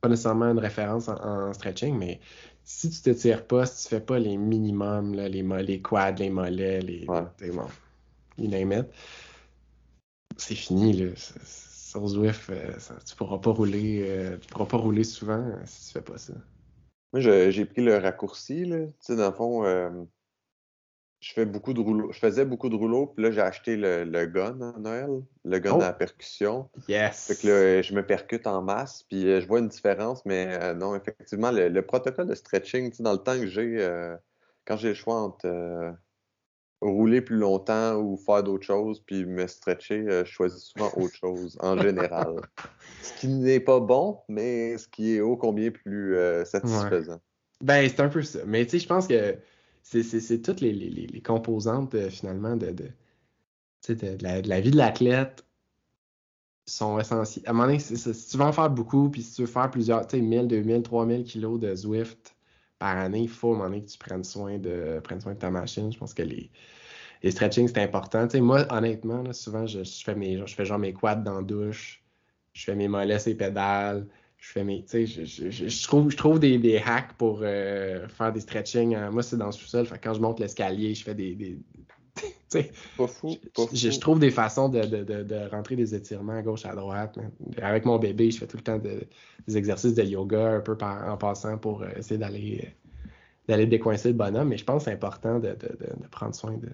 pas 0.00 0.08
nécessairement 0.08 0.46
une 0.50 0.58
référence 0.58 1.08
en, 1.08 1.14
en 1.14 1.52
stretching, 1.52 1.96
mais 1.96 2.20
si 2.64 2.90
tu 2.90 3.00
te 3.00 3.10
tires 3.10 3.46
pas, 3.46 3.66
si 3.66 3.84
tu 3.84 3.88
fais 3.90 4.00
pas 4.00 4.18
les 4.18 4.36
minimums, 4.36 5.14
là, 5.14 5.28
les, 5.28 5.42
les 5.42 5.80
quads, 5.80 6.12
les 6.12 6.30
mollets, 6.30 6.80
les. 6.80 7.06
Ouais. 7.08 7.50
bon, 7.52 7.66
you 8.36 8.48
name 8.48 8.72
it, 8.72 8.86
c'est 10.36 10.54
fini. 10.56 10.92
Là. 10.92 11.10
Sur 11.16 12.06
Zwift, 12.08 12.50
euh, 12.50 12.76
ça- 12.78 12.96
tu 13.06 13.14
pourras 13.14 13.38
pas 13.38 13.52
rouler, 13.52 14.04
euh, 14.08 14.36
tu 14.38 14.48
pourras 14.48 14.66
pas 14.66 14.76
rouler 14.78 15.04
souvent 15.04 15.44
si 15.64 15.86
tu 15.86 15.92
fais 15.92 16.02
pas 16.04 16.18
ça. 16.18 16.32
Moi, 17.14 17.20
j'ai 17.20 17.64
pris 17.64 17.80
le 17.80 17.96
raccourci, 17.96 18.64
là. 18.64 18.86
Tu 18.86 18.92
sais, 18.98 19.14
dans 19.16 19.28
le 19.30 19.34
fond, 19.36 19.64
euh, 19.64 19.88
je 21.20 21.32
fais 21.32 21.46
beaucoup 21.46 21.72
de 21.72 21.80
rouleaux. 21.80 22.10
Je 22.10 22.18
faisais 22.18 22.44
beaucoup 22.44 22.68
de 22.68 22.74
rouleaux, 22.74 23.06
puis 23.06 23.22
là, 23.22 23.30
j'ai 23.30 23.40
acheté 23.40 23.76
le, 23.76 24.02
le 24.02 24.26
gun 24.26 24.60
à 24.60 24.78
Noël, 24.80 25.22
le 25.44 25.58
gun 25.60 25.78
Oh. 25.78 25.80
à 25.80 25.92
percussion. 25.92 26.68
Yes! 26.88 27.28
Fait 27.28 27.36
que 27.36 27.46
là, 27.46 27.82
je 27.82 27.94
me 27.94 28.04
percute 28.04 28.48
en 28.48 28.62
masse, 28.62 29.04
puis 29.04 29.28
euh, 29.28 29.40
je 29.40 29.46
vois 29.46 29.60
une 29.60 29.68
différence, 29.68 30.26
mais 30.26 30.58
euh, 30.60 30.74
non, 30.74 30.96
effectivement, 30.96 31.52
le, 31.52 31.68
le 31.68 31.82
protocole 31.86 32.26
de 32.26 32.34
stretching, 32.34 32.90
tu 32.90 32.96
sais, 32.96 33.02
dans 33.04 33.12
le 33.12 33.18
temps 33.18 33.38
que 33.38 33.46
j'ai, 33.46 33.76
euh, 33.80 34.16
quand 34.64 34.76
j'ai 34.76 34.88
le 34.88 34.94
choix 34.94 35.14
entre 35.20 35.46
rouler 36.84 37.20
plus 37.20 37.36
longtemps 37.36 37.96
ou 37.96 38.16
faire 38.16 38.42
d'autres 38.42 38.64
choses, 38.66 39.00
puis 39.00 39.24
me 39.24 39.46
stretcher, 39.46 40.04
euh, 40.08 40.24
je 40.24 40.30
choisis 40.30 40.62
souvent 40.64 40.92
autre 40.96 41.16
chose, 41.16 41.56
en 41.60 41.76
général. 41.78 42.36
Ce 43.02 43.12
qui 43.20 43.28
n'est 43.28 43.60
pas 43.60 43.80
bon, 43.80 44.20
mais 44.28 44.78
ce 44.78 44.88
qui 44.88 45.14
est 45.16 45.20
ô 45.20 45.36
combien 45.36 45.70
plus 45.70 46.16
euh, 46.16 46.44
satisfaisant. 46.44 47.20
Ben, 47.60 47.88
c'est 47.88 48.00
un 48.00 48.08
peu 48.08 48.22
ça. 48.22 48.40
Mais 48.46 48.64
tu 48.64 48.72
sais, 48.72 48.78
je 48.80 48.86
pense 48.88 49.06
que 49.06 49.36
c'est, 49.82 50.42
toutes 50.42 50.60
les, 50.60 50.72
les- 50.72 50.90
les- 50.90 51.22
composantes 51.22 51.94
euh, 51.94 52.10
finalement 52.10 52.56
de, 52.56 52.70
de, 52.70 52.88
la, 54.20 54.42
de 54.42 54.48
la 54.48 54.60
vie 54.60 54.70
de 54.70 54.76
l'athlète 54.76 55.44
sont 56.66 56.98
essentielles. 56.98 57.44
À 57.46 57.50
un 57.50 57.52
moment 57.52 57.66
donné, 57.66 57.78
ça. 57.78 58.12
si 58.12 58.28
tu 58.30 58.36
veux 58.36 58.44
en 58.44 58.52
faire 58.52 58.70
beaucoup, 58.70 59.10
puis 59.10 59.22
si 59.22 59.34
tu 59.34 59.42
veux 59.42 59.46
faire 59.46 59.70
plusieurs, 59.70 60.06
tu 60.06 60.16
sais, 60.16 60.22
1000, 60.22 60.48
2000, 60.48 60.82
3000 60.82 61.24
kilos 61.24 61.60
de 61.60 61.74
Zwift 61.74 62.33
par 62.84 62.98
année, 62.98 63.20
il 63.20 63.30
faut 63.30 63.48
à 63.48 63.54
un 63.54 63.56
moment 63.56 63.70
donné 63.70 63.82
que 63.82 63.90
tu 63.90 63.96
prennes 63.96 64.24
soin 64.24 64.58
de, 64.58 65.00
prennes 65.02 65.18
soin 65.18 65.32
de 65.32 65.38
ta 65.38 65.50
machine. 65.50 65.90
Je 65.90 65.96
pense 65.96 66.12
que 66.12 66.20
les, 66.20 66.50
les 67.22 67.30
stretching, 67.30 67.66
c'est 67.66 67.78
important. 67.78 68.26
Tu 68.28 68.32
sais, 68.32 68.40
moi, 68.42 68.66
honnêtement, 68.70 69.22
là, 69.22 69.32
souvent, 69.32 69.64
je, 69.66 69.82
je 69.84 70.04
fais 70.04 70.14
mes, 70.14 70.36
je 70.46 70.54
fais 70.54 70.66
genre 70.66 70.78
mes 70.78 70.92
quads 70.92 71.14
dans 71.16 71.36
la 71.36 71.42
douche, 71.42 72.04
je 72.52 72.62
fais 72.64 72.74
mes 72.74 72.86
mollets 72.86 73.26
et 73.26 73.34
pédales. 73.34 74.06
Je 74.36 74.50
fais 74.50 74.64
mes. 74.64 74.82
Tu 74.82 74.88
sais, 74.90 75.06
je, 75.06 75.24
je- 75.24 75.48
je- 75.66 75.82
trouve, 75.86 76.10
je 76.10 76.16
trouve 76.18 76.38
des, 76.38 76.58
des 76.58 76.76
hacks 76.76 77.14
pour 77.16 77.40
euh, 77.40 78.06
faire 78.08 78.30
des 78.30 78.40
stretching. 78.40 78.94
hein. 78.94 79.10
Moi, 79.10 79.22
c'est 79.22 79.38
dans 79.38 79.46
le 79.46 79.52
sous-sol. 79.52 79.86
Quand 80.02 80.12
je 80.12 80.20
monte 80.20 80.38
l'escalier, 80.38 80.94
je 80.94 81.02
fais 81.04 81.14
des. 81.14 81.34
des- 81.34 81.58
Pas 82.96 83.06
fou, 83.08 83.34
pas 83.56 83.66
fou. 83.66 83.74
je, 83.74 83.98
trouve 83.98 84.18
des 84.20 84.30
façons 84.30 84.68
de, 84.68 84.82
de- 84.82 85.02
de- 85.02 85.22
de 85.24 85.48
rentrer 85.50 85.74
des 85.74 85.94
étirements 85.94 86.34
à 86.34 86.42
gauche, 86.42 86.64
à 86.66 86.74
droite. 86.74 87.18
Avec 87.60 87.84
mon 87.84 87.98
bébé, 87.98 88.30
je 88.30 88.38
fais 88.38 88.46
tout 88.46 88.56
le 88.58 88.62
temps 88.62 88.78
de- 88.78 89.08
des 89.48 89.56
exercices 89.56 89.94
de 89.94 90.02
yoga 90.04 90.52
un 90.52 90.60
peu 90.60 90.76
par- 90.76 91.10
en 91.12 91.16
passant 91.16 91.58
pour 91.58 91.82
euh, 91.82 91.88
essayer 91.96 92.18
d'aller 92.18 92.60
euh, 92.64 92.68
d'aller 93.48 93.66
décoincer 93.66 94.08
le 94.08 94.14
bonhomme. 94.14 94.48
Mais 94.48 94.56
je 94.56 94.64
pense 94.64 94.84
que 94.84 94.90
c'est 94.90 94.94
important 94.94 95.38
de, 95.38 95.48
de- 95.50 95.76
de- 95.76 96.02
de 96.02 96.06
prendre 96.10 96.34
soin 96.34 96.52
de 96.56 96.68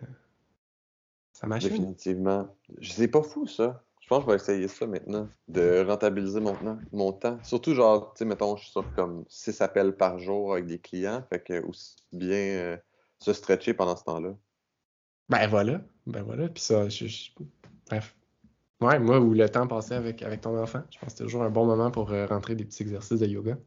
sa 1.33 1.47
machine. 1.47 1.71
Définitivement. 1.71 2.49
Je 2.79 2.93
sais 2.93 3.09
pas 3.09 3.23
fou, 3.23 3.47
ça. 3.47 3.83
Je 4.01 4.09
pense 4.09 4.25
que 4.25 4.31
je 4.33 4.37
vais 4.37 4.43
essayer 4.43 4.69
ça 4.69 4.87
maintenant, 4.87 5.29
de 5.49 5.85
rentabiliser 5.87 6.41
mon, 6.41 6.55
temps- 6.55 6.79
mon 6.93 7.13
temps. 7.13 7.39
Surtout, 7.45 7.75
genre, 7.75 8.13
tu 8.15 8.19
sais, 8.19 8.25
mettons, 8.25 8.57
je 8.57 8.63
suis 8.65 8.73
sur 8.73 8.93
comme 8.95 9.25
6 9.29 9.61
appels 9.61 9.95
par 9.97 10.19
jour 10.19 10.53
avec 10.55 10.67
des 10.67 10.79
clients, 10.79 11.23
fait 11.29 11.41
que 11.41 11.63
aussi 11.65 11.97
bien 12.13 12.37
euh, 12.37 12.77
se 13.21 13.33
stretcher 13.33 13.73
pendant 13.75 13.97
ce 13.97 14.03
temps-là. 14.05 14.35
Ben 15.29 15.47
voilà, 15.47 15.81
ben 16.07 16.23
voilà. 16.25 16.49
Puis 16.49 16.63
ça, 16.63 16.89
je, 16.89 17.07
je- 17.07 17.31
bref. 17.89 18.17
Ouais, 18.81 18.99
moi, 18.99 19.21
ou 19.21 19.33
le 19.35 19.49
temps 19.49 19.67
passé 19.69 19.95
avec, 19.95 20.23
avec 20.23 20.41
ton 20.41 20.59
enfant, 20.61 20.83
je 20.91 20.99
pense 20.99 21.13
que 21.13 21.19
c'est 21.19 21.25
toujours 21.25 21.43
un 21.45 21.51
bon 21.51 21.67
moment 21.67 21.91
pour 21.93 22.11
euh, 22.11 22.27
rentrer 22.27 22.55
des 22.57 22.65
petits 22.65 22.83
exercices 22.83 23.21
de 23.21 23.27
yoga. 23.27 23.59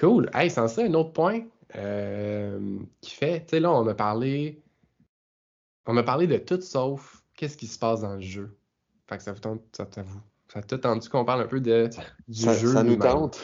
Cool. 0.00 0.28
Hey, 0.34 0.50
sans 0.50 0.66
ça, 0.68 0.82
un 0.82 0.94
autre 0.94 1.12
point 1.12 1.42
euh, 1.76 2.78
qui 3.00 3.10
fait, 3.12 3.40
tu 3.40 3.50
sais, 3.50 3.60
là, 3.60 3.72
on 3.72 3.86
a 3.86 3.94
parlé, 3.94 4.62
on 5.86 5.96
a 5.96 6.02
parlé 6.02 6.26
de 6.26 6.36
tout 6.36 6.60
sauf 6.60 7.22
qu'est-ce 7.34 7.56
qui 7.56 7.66
se 7.66 7.78
passe 7.78 8.00
dans 8.02 8.14
le 8.14 8.20
jeu. 8.20 8.56
Fait 9.08 9.16
que 9.16 9.22
ça 9.22 9.32
vous 9.32 9.40
tente, 9.40 9.62
ça 9.72 9.86
t'avoue. 9.86 10.20
Ça 10.52 10.62
t'a 10.62 10.78
tendu 10.78 11.08
qu'on 11.08 11.24
parle 11.24 11.40
un 11.42 11.46
peu 11.46 11.60
de, 11.60 11.88
du 12.28 12.42
Ça, 12.42 12.54
jeu. 12.54 12.72
ça 12.72 12.82
nous 12.82 12.96
tente. 12.96 13.40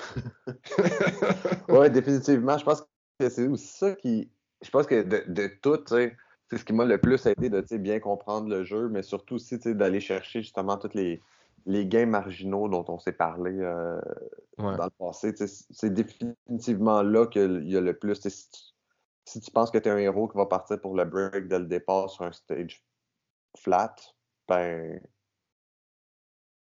Ouais, 1.68 1.88
définitivement. 1.88 2.58
Je 2.58 2.64
pense 2.64 2.82
que 3.18 3.28
c'est 3.28 3.46
aussi 3.46 3.66
ça 3.66 3.94
qui. 3.94 4.30
Je 4.62 4.70
pense 4.70 4.86
que 4.86 5.02
de, 5.02 5.24
de 5.26 5.50
tout, 5.62 5.76
tu 5.78 5.94
sais, 5.94 6.16
c'est 6.50 6.58
ce 6.58 6.64
qui 6.64 6.72
m'a 6.72 6.84
le 6.84 6.98
plus 6.98 7.24
aidé 7.26 7.48
de 7.48 7.76
bien 7.76 8.00
comprendre 8.00 8.48
le 8.48 8.64
jeu, 8.64 8.88
mais 8.88 9.02
surtout 9.02 9.36
aussi 9.36 9.58
d'aller 9.58 10.00
chercher 10.00 10.42
justement 10.42 10.76
tous 10.76 10.94
les, 10.94 11.20
les 11.66 11.86
gains 11.86 12.06
marginaux 12.06 12.68
dont 12.68 12.84
on 12.88 12.98
s'est 12.98 13.12
parlé 13.12 13.52
euh, 13.60 14.00
Ouais. 14.58 14.76
dans 14.76 14.86
le 14.86 14.90
passé. 14.98 15.32
C'est 15.70 15.94
définitivement 15.94 17.02
là 17.02 17.26
qu'il 17.28 17.68
y 17.68 17.76
a 17.76 17.80
le 17.80 17.96
plus. 17.96 18.16
Si 18.20 18.50
tu, 18.50 18.60
si 19.24 19.40
tu 19.40 19.50
penses 19.52 19.70
que 19.70 19.78
tu 19.78 19.88
es 19.88 19.92
un 19.92 19.98
héros 19.98 20.26
qui 20.26 20.36
va 20.36 20.46
partir 20.46 20.80
pour 20.80 20.96
le 20.96 21.04
break 21.04 21.46
dès 21.46 21.60
le 21.60 21.66
départ 21.66 22.10
sur 22.10 22.24
un 22.24 22.32
stage 22.32 22.82
flat, 23.56 23.94
ben 24.48 25.00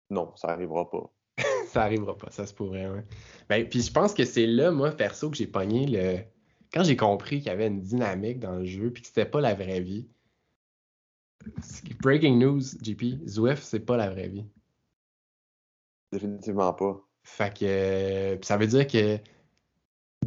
non, 0.09 0.35
ça 0.35 0.47
n'arrivera 0.47 0.89
pas. 0.89 1.11
Ça 1.67 1.83
arrivera 1.83 2.17
pas, 2.17 2.31
ça 2.31 2.47
se 2.47 2.53
pourrait, 2.53 2.89
ouais. 2.89 3.03
Ben, 3.49 3.67
puis 3.67 3.81
je 3.81 3.91
pense 3.91 4.13
que 4.13 4.23
c'est 4.23 4.47
là, 4.47 4.71
moi, 4.71 4.91
perso, 4.91 5.29
que 5.29 5.35
j'ai 5.35 5.47
pogné 5.47 5.85
le. 5.85 6.23
Quand 6.73 6.83
j'ai 6.83 6.95
compris 6.95 7.39
qu'il 7.39 7.47
y 7.47 7.49
avait 7.49 7.67
une 7.67 7.81
dynamique 7.81 8.39
dans 8.39 8.55
le 8.55 8.65
jeu, 8.65 8.91
puis 8.91 9.01
que 9.01 9.09
c'était 9.09 9.25
pas 9.25 9.41
la 9.41 9.53
vraie 9.53 9.81
vie. 9.81 10.07
Breaking 12.01 12.37
news, 12.39 12.61
JP, 12.81 13.27
Zwift, 13.27 13.61
c'est 13.63 13.81
pas 13.81 13.97
la 13.97 14.09
vraie 14.09 14.29
vie. 14.29 14.45
Définitivement 16.11 16.73
pas. 16.73 16.99
Fait 17.23 17.53
que. 17.53 17.65
euh, 17.65 18.37
ça 18.41 18.57
veut 18.57 18.67
dire 18.67 18.87
que. 18.87 19.17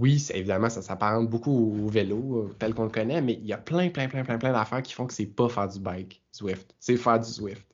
Oui, 0.01 0.25
évidemment, 0.33 0.69
ça 0.71 0.81
s'apparente 0.81 1.29
beaucoup 1.29 1.51
au 1.85 1.89
vélo, 1.89 2.45
euh, 2.51 2.55
tel 2.59 2.73
qu'on 2.73 2.85
le 2.85 2.91
connaît, 2.91 3.21
mais 3.21 3.33
il 3.35 3.47
y 3.47 3.53
a 3.53 3.59
plein, 3.59 3.89
plein, 3.91 4.07
plein, 4.09 4.23
plein, 4.23 4.39
plein 4.39 4.53
d'affaires 4.53 4.83
qui 4.83 4.93
font 4.93 5.07
que 5.07 5.13
c'est 5.13 5.27
pas 5.27 5.49
faire 5.49 5.67
du 5.69 5.81
bike, 5.81 6.23
Zwift. 6.35 6.73
C'est 6.79 6.97
faire 6.97 7.19
du 7.19 7.29
Zwift. 7.29 7.67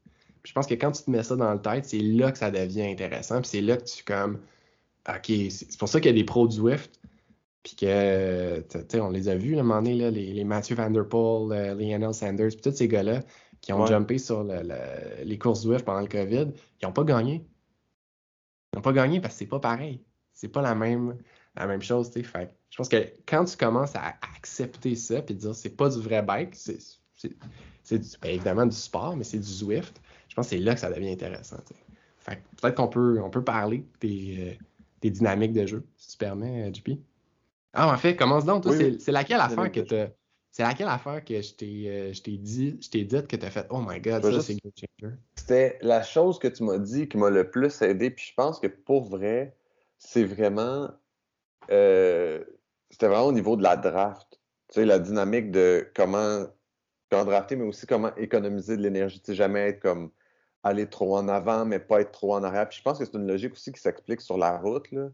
Puis 0.42 0.50
je 0.50 0.52
pense 0.54 0.66
que 0.66 0.74
quand 0.74 0.90
tu 0.92 1.02
te 1.02 1.10
mets 1.10 1.22
ça 1.22 1.36
dans 1.36 1.52
le 1.52 1.60
tête, 1.60 1.84
c'est 1.84 1.98
là 1.98 2.32
que 2.32 2.38
ça 2.38 2.50
devient 2.50 2.84
intéressant. 2.84 3.40
Puis 3.42 3.50
c'est 3.50 3.60
là 3.60 3.76
que 3.76 3.84
tu 3.84 4.02
comme. 4.04 4.40
OK, 5.06 5.32
c'est 5.50 5.78
pour 5.78 5.88
ça 5.88 6.00
qu'il 6.00 6.10
y 6.10 6.14
a 6.14 6.16
des 6.16 6.24
pros 6.24 6.46
de 6.46 6.52
Zwift. 6.52 6.98
Puis 7.62 7.76
que, 7.76 8.60
tu 8.60 8.78
sais, 8.88 9.00
on 9.00 9.10
les 9.10 9.28
a 9.28 9.36
vus, 9.36 9.56
à 9.56 9.60
un 9.60 9.62
moment 9.62 9.80
donné, 9.82 9.94
là, 9.96 10.10
les, 10.10 10.32
les 10.32 10.44
Matthew 10.44 10.74
Van 10.74 10.90
Der 10.90 11.06
Poel, 11.08 11.52
euh, 11.52 11.74
Lionel 11.74 12.12
Sanders, 12.14 12.48
puis 12.48 12.60
tous 12.62 12.72
ces 12.76 12.88
gars-là 12.88 13.20
qui 13.62 13.72
ont 13.72 13.80
Ouais. 13.82 13.86
jumpé 13.88 14.18
sur 14.18 14.44
le- 14.44 14.62
le- 14.62 15.24
les 15.24 15.38
courses 15.38 15.62
Zwift 15.62 15.84
pendant 15.84 16.00
le 16.02 16.06
COVID, 16.08 16.48
ils 16.82 16.86
n'ont 16.86 16.92
pas 16.92 17.04
gagné. 17.04 17.42
Ils 18.74 18.78
n'ont 18.78 18.82
pas 18.82 18.92
gagné 18.92 19.20
parce 19.20 19.34
que 19.34 19.38
c'est 19.38 19.46
pas 19.46 19.60
pareil. 19.60 20.02
C'est 20.32 20.48
pas 20.48 20.60
la 20.60 20.74
même, 20.74 21.16
la 21.54 21.68
même 21.68 21.80
chose, 21.80 22.10
tu. 22.10 22.24
Fait 22.24 22.52
je 22.70 22.76
pense 22.76 22.88
que 22.88 23.06
quand 23.24 23.44
tu 23.44 23.56
commences 23.56 23.94
à 23.94 24.16
accepter 24.36 24.96
ça 24.96 25.22
puis 25.22 25.36
dire 25.36 25.54
c'est 25.54 25.76
pas 25.76 25.88
du 25.88 26.00
vrai 26.00 26.22
bike, 26.22 26.56
c'est 26.56 26.76
ben, 28.20 28.30
évidemment 28.30 28.66
du 28.66 28.74
sport, 28.74 29.16
mais 29.16 29.22
c'est 29.22 29.38
du 29.38 29.46
Zwift, 29.46 30.00
je 30.28 30.34
pense 30.34 30.46
que 30.46 30.56
c'est 30.56 30.58
là 30.58 30.74
que 30.74 30.80
ça 30.80 30.90
devient 30.90 31.12
intéressant. 31.12 31.58
tu 31.64 31.74
peut-être 32.60 32.74
qu'on 32.74 32.88
peut, 32.88 33.20
on 33.22 33.30
peut 33.30 33.44
parler 33.44 33.86
des, 34.00 34.36
euh, 34.40 34.64
des 35.02 35.10
dynamiques 35.10 35.52
de 35.52 35.66
jeu, 35.66 35.86
si 35.96 36.08
tu 36.08 36.16
permets, 36.16 36.68
euh, 36.68 36.74
JP. 36.74 36.98
Ah, 37.74 37.92
en 37.92 37.96
fait, 37.96 38.16
commence 38.16 38.44
donc. 38.44 38.64
Toi, 38.64 38.72
Oui, 38.72 38.96
c'est 38.98 39.12
laquelle 39.12 39.40
affaire 39.40 39.70
que 39.70 39.80
Dynamique 39.80 39.88
t'as. 39.88 40.08
C'est 40.56 40.62
laquelle 40.62 40.86
affaire 40.86 41.24
que 41.24 41.42
je 41.42 41.52
t'ai 41.52 41.88
euh, 41.88 42.12
je 42.12 42.22
t'ai 42.22 42.36
dit, 42.36 42.78
je 42.80 42.88
t'ai 42.88 43.02
dit 43.02 43.26
que 43.26 43.34
t'as 43.34 43.50
fait 43.50 43.66
Oh 43.70 43.80
my 43.84 44.00
god, 44.00 44.22
ça 44.22 44.30
juste- 44.30 44.46
c'est 44.46 44.54
game 44.54 44.72
changer. 45.00 45.16
C'était 45.34 45.78
la 45.82 46.00
chose 46.04 46.38
que 46.38 46.46
tu 46.46 46.62
m'as 46.62 46.78
dit 46.78 47.08
qui 47.08 47.16
m'a 47.16 47.28
le 47.28 47.50
plus 47.50 47.82
aidé, 47.82 48.08
puis 48.10 48.26
je 48.28 48.34
pense 48.34 48.60
que 48.60 48.68
pour 48.68 49.02
vrai, 49.02 49.56
c'est 49.98 50.22
vraiment 50.22 50.90
euh, 51.72 52.44
c'était 52.88 53.08
vraiment 53.08 53.26
au 53.26 53.32
niveau 53.32 53.56
de 53.56 53.64
la 53.64 53.76
draft. 53.76 54.40
Tu 54.68 54.74
sais, 54.74 54.84
la 54.84 55.00
dynamique 55.00 55.50
de 55.50 55.90
comment, 55.96 56.46
comment 57.10 57.24
drafter, 57.24 57.56
mais 57.56 57.64
aussi 57.64 57.88
comment 57.88 58.14
économiser 58.14 58.76
de 58.76 58.82
l'énergie. 58.82 59.18
Tu 59.18 59.32
sais, 59.32 59.34
jamais 59.34 59.70
être 59.70 59.80
comme 59.80 60.12
aller 60.62 60.88
trop 60.88 61.16
en 61.16 61.26
avant, 61.26 61.64
mais 61.64 61.80
pas 61.80 62.00
être 62.00 62.12
trop 62.12 62.32
en 62.32 62.44
arrière. 62.44 62.68
Puis 62.68 62.78
je 62.78 62.82
pense 62.84 63.00
que 63.00 63.04
c'est 63.04 63.14
une 63.14 63.26
logique 63.26 63.54
aussi 63.54 63.72
qui 63.72 63.80
s'explique 63.80 64.20
sur 64.20 64.38
la 64.38 64.56
route. 64.56 64.88
Là. 64.92 65.08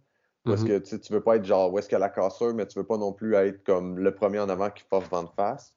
Parce 0.45 0.63
Mhm. 0.63 0.81
que 0.81 0.97
tu 0.97 1.13
veux 1.13 1.23
pas 1.23 1.37
être 1.37 1.45
genre 1.45 1.73
où 1.73 1.79
est-ce 1.79 1.89
qu'il 1.89 1.97
y 1.97 2.01
a 2.01 2.01
la 2.01 2.09
cassure, 2.09 2.55
mais 2.55 2.67
tu 2.67 2.79
veux 2.79 2.87
pas 2.87 2.97
non 2.97 3.13
plus 3.13 3.35
être 3.35 3.63
comme 3.65 3.99
le 3.99 4.15
premier 4.15 4.39
en 4.41 4.49
avant 4.49 4.71
qui 4.71 4.83
force 4.89 5.09
vent 5.11 5.25
de 5.25 5.31
face. 5.31 5.75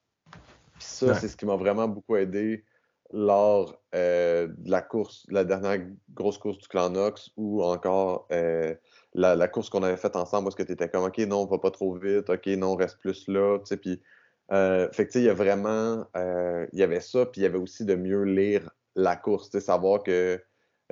Puis 0.79 0.87
ça, 0.87 1.07
Ouais. 1.07 1.13
c'est 1.13 1.27
ce 1.27 1.37
qui 1.37 1.45
m'a 1.45 1.55
vraiment 1.55 1.87
beaucoup 1.87 2.15
aidé 2.15 2.65
lors 3.11 3.79
euh, 3.93 4.47
de 4.47 4.71
la 4.71 4.81
course, 4.81 5.25
la 5.29 5.43
dernière 5.43 5.77
grosse 6.15 6.39
course 6.39 6.57
du 6.57 6.67
clan 6.67 6.89
Nox 6.89 7.29
ou 7.37 7.63
encore 7.63 8.27
euh, 8.31 8.73
la, 9.13 9.35
la 9.35 9.47
course 9.47 9.69
qu'on 9.69 9.83
avait 9.83 9.97
faite 9.97 10.15
ensemble 10.15 10.45
où 10.45 10.49
est-ce 10.49 10.55
que 10.55 10.63
tu 10.63 10.71
étais 10.71 10.89
comme 10.89 11.03
OK, 11.03 11.19
non, 11.19 11.41
on 11.41 11.45
va 11.45 11.59
pas 11.59 11.69
trop 11.69 11.93
vite, 11.93 12.29
OK, 12.29 12.47
non, 12.47 12.71
on 12.71 12.75
reste 12.75 12.97
plus 12.99 13.27
là. 13.27 13.59
Tu 13.59 13.65
sais, 13.67 13.77
puis, 13.77 14.01
euh, 14.51 14.89
fait 14.91 15.05
que 15.05 15.11
tu 15.11 15.19
sais, 15.19 15.23
il 15.23 15.25
y 15.25 15.29
a 15.29 15.33
vraiment, 15.35 16.07
euh, 16.17 16.65
il 16.73 16.79
y 16.79 16.83
avait 16.83 17.01
ça, 17.01 17.25
puis 17.27 17.41
il 17.41 17.43
y 17.43 17.47
avait 17.47 17.59
aussi 17.59 17.85
de 17.85 17.95
mieux 17.95 18.23
lire 18.23 18.71
la 18.95 19.15
course, 19.15 19.51
tu 19.51 19.59
sais, 19.59 19.65
savoir 19.65 20.01
que 20.01 20.41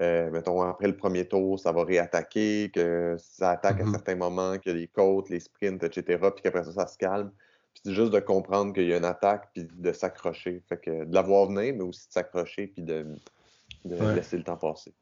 euh, 0.02 0.32
mettons, 0.32 0.62
après 0.62 0.88
le 0.88 0.98
premier 0.98 1.28
tour, 1.28 1.60
ça 1.60 1.72
va 1.72 1.84
réattaquer, 1.84 2.72
que 2.74 3.16
ça 3.20 3.52
attaque 3.52 3.82
à 3.82 3.86
certains 3.86 4.16
moments, 4.16 4.52
a 4.54 4.60
les 4.66 4.88
côtes, 4.88 5.30
les 5.30 5.40
sprints, 5.40 5.84
etc., 5.84 6.18
puis 6.34 6.42
qu'après 6.44 6.64
ça, 6.64 6.72
ça 6.72 6.88
se 6.88 6.98
calme. 6.98 7.32
Puis 7.74 7.84
c'est 7.86 7.94
juste 7.94 8.12
de 8.12 8.20
comprendre 8.20 8.74
qu'il 8.74 8.88
y 8.88 8.94
a 8.94 8.98
une 8.98 9.06
attaque, 9.06 9.50
puis 9.54 9.68
de 9.72 9.92
s'accrocher. 9.94 10.62
Fait 10.68 10.78
que 10.78 11.06
de 11.06 11.14
la 11.14 11.22
voir 11.22 11.48
venir, 11.48 11.74
mais 11.76 11.84
aussi 11.84 12.08
de 12.08 12.14
s'accrocher, 12.14 12.68
puis 12.68 12.82
de, 12.82 13.06
de 13.86 13.96
Ouais. 13.96 14.16
laisser 14.16 14.38
le 14.38 14.44
temps 14.44 14.58
passer. 14.58 14.94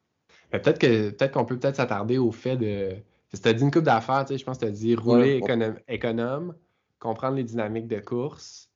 Peut-être 0.50 0.78
que 0.78 1.10
peut-être 1.10 1.32
qu'on 1.32 1.44
peut 1.44 1.58
peut-être 1.58 1.76
s'attarder 1.76 2.18
au 2.18 2.30
fait 2.30 2.56
de. 2.56 2.96
Si 3.32 3.40
tu 3.40 3.48
as 3.48 3.52
dit 3.52 3.62
une 3.62 3.70
coupe 3.70 3.84
d'affaires, 3.84 4.24
tu 4.24 4.34
sais, 4.34 4.38
je 4.38 4.44
pense 4.44 4.58
que 4.58 4.64
tu 4.64 4.68
as 4.68 4.74
dit 4.74 4.94
rouler 4.96 5.34
Ouais, 5.34 5.40
on- 5.42 5.44
économe, 5.46 5.78
économe, 5.88 6.54
comprendre 6.98 7.36
les 7.36 7.44
dynamiques 7.44 7.86
de 7.88 8.00
course. 8.00 8.69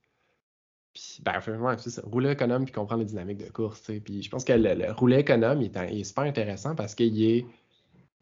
Puis, 0.95 1.21
ben, 1.25 1.41
ouais, 1.61 1.75
c'est 1.79 1.91
ça. 1.91 2.03
Rouler 2.05 2.31
économe 2.31 2.65
puis 2.65 2.73
comprendre 2.73 3.01
les 3.01 3.07
dynamiques 3.07 3.45
de 3.45 3.51
course. 3.51 3.81
Puis 4.05 4.23
je 4.23 4.31
pense 4.31 4.45
que 4.45 4.53
le, 4.53 4.75
le 4.75 4.93
rouler 4.93 5.19
économe, 5.19 5.61
il 5.61 5.67
est, 5.67 5.77
un- 5.77 5.87
il 5.87 6.01
est 6.01 6.05
super 6.05 6.25
intéressant 6.25 6.75
parce 6.75 6.95
qu'il 6.95 7.21
est. 7.23 7.45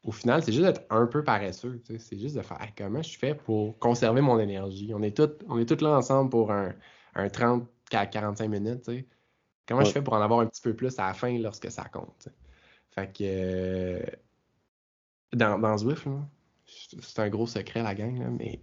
Au 0.04 0.10
final, 0.10 0.42
c'est 0.42 0.52
juste 0.52 0.64
d'être 0.64 0.84
un 0.90 1.06
peu 1.06 1.22
paresseux. 1.22 1.80
C'est 1.98 2.18
juste 2.18 2.34
de 2.36 2.42
faire 2.42 2.60
Hey, 2.60 2.70
comment 2.76 3.02
je 3.02 3.16
fais 3.16 3.34
pour 3.34 3.78
conserver 3.78 4.20
mon 4.20 4.38
énergie. 4.38 4.92
On 4.94 5.02
est 5.02 5.16
tous 5.16 5.30
on 5.48 5.58
est 5.58 5.66
tous 5.66 5.82
là 5.84 5.96
ensemble 5.96 6.30
pour 6.30 6.50
un, 6.50 6.74
un 7.14 7.28
30 7.28 7.68
à 7.92 8.06
45 8.06 8.48
minutes. 8.48 8.90
Comment 9.68 9.80
je 9.84 9.92
fais 9.92 10.02
pour 10.02 10.14
en 10.14 10.20
avoir 10.20 10.40
un 10.40 10.46
petit 10.46 10.62
peu 10.62 10.74
plus 10.74 10.98
à 10.98 11.06
la 11.08 11.14
fin 11.14 11.38
lorsque 11.38 11.70
ça 11.70 11.84
compte. 11.84 12.28
Fait 12.90 13.06
que 13.12 13.22
euh, 13.22 14.02
dans, 15.32 15.58
dans 15.58 15.76
Zwift, 15.78 16.06
c'est 16.66 17.18
un 17.20 17.28
gros 17.28 17.46
secret 17.46 17.82
la 17.82 17.94
gang, 17.94 18.18
là, 18.18 18.28
mais 18.28 18.60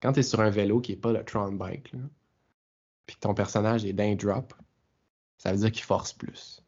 quand 0.00 0.12
tu 0.12 0.20
es 0.20 0.22
sur 0.22 0.40
un 0.40 0.50
vélo 0.50 0.80
qui 0.80 0.92
n'est 0.92 0.98
pas 0.98 1.12
le 1.12 1.24
Tron 1.24 1.52
Bike, 1.52 1.92
là, 1.92 2.00
puis 3.06 3.16
que 3.16 3.20
ton 3.20 3.34
personnage 3.34 3.84
est 3.84 3.92
d'un 3.92 4.14
drop, 4.14 4.54
ça 5.38 5.52
veut 5.52 5.58
dire 5.58 5.72
qu'il 5.72 5.84
force 5.84 6.12
plus. 6.12 6.62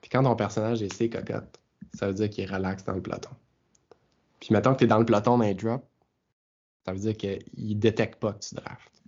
Puis 0.00 0.10
quand 0.10 0.22
ton 0.22 0.36
personnage 0.36 0.82
est 0.82 0.92
C 0.92 1.08
cocotte, 1.08 1.60
ça 1.94 2.08
veut 2.08 2.14
dire 2.14 2.30
qu'il 2.30 2.52
relaxe 2.52 2.84
dans 2.84 2.94
le 2.94 3.02
peloton. 3.02 3.30
Puis 4.40 4.48
mettons 4.52 4.72
que 4.72 4.78
tu 4.78 4.84
es 4.84 4.88
dans 4.88 4.98
le 4.98 5.06
peloton 5.06 5.38
d'un 5.38 5.54
drop, 5.54 5.88
ça 6.84 6.92
veut 6.92 6.98
dire 6.98 7.16
qu'il 7.16 7.78
détecte 7.78 8.20
pas 8.20 8.32
que 8.32 8.44
tu 8.44 8.54
draftes. 8.54 9.02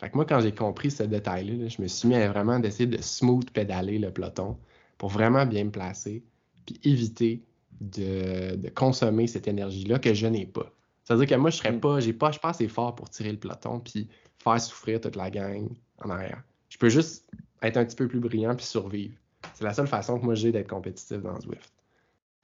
Fait 0.00 0.10
que 0.10 0.16
moi, 0.16 0.24
quand 0.24 0.40
j'ai 0.40 0.54
compris 0.54 0.90
ce 0.90 1.02
détail-là, 1.02 1.54
là, 1.64 1.68
je 1.68 1.80
me 1.80 1.88
suis 1.88 2.08
mis 2.08 2.14
à 2.16 2.30
vraiment 2.30 2.58
d'essayer 2.60 2.86
de 2.86 3.00
smooth 3.00 3.50
pédaler 3.50 3.98
le 3.98 4.12
peloton 4.12 4.58
pour 4.98 5.08
vraiment 5.08 5.46
bien 5.46 5.64
me 5.64 5.70
placer, 5.70 6.22
puis 6.66 6.80
éviter 6.84 7.42
de, 7.80 8.56
de 8.56 8.68
consommer 8.68 9.26
cette 9.26 9.48
énergie-là 9.48 9.98
que 9.98 10.14
je 10.14 10.26
n'ai 10.26 10.46
pas. 10.46 10.70
C'est-à-dire 11.04 11.26
que 11.26 11.34
moi, 11.34 11.50
je 11.50 11.56
serais 11.56 11.72
Mm. 11.72 11.80
pas, 11.80 12.00
j'ai 12.00 12.12
pas, 12.12 12.28
je 12.28 12.32
suis 12.32 12.40
pas 12.40 12.50
assez 12.50 12.68
fort 12.68 12.94
pour 12.94 13.10
tirer 13.10 13.32
le 13.32 13.38
peloton 13.38 13.80
puis 13.80 14.08
faire 14.44 14.60
souffrir 14.60 15.00
toute 15.00 15.16
la 15.16 15.30
gang 15.30 15.68
en 16.04 16.10
arrière. 16.10 16.42
Je 16.68 16.78
peux 16.78 16.88
juste 16.88 17.26
être 17.62 17.76
un 17.76 17.84
petit 17.84 17.96
peu 17.96 18.06
plus 18.06 18.20
brillant 18.20 18.54
puis 18.54 18.66
survivre. 18.66 19.14
C'est 19.54 19.64
la 19.64 19.74
seule 19.74 19.86
façon 19.86 20.18
que 20.18 20.24
moi 20.24 20.34
j'ai 20.34 20.52
d'être 20.52 20.68
compétitif 20.68 21.18
dans 21.22 21.38
Zwift. 21.40 21.72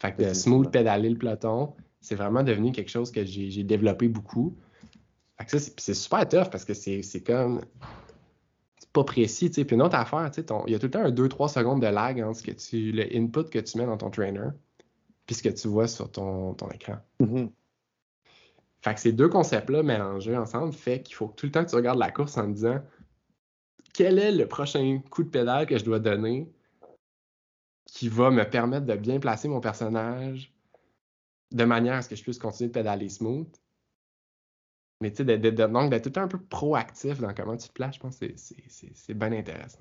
Fait 0.01 0.13
que 0.13 0.23
de 0.23 0.35
smooth 0.35 0.71
pédaler 0.71 1.11
le 1.11 1.19
peloton, 1.19 1.75
c'est 2.01 2.15
vraiment 2.15 2.43
devenu 2.43 2.73
quelque 2.73 2.91
chose 2.91 3.11
que 3.11 3.25
j'ai 3.25 3.63
développé 3.63 4.09
beaucoup. 4.09 4.57
Fait 5.39 5.45
que 5.45 5.59
ça, 5.59 5.73
c'est 5.77 5.95
super 5.95 6.27
tough 6.29 6.51
parce 6.51 6.65
que 6.65 6.75
c'est 6.75 7.23
comme. 7.25 7.61
C'est 8.79 8.91
pas 8.91 9.05
précis, 9.05 9.51
tu 9.51 9.57
sais. 9.57 9.65
Puis 9.65 9.77
une 9.77 9.83
autre 9.83 9.97
affaire, 9.97 10.31
tu 10.31 10.41
sais, 10.41 10.47
il 10.67 10.73
y 10.73 10.75
a 10.75 10.79
tout 10.79 10.87
le 10.87 10.91
temps 10.91 11.05
un 11.05 11.11
2-3 11.11 11.53
secondes 11.53 11.83
de 11.83 11.87
lag 11.87 12.21
entre 12.23 12.39
ce 12.39 12.43
que 12.43 12.53
tu, 12.53 12.93
le 12.93 13.15
input 13.15 13.45
que 13.51 13.59
tu 13.59 13.77
mets 13.77 13.87
dans 13.87 13.99
ton 13.99 14.11
trainer 14.11 14.49
puis 15.27 15.37
ce 15.37 15.43
que 15.43 15.49
tu 15.51 15.69
vois 15.69 15.87
sur 15.87 16.11
ton, 16.11 16.55
ton 16.55 16.69
écran. 16.71 16.97
Fait 18.83 18.95
que 18.95 19.01
ces 19.01 19.13
deux 19.13 19.29
concepts-là 19.29 19.83
mélangés 19.83 20.37
ensemble 20.37 20.73
fait 20.73 21.03
qu'il 21.03 21.15
faut 21.15 21.29
que 21.29 21.35
tout 21.35 21.47
le 21.47 21.53
temps 21.53 21.65
que 21.65 21.71
tu 21.71 21.77
regardes 21.77 21.99
la 21.99 22.11
course 22.11 22.37
en 22.39 22.47
te 22.47 22.53
disant 22.53 22.81
quel 23.93 24.19
est 24.19 24.33
le 24.33 24.47
prochain 24.47 25.01
coup 25.11 25.23
de 25.23 25.29
pédale 25.29 25.67
que 25.67 25.77
je 25.77 25.85
dois 25.85 25.99
donner 25.99 26.51
qui 27.87 28.09
va 28.09 28.31
me 28.31 28.49
permettre 28.49 28.87
de 28.87 28.95
bien 28.95 29.19
placer 29.21 29.49
mon 29.49 29.61
personnage 29.61 30.55
de 31.51 31.65
manière 31.65 31.95
à 31.95 32.03
ce 32.03 32.09
que 32.09 32.17
je 32.17 32.23
puisse 32.23 32.39
continuer 32.39 32.69
de 32.69 32.75
pédaler 32.75 33.09
smooth? 33.09 33.49
Mais 35.03 35.11
tu 35.11 35.25
sais, 35.25 35.39
donc 35.39 35.91
d'être 35.91 36.03
tout 36.05 36.09
le 36.11 36.13
temps 36.13 36.23
un 36.23 36.29
peu 36.29 36.41
proactif 36.41 37.21
dans 37.21 37.35
comment 37.35 37.57
tu 37.57 37.69
te 37.69 37.73
places, 37.73 37.97
je 37.97 38.01
pense 38.01 38.19
que 38.19 38.27
c'est- 38.37 39.15
bien 39.15 39.33
intéressant. 39.33 39.81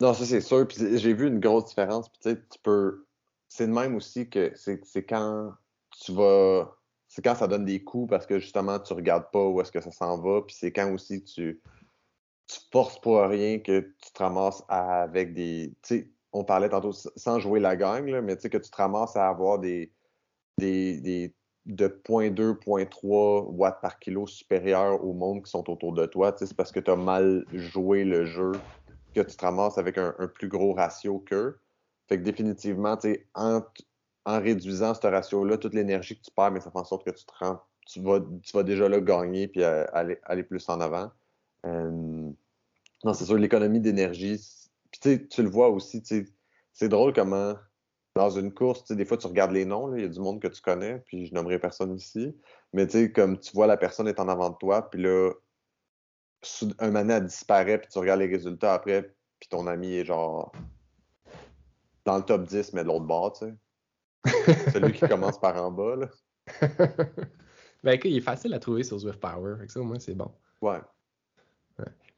Non, 0.00 0.14
ça 0.14 0.24
c'est 0.24 0.40
sûr. 0.40 0.66
Puis 0.66 0.98
j'ai 0.98 1.12
vu 1.12 1.26
une 1.26 1.40
grosse 1.40 1.66
différence. 1.66 2.08
Puis 2.08 2.36
tu 2.50 2.58
peux. 2.62 3.04
C'est 3.48 3.66
de 3.66 3.72
même 3.72 3.96
aussi 3.96 4.28
que 4.28 4.52
c'est 4.54 5.04
quand 5.04 5.54
tu 6.00 6.12
vas. 6.12 6.77
C'est 7.08 7.22
quand 7.22 7.34
ça 7.34 7.48
donne 7.48 7.64
des 7.64 7.82
coups 7.84 8.10
parce 8.10 8.26
que 8.26 8.38
justement 8.38 8.78
tu 8.80 8.92
regardes 8.92 9.30
pas 9.32 9.46
où 9.48 9.60
est-ce 9.60 9.72
que 9.72 9.80
ça 9.80 9.90
s'en 9.90 10.20
va. 10.20 10.42
Puis 10.42 10.56
c'est 10.58 10.72
quand 10.72 10.92
aussi 10.92 11.22
tu. 11.24 11.62
Tu 12.48 12.60
forces 12.72 13.00
pas 13.00 13.28
rien 13.28 13.58
que 13.60 13.80
tu 14.02 14.12
te 14.12 14.22
ramasses 14.22 14.64
avec 14.68 15.34
des. 15.34 15.76
Tu 15.82 15.88
sais, 15.88 16.12
on 16.32 16.44
parlait 16.44 16.68
tantôt 16.70 16.92
sans 16.92 17.38
jouer 17.40 17.60
la 17.60 17.76
gang, 17.76 18.06
là, 18.08 18.22
mais 18.22 18.36
tu 18.36 18.42
sais, 18.42 18.50
que 18.50 18.58
tu 18.58 18.70
te 18.70 18.76
ramasses 18.76 19.16
à 19.16 19.28
avoir 19.28 19.58
des. 19.58 19.94
des, 20.58 21.00
des 21.00 21.34
de 21.66 21.86
0.2, 21.88 22.54
0.3 22.54 23.42
watts 23.50 23.80
par 23.82 23.98
kilo 23.98 24.26
supérieurs 24.26 25.04
au 25.04 25.12
monde 25.12 25.44
qui 25.44 25.50
sont 25.50 25.68
autour 25.70 25.92
de 25.92 26.06
toi. 26.06 26.32
Tu 26.32 26.38
sais, 26.40 26.46
C'est 26.46 26.56
parce 26.56 26.72
que 26.72 26.80
tu 26.80 26.90
as 26.90 26.96
mal 26.96 27.46
joué 27.52 28.04
le 28.04 28.24
jeu 28.24 28.66
que 29.14 29.20
tu 29.20 29.36
te 29.36 29.44
ramasses 29.44 29.78
avec 29.78 29.98
un, 29.98 30.14
un 30.18 30.28
plus 30.28 30.48
gros 30.48 30.72
ratio 30.74 31.18
qu'eux. 31.20 31.60
Fait 32.08 32.18
que 32.18 32.22
définitivement, 32.24 32.96
tu 32.96 33.08
sais, 33.14 33.28
en, 33.34 33.60
t- 33.62 33.84
en 34.28 34.40
réduisant 34.40 34.92
ce 34.92 35.06
ratio-là, 35.06 35.56
toute 35.56 35.72
l'énergie 35.72 36.18
que 36.18 36.22
tu 36.22 36.30
perds, 36.30 36.50
mais 36.50 36.60
ça 36.60 36.70
fait 36.70 36.78
en 36.78 36.84
sorte 36.84 37.02
que 37.02 37.10
tu 37.10 37.24
te 37.24 37.32
rends, 37.40 37.62
tu 37.86 38.02
vas, 38.02 38.62
déjà 38.62 38.86
là 38.86 39.00
gagner 39.00 39.48
puis 39.48 39.62
euh, 39.62 39.86
aller, 39.92 40.42
plus 40.42 40.68
en 40.68 40.82
avant. 40.82 41.10
Euh, 41.64 42.30
non, 43.04 43.14
c'est 43.14 43.24
sûr, 43.24 43.36
l'économie 43.36 43.80
d'énergie. 43.80 44.38
Puis 44.90 45.26
tu 45.28 45.42
le 45.42 45.48
vois 45.48 45.70
aussi, 45.70 46.02
c'est 46.74 46.88
drôle 46.88 47.14
comment 47.14 47.54
dans 48.16 48.28
une 48.28 48.52
course, 48.52 48.90
des 48.92 49.04
fois 49.06 49.16
tu 49.16 49.28
regardes 49.28 49.52
les 49.52 49.64
noms, 49.64 49.94
il 49.96 50.02
y 50.02 50.04
a 50.04 50.08
du 50.08 50.20
monde 50.20 50.42
que 50.42 50.48
tu 50.48 50.60
connais, 50.60 50.98
puis 51.06 51.26
je 51.26 51.34
nommerai 51.34 51.58
personne 51.58 51.96
ici. 51.96 52.36
Mais 52.74 52.86
comme 53.10 53.38
tu 53.38 53.52
vois 53.54 53.66
la 53.66 53.78
personne 53.78 54.08
est 54.08 54.20
en 54.20 54.28
avant 54.28 54.50
de 54.50 54.56
toi, 54.56 54.90
puis 54.90 55.00
là, 55.00 55.32
un 56.80 56.90
moment, 56.90 57.14
elle 57.14 57.24
disparaît, 57.24 57.78
puis 57.78 57.88
tu 57.90 57.98
regardes 57.98 58.20
les 58.20 58.26
résultats 58.26 58.74
après, 58.74 59.14
puis 59.40 59.48
ton 59.48 59.66
ami 59.66 59.94
est 59.94 60.04
genre 60.04 60.52
dans 62.04 62.18
le 62.18 62.24
top 62.24 62.44
10, 62.44 62.74
mais 62.74 62.82
de 62.82 62.88
l'autre 62.88 63.06
bord, 63.06 63.32
tu 63.32 63.46
sais. 63.46 63.54
Celui 64.72 64.92
qui 64.92 65.06
commence 65.08 65.38
par 65.38 65.62
en 65.62 65.70
bas, 65.70 65.96
là. 65.96 66.08
ben 67.84 67.92
écoute, 67.92 68.10
il 68.10 68.16
est 68.16 68.22
facile 68.22 68.54
à 68.54 68.58
trouver 68.58 68.82
sur 68.82 68.98
Zwift 68.98 69.20
Power. 69.20 69.56
Fait 69.58 69.66
que 69.66 69.72
ça, 69.72 69.80
au 69.80 69.84
moins, 69.84 69.98
c'est 69.98 70.14
bon. 70.14 70.30
Ouais. 70.60 70.78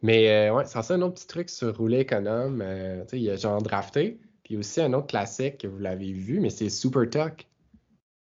Mais 0.02 0.30
euh, 0.30 0.54
ouais, 0.54 0.64
ça 0.64 0.82
c'est 0.82 0.94
un 0.94 1.02
autre 1.02 1.14
petit 1.14 1.26
truc 1.26 1.50
sur 1.50 1.76
rouler 1.76 2.00
économe. 2.00 2.62
euh, 2.62 3.02
tu 3.02 3.08
sais, 3.10 3.16
il 3.18 3.24
y 3.24 3.30
a 3.30 3.36
genre 3.36 3.60
drafté. 3.60 4.18
Puis 4.44 4.56
aussi 4.56 4.80
un 4.80 4.92
autre 4.94 5.08
classique 5.08 5.58
que 5.58 5.66
vous 5.66 5.78
l'avez 5.78 6.12
vu, 6.12 6.40
mais 6.40 6.50
c'est 6.50 6.70
Super 6.70 7.08
Tuck. 7.08 7.46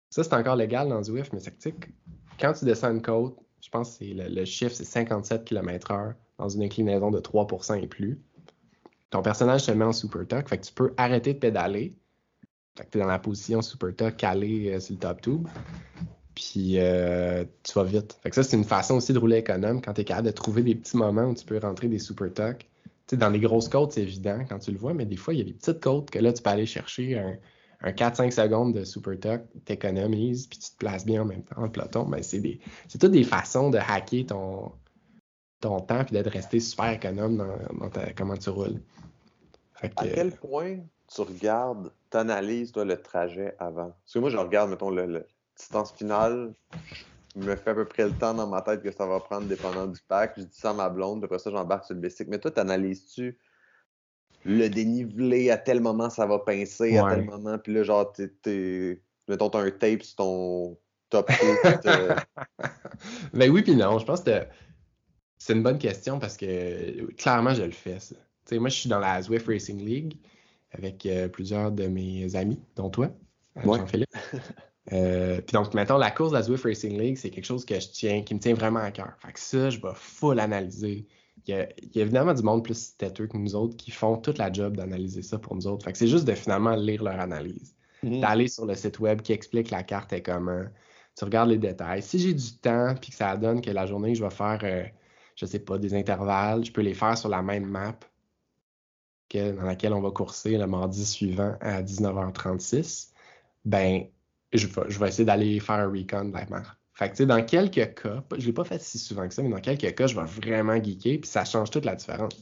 Ça, 0.10 0.24
c'est 0.24 0.34
encore 0.36 0.56
légal 0.56 0.88
dans 0.88 1.02
Zwift, 1.02 1.34
mais 1.34 1.40
c'est 1.40 1.72
que 1.72 1.88
quand 2.40 2.54
tu 2.54 2.66
descends 2.66 2.92
une 2.92 3.02
côte, 3.02 3.36
je 3.62 3.70
pense 3.70 3.98
que 3.98 4.06
le 4.06 4.46
chiffre, 4.46 4.76
c'est 4.76 4.84
57 4.84 5.44
km/h 5.44 6.14
dans 6.38 6.50
une 6.50 6.64
inclinaison 6.64 7.10
de 7.10 7.20
3% 7.20 7.82
et 7.82 7.88
plus. 7.88 8.22
Ton 9.10 9.22
personnage 9.22 9.62
se 9.62 9.72
met 9.72 9.86
en 9.86 9.92
Super 9.92 10.28
Tuck, 10.28 10.48
fait 10.48 10.58
que 10.60 10.66
tu 10.66 10.74
peux 10.74 10.94
arrêter 10.98 11.34
de 11.34 11.40
pédaler. 11.40 11.96
Fait 12.76 12.86
que 12.86 12.90
tu 12.92 12.98
es 12.98 13.02
dans 13.02 13.08
la 13.08 13.20
position 13.20 13.62
Super 13.62 13.96
Tuck 13.96 14.18
calé 14.18 14.74
euh, 14.74 14.80
sur 14.80 14.94
le 14.94 15.00
top 15.00 15.22
tube. 15.22 15.48
Puis 16.36 16.80
euh, 16.80 17.46
tu 17.62 17.74
vas 17.74 17.84
vite. 17.84 18.18
Fait 18.24 18.30
que 18.30 18.36
ça, 18.36 18.44
c'est 18.44 18.58
une 18.58 18.64
façon 18.64 18.96
aussi 18.96 19.14
de 19.14 19.20
rouler 19.20 19.38
économe 19.38 19.82
quand 19.82 19.94
tu 19.94 20.02
es 20.02 20.04
capable 20.04 20.28
de 20.28 20.32
trouver 20.32 20.64
des 20.64 20.74
petits 20.76 20.98
moments 20.98 21.26
où 21.26 21.36
tu 21.36 21.46
peux 21.46 21.60
rentrer 21.60 21.88
des 21.88 22.00
super 22.00 22.34
tucks. 22.34 22.68
Tu 23.06 23.12
sais, 23.12 23.18
dans 23.18 23.30
les 23.30 23.40
grosses 23.40 23.70
côtes, 23.70 23.92
c'est 23.92 24.02
évident 24.02 24.44
quand 24.50 24.58
tu 24.60 24.72
le 24.72 24.78
vois, 24.78 24.94
mais 24.94 25.06
des 25.06 25.18
fois, 25.18 25.34
il 25.34 25.38
y 25.38 25.42
a 25.42 25.46
des 25.46 25.54
petites 25.54 25.82
côtes 25.82 26.10
que 26.10 26.18
là, 26.20 26.34
tu 26.34 26.42
peux 26.42 26.50
aller 26.50 26.66
chercher 26.66 27.20
un, 27.20 27.38
un 27.82 27.92
4-5 27.92 28.32
secondes 28.32 28.74
de 28.74 28.84
super 28.84 29.20
tuck, 29.20 29.42
t'économises, 29.66 30.48
puis 30.48 30.58
tu 30.58 30.72
te 30.72 30.78
places 30.78 31.06
bien 31.06 31.22
en 31.22 31.26
même 31.26 31.44
temps 31.44 31.62
en 31.62 31.70
peloton. 31.70 32.06
Ben, 32.06 32.24
c'est 32.24 32.40
des, 32.40 32.60
c'est 32.88 32.98
toutes 32.98 33.12
des 33.12 33.26
façons 33.26 33.70
de 33.70 33.78
hacker 33.78 34.26
ton, 34.26 34.72
ton 35.60 35.80
temps 35.82 36.04
puis 36.06 36.14
d'être 36.14 36.32
resté 36.32 36.60
super 36.60 36.92
économe 36.92 37.38
dans, 37.38 37.58
dans 37.80 37.90
ta- 37.90 38.14
comment 38.14 38.38
tu 38.38 38.50
roules. 38.50 38.82
Fait 39.76 39.90
que, 39.90 39.94
À 39.98 40.08
quel 40.08 40.32
point 40.32 40.78
tu 41.14 41.22
regardes, 41.22 41.92
tu 42.14 42.18
analyses 42.18 42.72
toi, 42.72 42.86
le 42.86 43.02
trajet 43.02 43.56
avant? 43.60 43.90
Parce 43.90 44.14
que 44.14 44.20
moi, 44.20 44.30
je 44.30 44.38
regarde, 44.38 44.70
mettons, 44.70 44.90
le, 44.90 45.06
le 45.06 45.28
distance 45.58 45.92
finale, 45.94 46.54
me 47.36 47.56
fais 47.56 47.72
à 47.72 47.76
peu 47.76 47.86
près 47.86 48.06
le 48.06 48.12
temps 48.12 48.34
dans 48.34 48.48
ma 48.48 48.62
tête 48.62 48.84
que 48.84 48.92
ça 48.92 49.06
va 49.06 49.20
prendre 49.20 49.48
dépendant 49.48 49.88
du 49.88 50.00
pack. 50.08 50.34
Je 50.38 50.44
dis 50.44 50.58
ça 50.58 50.70
à 50.70 50.74
ma 50.74 50.90
blonde, 50.90 51.24
après 51.24 51.40
ça, 51.40 51.52
j'embarque 51.52 51.86
sur 51.86 51.96
le 51.96 52.02
bicycle. 52.02 52.30
Mais 52.30 52.40
toi, 52.40 52.52
t'analyses-tu 52.52 53.38
le 54.46 54.68
dénivelé, 54.68 55.50
à 55.50 55.58
tel 55.58 55.80
moment 55.80 56.10
ça 56.10 56.26
va 56.26 56.40
pincer, 56.40 56.98
à 56.98 57.10
tel 57.10 57.24
moment, 57.24 57.58
puis 57.58 57.74
là, 57.74 57.84
genre, 57.84 58.14
t'es. 58.14 59.02
Mettons, 59.30 59.50
t'as 59.50 59.60
un 59.60 59.72
tape 59.72 60.04
sur 60.04 60.16
ton 60.18 60.78
top 61.10 61.32
ben 63.34 63.50
oui, 63.50 63.62
puis 63.62 63.76
non. 63.76 64.00
Je 64.00 64.06
pense 64.06 64.22
que 64.22 64.46
c'est 65.38 65.54
une 65.54 65.64
bonne 65.64 65.78
question 65.78 66.20
parce 66.20 66.36
que 66.36 67.10
clairement, 67.14 67.54
je 67.54 67.64
le 67.64 67.72
fais, 67.72 68.00
ça. 68.00 68.16
sais, 68.44 68.60
moi, 68.60 68.68
je 68.68 68.76
suis 68.76 68.90
dans 68.90 69.00
la 69.00 69.22
Zwift 69.22 69.48
Racing 69.48 69.80
League 69.80 70.18
avec 70.74 71.06
euh, 71.06 71.28
plusieurs 71.28 71.72
de 71.72 71.88
mes 71.88 72.36
amis, 72.36 72.60
dont 72.76 72.90
toi, 72.90 73.10
euh, 73.58 73.62
Jean-Philippe. 73.64 74.10
Euh, 74.92 75.40
puis 75.40 75.54
donc, 75.54 75.74
mettons, 75.74 75.98
la 75.98 76.12
course 76.12 76.32
de 76.32 76.36
la 76.36 76.44
Zwift 76.44 76.66
Racing 76.66 77.00
League, 77.00 77.16
c'est 77.16 77.30
quelque 77.30 77.46
chose 77.46 77.64
que 77.64 77.80
je 77.80 77.88
tiens, 77.88 78.22
qui 78.22 78.36
me 78.36 78.40
tient 78.42 78.54
vraiment 78.54 78.82
à 78.82 78.92
cœur. 78.92 79.14
Fait 79.18 79.32
que 79.32 79.40
ça, 79.40 79.70
je 79.70 79.80
vais 79.80 79.94
full 79.94 80.42
analyser. 80.42 81.08
Il 81.48 81.56
y, 81.56 81.58
a, 81.58 81.70
évidemment 81.96 82.34
du 82.34 82.44
monde 82.44 82.66
plus 82.66 82.98
têteux 82.98 83.28
que 83.28 83.38
nous 83.38 83.56
autres 83.56 83.78
qui 83.78 83.92
font 83.92 84.18
toute 84.18 84.38
la 84.38 84.52
job 84.52 84.76
d'analyser 84.76 85.22
ça 85.22 85.40
pour 85.40 85.56
nous 85.56 85.68
autres. 85.68 85.86
Fait 85.86 85.94
que 85.94 85.98
c'est 85.98 86.10
juste 86.10 86.26
de 86.26 86.34
finalement 86.34 86.76
lire 86.76 87.02
leur 87.02 87.18
analyse. 87.18 87.74
Mm-hmm. 88.04 88.20
D'aller 88.20 88.50
sur 88.50 88.66
le 88.66 88.76
site 88.76 89.00
web 89.00 89.22
qui 89.22 89.32
explique 89.32 89.72
la 89.72 89.84
carte 89.84 90.12
est 90.12 90.22
comment. 90.22 90.66
Tu 91.18 91.24
regardes 91.24 91.50
les 91.50 91.58
détails. 91.58 92.02
Si 92.02 92.20
j'ai 92.20 92.34
du 92.34 92.58
temps 92.58 92.94
puis 93.00 93.12
que 93.12 93.16
ça 93.16 93.38
donne 93.38 93.62
que 93.62 93.72
la 93.72 93.86
journée, 93.86 94.16
je 94.16 94.24
vais 94.26 94.32
faire, 94.32 94.60
euh, 94.64 94.84
je 95.38 95.46
sais 95.46 95.60
pas, 95.60 95.78
des 95.78 95.94
intervalles, 95.94 96.66
je 96.66 96.74
peux 96.74 96.82
les 96.82 96.94
faire 96.94 97.18
sur 97.18 97.30
la 97.30 97.42
même 97.42 97.66
map 97.66 97.98
dans 99.34 99.64
laquelle 99.64 99.94
on 99.94 100.02
va 100.02 100.12
courser 100.12 100.58
le 100.58 100.68
mardi 100.68 101.06
suivant 101.06 101.56
à 101.62 101.82
19h36. 101.82 103.10
Ben, 103.66 104.06
je 104.54 104.68
vais, 104.68 105.08
essayer 105.08 105.26
d'aller 105.26 105.60
faire 105.60 105.76
un 105.76 105.90
recon 105.90 106.26
de 106.26 106.34
la. 106.34 106.46
Fait 106.94 107.08
que, 107.08 107.12
tu 107.12 107.18
sais, 107.18 107.26
dans 107.26 107.44
quelques 107.44 107.96
cas, 107.96 108.24
je 108.38 108.46
l'ai 108.46 108.54
pas 108.54 108.64
fait 108.64 108.80
si 108.80 109.00
souvent 109.00 109.28
que 109.28 109.34
ça, 109.34 109.42
mais 109.42 109.50
dans 109.50 109.60
quelques 109.60 109.96
cas, 109.96 110.06
je 110.06 110.16
vais 110.16 110.26
vraiment 110.26 110.76
geeker, 110.76 111.20
puis 111.22 111.30
ça 111.30 111.44
change 111.44 111.72
toute 111.72 111.86
la 111.86 111.96
différence. 111.96 112.36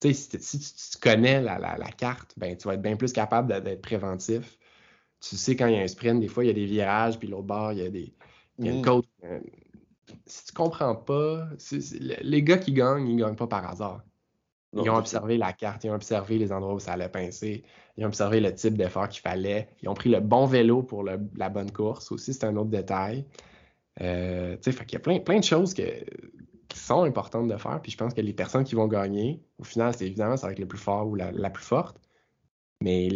Tu 0.00 0.14
sais, 0.14 0.38
si, 0.40 0.58
tu, 0.58 0.98
connais 0.98 1.42
la, 1.42 1.76
carte, 1.96 2.32
ben, 2.38 2.56
tu 2.56 2.66
vas 2.66 2.74
être 2.74 2.82
bien 2.82 2.96
plus 2.96 3.12
capable 3.12 3.62
d'être 3.62 3.82
préventif. 3.82 4.58
Tu 5.20 5.36
sais, 5.36 5.56
quand 5.56 5.66
il 5.66 5.74
y 5.74 5.78
a 5.78 5.82
un 5.82 5.88
sprint, 5.88 6.20
des 6.20 6.28
fois, 6.28 6.44
il 6.44 6.48
y 6.48 6.50
a 6.50 6.54
des 6.54 6.66
virages, 6.66 7.18
puis 7.18 7.28
l'autre 7.28 7.44
bord, 7.44 7.72
il 7.72 7.78
y 7.80 7.82
a, 7.82 7.90
des, 7.90 8.14
il 8.58 8.66
y 8.66 8.68
a 8.68 8.72
une 8.72 8.80
mm. 8.80 8.84
côte. 8.84 9.08
Euh, 9.24 9.40
si 10.26 10.46
tu 10.46 10.52
comprends 10.52 10.96
pas, 10.96 11.48
les 12.22 12.42
gars 12.42 12.58
qui 12.58 12.72
gagnent, 12.72 13.08
ils 13.08 13.16
gagnent 13.16 13.36
pas 13.36 13.46
par 13.46 13.68
hasard. 13.68 14.02
Ils 14.76 14.90
ont 14.90 14.96
observé 14.96 15.38
la 15.38 15.52
carte, 15.52 15.84
ils 15.84 15.90
ont 15.90 15.94
observé 15.94 16.38
les 16.38 16.52
endroits 16.52 16.74
où 16.74 16.80
ça 16.80 16.92
allait 16.92 17.08
pincer, 17.08 17.62
ils 17.96 18.04
ont 18.04 18.08
observé 18.08 18.40
le 18.40 18.52
type 18.54 18.76
d'effort 18.76 19.08
qu'il 19.08 19.20
fallait, 19.20 19.68
ils 19.82 19.88
ont 19.88 19.94
pris 19.94 20.10
le 20.10 20.20
bon 20.20 20.46
vélo 20.46 20.82
pour 20.82 21.04
la 21.04 21.48
bonne 21.48 21.70
course 21.70 22.10
aussi, 22.10 22.34
c'est 22.34 22.44
un 22.44 22.56
autre 22.56 22.70
détail. 22.70 23.24
Euh, 24.00 24.56
il 24.66 24.92
y 24.92 24.96
a 24.96 24.98
plein, 24.98 25.20
plein 25.20 25.38
de 25.38 25.44
choses 25.44 25.74
qui 25.74 25.84
sont 26.74 27.04
importantes 27.04 27.48
de 27.48 27.56
faire, 27.56 27.80
puis 27.80 27.92
je 27.92 27.96
pense 27.96 28.14
que 28.14 28.20
les 28.20 28.32
personnes 28.32 28.64
qui 28.64 28.74
vont 28.74 28.88
gagner, 28.88 29.42
au 29.58 29.64
final, 29.64 29.94
c'est 29.96 30.06
évidemment, 30.06 30.36
ça 30.36 30.48
va 30.48 30.52
être 30.52 30.58
le 30.58 30.66
plus 30.66 30.78
fort 30.78 31.06
ou 31.06 31.14
la, 31.14 31.50
plus 31.50 31.64
forte, 31.64 32.00
mais 32.80 33.08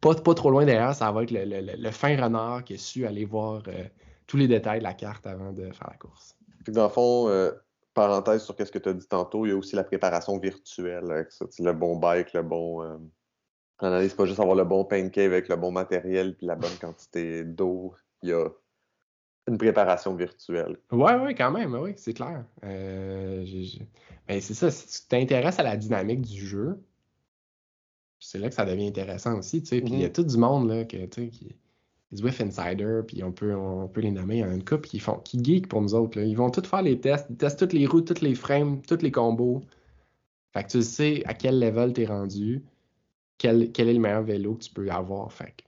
pas, 0.00 0.14
pas, 0.14 0.34
trop 0.34 0.50
loin 0.50 0.66
derrière, 0.66 0.94
ça 0.94 1.10
va 1.12 1.22
être 1.22 1.32
le, 1.32 1.90
fin 1.90 2.20
renard 2.22 2.64
qui 2.64 2.74
a 2.74 2.78
su 2.78 3.06
aller 3.06 3.24
voir 3.24 3.62
euh, 3.68 3.84
tous 4.26 4.36
les 4.36 4.48
détails 4.48 4.80
de 4.80 4.84
la 4.84 4.94
carte 4.94 5.26
avant 5.26 5.52
de 5.52 5.70
faire 5.72 5.88
la 5.90 5.96
course. 5.96 6.36
Dans 6.68 6.84
le 6.84 6.88
fond, 6.90 7.28
euh, 7.28 7.52
parenthèse 8.00 8.42
sur 8.42 8.54
ce 8.56 8.70
que 8.72 8.78
tu 8.78 8.88
as 8.88 8.94
dit 8.94 9.06
tantôt, 9.06 9.44
il 9.44 9.50
y 9.50 9.52
a 9.52 9.56
aussi 9.56 9.76
la 9.76 9.84
préparation 9.84 10.38
virtuelle 10.38 11.10
avec 11.10 11.32
ça. 11.32 11.44
Le 11.58 11.72
bon 11.72 11.96
bike, 11.96 12.32
le 12.32 12.42
bon. 12.42 12.82
Euh, 12.82 12.96
analyse 13.78 14.14
pas 14.14 14.26
juste 14.26 14.40
avoir 14.40 14.56
le 14.56 14.64
bon 14.64 14.84
pancake 14.84 15.18
avec 15.18 15.48
le 15.48 15.56
bon 15.56 15.70
matériel 15.70 16.36
puis 16.36 16.46
la 16.46 16.54
bonne 16.54 16.76
quantité 16.80 17.44
d'eau. 17.44 17.94
Il 18.22 18.30
y 18.30 18.32
a 18.32 18.46
une 19.48 19.58
préparation 19.58 20.14
virtuelle. 20.14 20.78
Oui, 20.92 21.12
oui, 21.22 21.34
quand 21.34 21.50
même, 21.50 21.74
oui, 21.74 21.92
c'est 21.96 22.12
clair. 22.12 22.44
Euh, 22.64 23.44
ben, 24.28 24.40
c'est 24.40 24.54
ça, 24.54 24.70
si 24.70 24.86
tu 24.86 25.08
t'intéresses 25.08 25.58
à 25.58 25.62
la 25.62 25.76
dynamique 25.76 26.22
du 26.22 26.46
jeu, 26.46 26.78
c'est 28.18 28.38
là 28.38 28.48
que 28.48 28.54
ça 28.54 28.64
devient 28.64 28.86
intéressant 28.86 29.38
aussi, 29.38 29.62
tu 29.62 29.68
sais. 29.68 29.80
Puis 29.80 29.92
il 29.92 30.00
y 30.00 30.04
a 30.04 30.08
mm-hmm. 30.08 30.12
tout 30.12 30.24
du 30.24 30.36
monde 30.36 30.68
là, 30.68 30.84
que, 30.84 31.06
qui, 31.06 31.56
Zwift 32.14 32.40
Insider, 32.40 33.02
puis 33.06 33.22
on 33.22 33.32
peut, 33.32 33.54
on 33.54 33.86
peut 33.88 34.00
les 34.00 34.10
nommer. 34.10 34.36
Il 34.36 34.40
y 34.40 34.44
en 34.44 34.50
a 34.50 34.54
une 34.54 34.64
couple 34.64 34.88
qui, 34.88 34.98
font, 34.98 35.18
qui 35.18 35.42
geek 35.42 35.68
pour 35.68 35.80
nous 35.80 35.94
autres. 35.94 36.18
Ils 36.18 36.36
vont 36.36 36.50
tous 36.50 36.66
faire 36.66 36.82
les 36.82 37.00
tests. 37.00 37.26
Ils 37.30 37.36
testent 37.36 37.58
toutes 37.60 37.72
les 37.72 37.86
routes, 37.86 38.06
toutes 38.06 38.20
les 38.20 38.34
frames, 38.34 38.82
tous 38.82 39.02
les 39.02 39.12
combos. 39.12 39.62
Fait 40.52 40.64
que 40.64 40.68
tu 40.68 40.82
sais 40.82 41.22
à 41.26 41.34
quel 41.34 41.60
level 41.60 41.92
tu 41.92 42.02
es 42.02 42.06
rendu, 42.06 42.64
quel, 43.38 43.70
quel, 43.70 43.88
est 43.88 43.94
le 43.94 44.00
meilleur 44.00 44.22
vélo 44.24 44.54
que 44.54 44.64
tu 44.64 44.72
peux 44.72 44.90
avoir. 44.90 45.32
Fait 45.32 45.54
que 45.56 45.64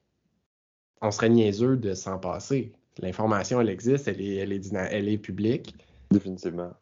on 1.01 1.11
serait 1.11 1.31
niaiseux 1.31 1.77
de 1.77 1.95
s'en 1.95 2.19
passer. 2.19 2.73
L'information, 2.99 3.61
elle 3.61 3.71
existe, 3.71 4.09
elle 4.09 4.21
est, 4.21 4.37
elle 4.37 4.53
est, 4.53 4.73
elle 4.73 5.09
est 5.09 5.19
publique. 5.19 5.75
Définitivement. 6.11 6.73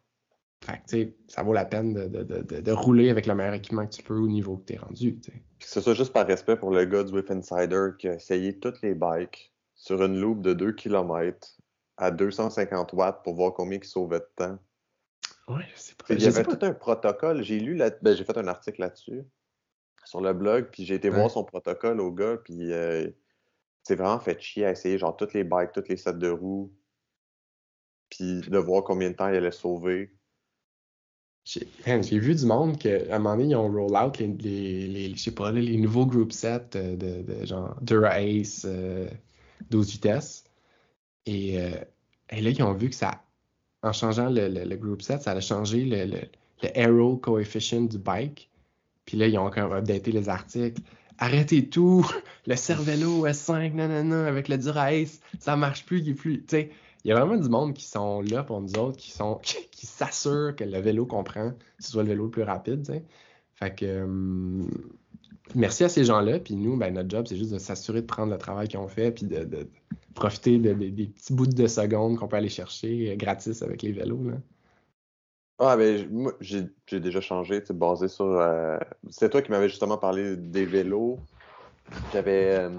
Fait 0.64 0.82
que, 0.86 1.12
ça 1.26 1.42
vaut 1.42 1.54
la 1.54 1.64
peine 1.64 1.94
de, 1.94 2.06
de, 2.06 2.22
de, 2.22 2.60
de, 2.60 2.72
rouler 2.72 3.08
avec 3.08 3.26
le 3.26 3.34
meilleur 3.34 3.54
équipement 3.54 3.86
que 3.86 3.94
tu 3.94 4.02
peux 4.02 4.18
au 4.18 4.28
niveau 4.28 4.58
que 4.58 4.66
tu 4.66 4.72
es 4.74 4.76
rendu. 4.76 5.18
Que 5.18 5.30
ce 5.66 5.80
soit 5.80 5.94
juste 5.94 6.12
par 6.12 6.26
respect 6.26 6.56
pour 6.56 6.70
le 6.70 6.84
gars 6.84 7.02
du 7.02 7.14
Whip 7.14 7.30
Insider 7.30 7.88
qui 7.98 8.08
a 8.08 8.14
essayé 8.14 8.58
toutes 8.58 8.82
les 8.82 8.94
bikes 8.94 9.54
sur 9.74 10.02
une 10.02 10.20
loupe 10.20 10.42
de 10.42 10.52
2 10.52 10.72
km 10.72 11.56
à 11.96 12.10
250 12.10 12.92
watts 12.92 13.22
pour 13.24 13.34
voir 13.34 13.54
combien 13.54 13.78
il 13.78 13.84
sauvait 13.84 14.20
de 14.20 14.28
temps. 14.36 14.58
Je 15.48 15.80
sais 15.80 15.94
pas. 15.94 16.14
Il 16.14 16.22
y 16.22 16.26
avait 16.26 16.44
tout 16.44 16.58
un 16.60 16.72
protocole. 16.72 17.42
J'ai 17.42 17.58
lu, 17.58 17.80
ben, 18.02 18.14
j'ai 18.14 18.24
fait 18.24 18.36
un 18.36 18.46
article 18.46 18.82
là-dessus 18.82 19.22
sur 20.04 20.20
le 20.20 20.32
blog, 20.32 20.68
puis 20.72 20.84
j'ai 20.84 20.94
été 20.94 21.08
voir 21.08 21.30
son 21.30 21.44
protocole 21.44 22.00
au 22.00 22.10
gars, 22.10 22.36
puis 22.44 22.72
euh, 22.72 23.08
c'est 23.84 23.94
vraiment 23.94 24.18
fait 24.18 24.40
chier 24.40 24.66
à 24.66 24.70
essayer 24.72 24.98
genre 24.98 25.16
toutes 25.16 25.34
les 25.34 25.44
bikes, 25.44 25.72
toutes 25.72 25.88
les 25.88 25.96
sets 25.96 26.14
de 26.14 26.28
roues, 26.28 26.72
puis 28.08 28.40
de 28.40 28.58
voir 28.58 28.82
combien 28.82 29.10
de 29.10 29.14
temps 29.14 29.28
il 29.28 29.36
allait 29.36 29.50
sauver. 29.50 30.12
J'ai 31.84 32.18
vu 32.18 32.34
du 32.34 32.46
monde 32.46 32.78
qu'à 32.78 32.98
un 33.10 33.18
moment 33.18 33.36
donné, 33.36 33.50
ils 33.50 33.56
ont 33.56 33.70
roll 33.70 33.96
out 33.96 34.18
les, 34.18 34.28
les, 34.28 35.14
je 35.14 35.20
sais 35.20 35.30
pas, 35.32 35.50
les 35.50 35.76
nouveaux 35.78 36.06
group 36.06 36.32
sets 36.32 36.70
de, 36.72 37.22
de 37.22 37.46
genre 37.46 37.76
Dura 37.82 38.20
Ace, 38.20 38.64
12 38.64 38.66
euh, 38.66 39.90
vitesses. 39.92 40.44
Et, 41.26 41.60
euh, 41.60 41.70
et, 42.30 42.40
là, 42.40 42.50
ils 42.50 42.62
ont 42.62 42.72
vu 42.72 42.88
que 42.88 42.94
ça, 42.94 43.22
en 43.82 43.92
changeant 43.92 44.30
le, 44.30 44.48
le, 44.48 44.76
group 44.76 45.02
set, 45.02 45.22
ça 45.22 45.32
allait 45.32 45.40
changer 45.40 45.84
le, 45.84 46.04
le, 46.04 46.20
aero 46.74 47.16
coefficient 47.16 47.82
du 47.82 47.98
bike. 47.98 48.50
Puis 49.04 49.16
là, 49.16 49.26
ils 49.26 49.38
ont 49.38 49.46
encore 49.46 49.74
updaté 49.74 50.12
les 50.12 50.28
articles. 50.28 50.80
Arrêtez 51.18 51.68
tout! 51.68 52.08
Le 52.46 52.56
Cervelo 52.56 53.26
S5, 53.26 53.72
non, 53.74 54.24
avec 54.24 54.48
le 54.48 54.56
Dura 54.56 54.92
Ace, 54.92 55.20
ça 55.38 55.56
marche 55.56 55.84
plus, 55.84 56.00
il 56.00 56.10
est 56.10 56.14
plus. 56.14 56.44
Il 57.04 57.08
y 57.08 57.12
a 57.12 57.16
vraiment 57.18 57.40
du 57.40 57.48
monde 57.48 57.74
qui 57.74 57.84
sont 57.84 58.20
là 58.20 58.42
pour 58.42 58.60
nous 58.60 58.74
autres, 58.76 58.96
qui 58.96 59.10
sont 59.10 59.36
qui 59.70 59.86
s'assurent 59.86 60.54
que 60.56 60.64
le 60.64 60.78
vélo 60.78 61.06
comprend, 61.06 61.50
que 61.50 61.84
ce 61.84 61.90
soit 61.92 62.02
le 62.02 62.10
vélo 62.10 62.24
le 62.24 62.30
plus 62.30 62.42
rapide. 62.42 63.02
Fait 63.54 63.74
que 63.74 64.02
hum, 64.02 64.68
merci 65.54 65.84
à 65.84 65.88
ces 65.88 66.04
gens-là. 66.04 66.38
Puis 66.38 66.54
nous, 66.54 66.76
ben, 66.76 66.92
notre 66.94 67.10
job, 67.10 67.26
c'est 67.28 67.36
juste 67.36 67.52
de 67.52 67.58
s'assurer 67.58 68.02
de 68.02 68.06
prendre 68.06 68.32
le 68.32 68.38
travail 68.38 68.68
qu'ils 68.68 68.78
ont 68.78 68.88
fait, 68.88 69.12
puis 69.12 69.26
de, 69.26 69.68
profiter 70.14 70.58
des 70.58 70.74
petits 71.06 71.32
bouts 71.32 71.46
de 71.46 71.66
secondes 71.66 72.18
qu'on 72.18 72.28
peut 72.28 72.36
aller 72.36 72.48
chercher 72.48 73.12
euh, 73.12 73.16
gratis 73.16 73.62
avec 73.62 73.82
les 73.82 73.92
vélos. 73.92 74.22
Là. 74.24 74.36
Ah, 75.58 75.76
ben, 75.76 76.08
moi, 76.10 76.32
j'ai 76.40 76.64
déjà 76.90 77.20
changé, 77.20 77.62
basé 77.70 78.08
sur. 78.08 78.24
Euh, 78.24 78.78
c'est 79.10 79.28
toi 79.28 79.42
qui 79.42 79.50
m'avais 79.50 79.68
justement 79.68 79.98
parlé 79.98 80.36
des 80.36 80.64
vélos. 80.64 81.18
J'avais. 82.12 82.58
Euh, 82.58 82.70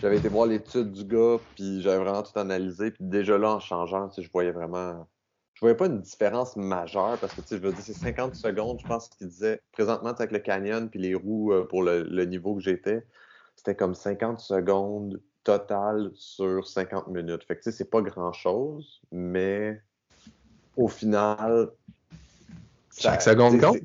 j'avais 0.00 0.18
été 0.18 0.28
voir 0.28 0.46
l'étude 0.46 0.92
du 0.92 1.04
gars, 1.04 1.36
puis 1.54 1.80
j'avais 1.82 2.02
vraiment 2.02 2.22
tout 2.22 2.38
analysé. 2.38 2.90
Puis 2.90 3.04
déjà 3.04 3.38
là, 3.38 3.54
en 3.54 3.60
changeant, 3.60 4.10
je 4.16 4.28
voyais 4.32 4.52
vraiment. 4.52 5.06
Je 5.54 5.60
voyais 5.60 5.76
pas 5.76 5.86
une 5.86 6.00
différence 6.00 6.56
majeure 6.56 7.16
parce 7.20 7.32
que, 7.32 7.40
tu 7.40 7.48
sais, 7.48 7.56
je 7.56 7.62
veux 7.62 7.72
dire, 7.72 7.82
c'est 7.82 7.94
50 7.94 8.34
secondes, 8.34 8.80
je 8.80 8.86
pense 8.86 9.08
qu'il 9.08 9.28
disait. 9.28 9.60
Présentement, 9.72 10.10
avec 10.10 10.32
le 10.32 10.40
canyon 10.40 10.90
puis 10.90 10.98
les 10.98 11.14
roues 11.14 11.52
euh, 11.52 11.64
pour 11.64 11.82
le, 11.84 12.24
niveau 12.24 12.56
que 12.56 12.62
j'étais, 12.62 13.06
c'était 13.54 13.76
comme 13.76 13.94
50 13.94 14.40
secondes 14.40 15.22
total 15.44 16.10
sur 16.14 16.66
50 16.66 17.08
minutes. 17.08 17.44
Fait 17.44 17.54
que, 17.56 17.62
tu 17.62 17.70
sais, 17.70 17.76
c'est 17.76 17.90
pas 17.90 18.00
grand-chose, 18.00 19.00
mais 19.12 19.80
au 20.76 20.88
final. 20.88 21.70
Chaque 22.96 23.22
seconde 23.22 23.60
compte? 23.60 23.78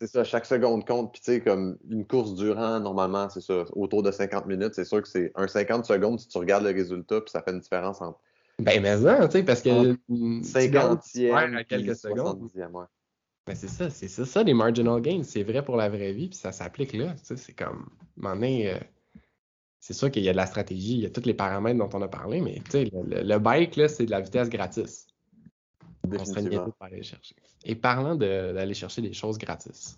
C'est 0.00 0.06
ça, 0.06 0.24
chaque 0.24 0.46
seconde 0.46 0.86
compte. 0.86 1.12
Puis, 1.12 1.20
tu 1.20 1.32
sais, 1.32 1.40
comme 1.42 1.76
une 1.90 2.06
course 2.06 2.34
durant, 2.34 2.80
normalement, 2.80 3.28
c'est 3.28 3.42
ça, 3.42 3.64
autour 3.72 4.02
de 4.02 4.10
50 4.10 4.46
minutes. 4.46 4.74
C'est 4.74 4.86
sûr 4.86 5.02
que 5.02 5.08
c'est 5.08 5.30
un 5.34 5.46
50 5.46 5.84
secondes 5.84 6.18
si 6.18 6.26
tu 6.26 6.38
regardes 6.38 6.64
le 6.64 6.70
résultat, 6.70 7.20
puis 7.20 7.30
ça 7.30 7.42
fait 7.42 7.50
une 7.50 7.60
différence 7.60 8.00
entre. 8.00 8.18
Ben, 8.58 8.80
mais 8.82 8.96
ça, 8.96 9.28
tu 9.28 9.32
sais, 9.32 9.42
parce 9.42 9.60
que. 9.60 9.98
50e 10.08 11.54
à 11.54 11.64
quelques 11.64 11.96
secondes. 11.96 12.48
Ben, 13.46 13.54
c'est 13.54 13.68
ça, 13.68 13.90
c'est 13.90 14.08
ça, 14.08 14.24
ça, 14.24 14.42
les 14.42 14.54
marginal 14.54 15.02
gains. 15.02 15.22
C'est 15.22 15.42
vrai 15.42 15.62
pour 15.62 15.76
la 15.76 15.90
vraie 15.90 16.12
vie, 16.12 16.28
puis 16.28 16.38
ça 16.38 16.52
s'applique 16.52 16.94
là. 16.94 17.12
Tu 17.18 17.24
sais, 17.24 17.36
c'est 17.36 17.52
comme. 17.52 17.90
Euh, 18.24 18.78
c'est 19.80 19.94
sûr 19.94 20.10
qu'il 20.10 20.22
y 20.22 20.30
a 20.30 20.32
de 20.32 20.36
la 20.36 20.46
stratégie, 20.46 20.94
il 20.94 21.00
y 21.00 21.06
a 21.06 21.10
tous 21.10 21.26
les 21.26 21.34
paramètres 21.34 21.78
dont 21.78 21.90
on 21.92 22.00
a 22.00 22.08
parlé, 22.08 22.40
mais 22.40 22.60
tu 22.64 22.70
sais, 22.70 22.84
le, 22.84 23.22
le, 23.22 23.38
bike, 23.38 23.76
là, 23.76 23.88
c'est 23.88 24.06
de 24.06 24.10
la 24.10 24.20
vitesse 24.20 24.48
gratis. 24.48 25.06
On 26.10 26.24
serait 26.24 26.42
de 26.42 26.58
aller 26.80 27.02
chercher. 27.02 27.34
Et 27.64 27.74
parlant 27.74 28.14
d'aller 28.14 28.74
chercher 28.74 29.02
des 29.02 29.12
choses 29.12 29.38
gratis, 29.38 29.96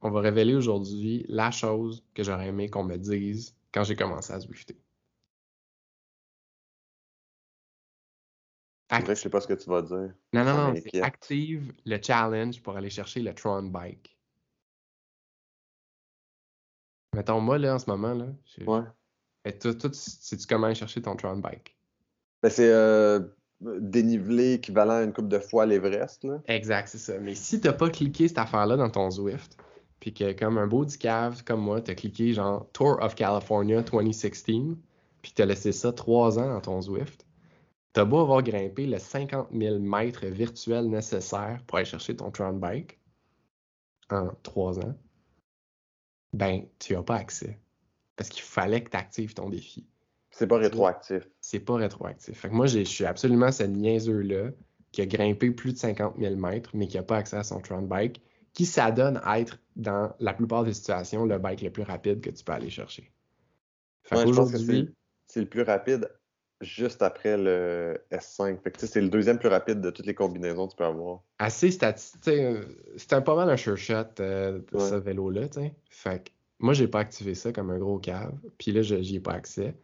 on 0.00 0.10
va 0.10 0.20
révéler 0.20 0.54
aujourd'hui 0.54 1.24
la 1.28 1.50
chose 1.50 2.04
que 2.14 2.22
j'aurais 2.22 2.48
aimé 2.48 2.70
qu'on 2.70 2.84
me 2.84 2.96
dise 2.96 3.56
quand 3.72 3.84
j'ai 3.84 3.96
commencé 3.96 4.32
à 4.32 4.38
Zwifter. 4.40 4.76
Que 8.88 9.06
je 9.08 9.14
sais 9.14 9.30
pas 9.30 9.40
ce 9.40 9.48
que 9.48 9.54
tu 9.54 9.68
vas 9.68 9.82
dire. 9.82 10.14
Non, 10.32 10.44
non, 10.44 10.72
non, 10.72 10.74
active 11.02 11.72
le 11.84 11.98
challenge 12.00 12.62
pour 12.62 12.76
aller 12.76 12.90
chercher 12.90 13.20
le 13.22 13.34
Tron 13.34 13.64
Bike. 13.64 14.16
Mettons, 17.12 17.40
moi, 17.40 17.58
là, 17.58 17.74
en 17.74 17.78
ce 17.78 17.90
moment, 17.90 18.14
là, 18.14 18.26
je- 18.44 18.64
Ouais. 18.64 18.82
Et 19.44 19.58
toi, 19.58 19.74
toi, 19.74 19.90
tu- 19.90 19.98
sais-tu 19.98 20.46
comment 20.46 20.66
aller 20.66 20.74
chercher 20.76 21.02
ton 21.02 21.16
Tron 21.16 21.38
Bike? 21.38 21.76
Ben, 22.42 22.50
c'est 22.50 22.70
euh, 22.70 23.20
dénivelé 23.80 24.54
équivalent 24.54 24.94
à 24.94 25.02
une 25.02 25.12
coupe 25.12 25.28
de 25.28 25.38
fois 25.38 25.66
l'Everest. 25.66 26.26
Exact, 26.46 26.88
c'est 26.88 26.98
ça. 26.98 27.18
Mais 27.18 27.34
si 27.34 27.60
t'as 27.60 27.72
pas 27.72 27.90
cliqué 27.90 28.28
cette 28.28 28.38
affaire-là 28.38 28.76
dans 28.76 28.90
ton 28.90 29.10
Zwift, 29.10 29.56
puis 30.00 30.12
que 30.12 30.32
comme 30.32 30.58
un 30.58 30.66
beau 30.66 30.84
cave 30.84 31.44
comme 31.44 31.60
moi, 31.60 31.80
t'as 31.80 31.94
cliqué 31.94 32.32
genre 32.32 32.68
Tour 32.72 32.98
of 33.00 33.14
California 33.14 33.82
2016, 33.82 34.42
puis 35.22 35.32
t'as 35.34 35.46
laissé 35.46 35.72
ça 35.72 35.92
trois 35.92 36.38
ans 36.38 36.48
dans 36.48 36.60
ton 36.60 36.80
Zwift, 36.80 37.26
t'as 37.94 38.04
beau 38.04 38.20
avoir 38.20 38.42
grimpé 38.42 38.86
le 38.86 38.98
50 38.98 39.48
000 39.52 39.78
mètres 39.78 40.26
virtuels 40.26 40.88
nécessaires 40.88 41.60
pour 41.66 41.78
aller 41.78 41.86
chercher 41.86 42.16
ton 42.16 42.30
Tron 42.30 42.54
Bike 42.54 42.98
en 44.10 44.30
trois 44.42 44.78
ans, 44.78 44.94
ben, 46.32 46.66
tu 46.78 46.96
as 46.96 47.02
pas 47.02 47.16
accès. 47.16 47.58
Parce 48.16 48.28
qu'il 48.28 48.42
fallait 48.42 48.82
que 48.82 48.90
tu 48.90 48.96
actives 48.96 49.34
ton 49.34 49.48
défi. 49.48 49.86
C'est 50.36 50.46
pas 50.48 50.56
rétroactif. 50.58 51.28
C'est 51.40 51.60
pas 51.60 51.76
rétroactif. 51.76 52.38
Fait 52.40 52.48
que 52.48 52.54
moi, 52.54 52.66
je 52.66 52.80
suis 52.80 53.04
absolument 53.04 53.52
ce 53.52 53.62
niaiseux-là 53.62 54.50
qui 54.90 55.00
a 55.02 55.06
grimpé 55.06 55.50
plus 55.52 55.72
de 55.72 55.78
50 55.78 56.16
000 56.18 56.34
mètres, 56.36 56.70
mais 56.74 56.88
qui 56.88 56.96
n'a 56.96 57.02
pas 57.04 57.16
accès 57.18 57.36
à 57.36 57.44
son 57.44 57.60
Tron 57.60 57.82
Bike, 57.82 58.20
qui 58.52 58.66
s'adonne 58.66 59.20
à 59.24 59.38
être, 59.40 59.58
dans 59.76 60.12
la 60.20 60.32
plupart 60.34 60.64
des 60.64 60.72
situations, 60.74 61.24
le 61.24 61.38
bike 61.38 61.62
le 61.62 61.70
plus 61.70 61.82
rapide 61.84 62.20
que 62.20 62.30
tu 62.30 62.42
peux 62.44 62.52
aller 62.52 62.70
chercher. 62.70 63.10
Fait 64.04 64.16
Ouais, 64.16 64.22
je 64.22 64.32
pense 64.32 64.50
que 64.50 64.56
qu'aujourd'hui, 64.56 64.94
c'est 65.26 65.40
le 65.40 65.46
plus 65.46 65.62
rapide 65.62 66.08
juste 66.60 67.02
après 67.02 67.36
le 67.36 68.00
S5. 68.12 68.60
Fait 68.62 68.70
que, 68.70 68.78
tu 68.78 68.86
sais, 68.86 68.92
c'est 68.92 69.00
le 69.00 69.08
deuxième 69.08 69.38
plus 69.38 69.48
rapide 69.48 69.80
de 69.80 69.90
toutes 69.90 70.06
les 70.06 70.14
combinaisons 70.14 70.66
que 70.66 70.72
tu 70.72 70.76
peux 70.76 70.84
avoir. 70.84 71.20
assez 71.38 71.70
statistique. 71.70 72.22
C'est 72.96 73.12
un 73.12 73.20
pas 73.20 73.34
mal 73.36 73.50
un 73.50 73.56
sure 73.56 73.76
shot 73.76 73.94
euh, 74.20 74.58
de 74.72 74.76
Ouais. 74.76 74.88
ce 74.90 74.94
vélo-là. 74.94 75.46
Fait 75.90 76.24
que 76.24 76.30
moi, 76.60 76.72
j'ai 76.74 76.86
pas 76.88 77.00
activé 77.00 77.34
ça 77.34 77.52
comme 77.52 77.70
un 77.70 77.78
gros 77.78 77.98
cave. 77.98 78.34
Puis 78.58 78.70
là, 78.72 78.82
je- 78.82 79.02
j'y 79.02 79.16
ai 79.16 79.20
pas 79.20 79.32
accès. 79.32 79.74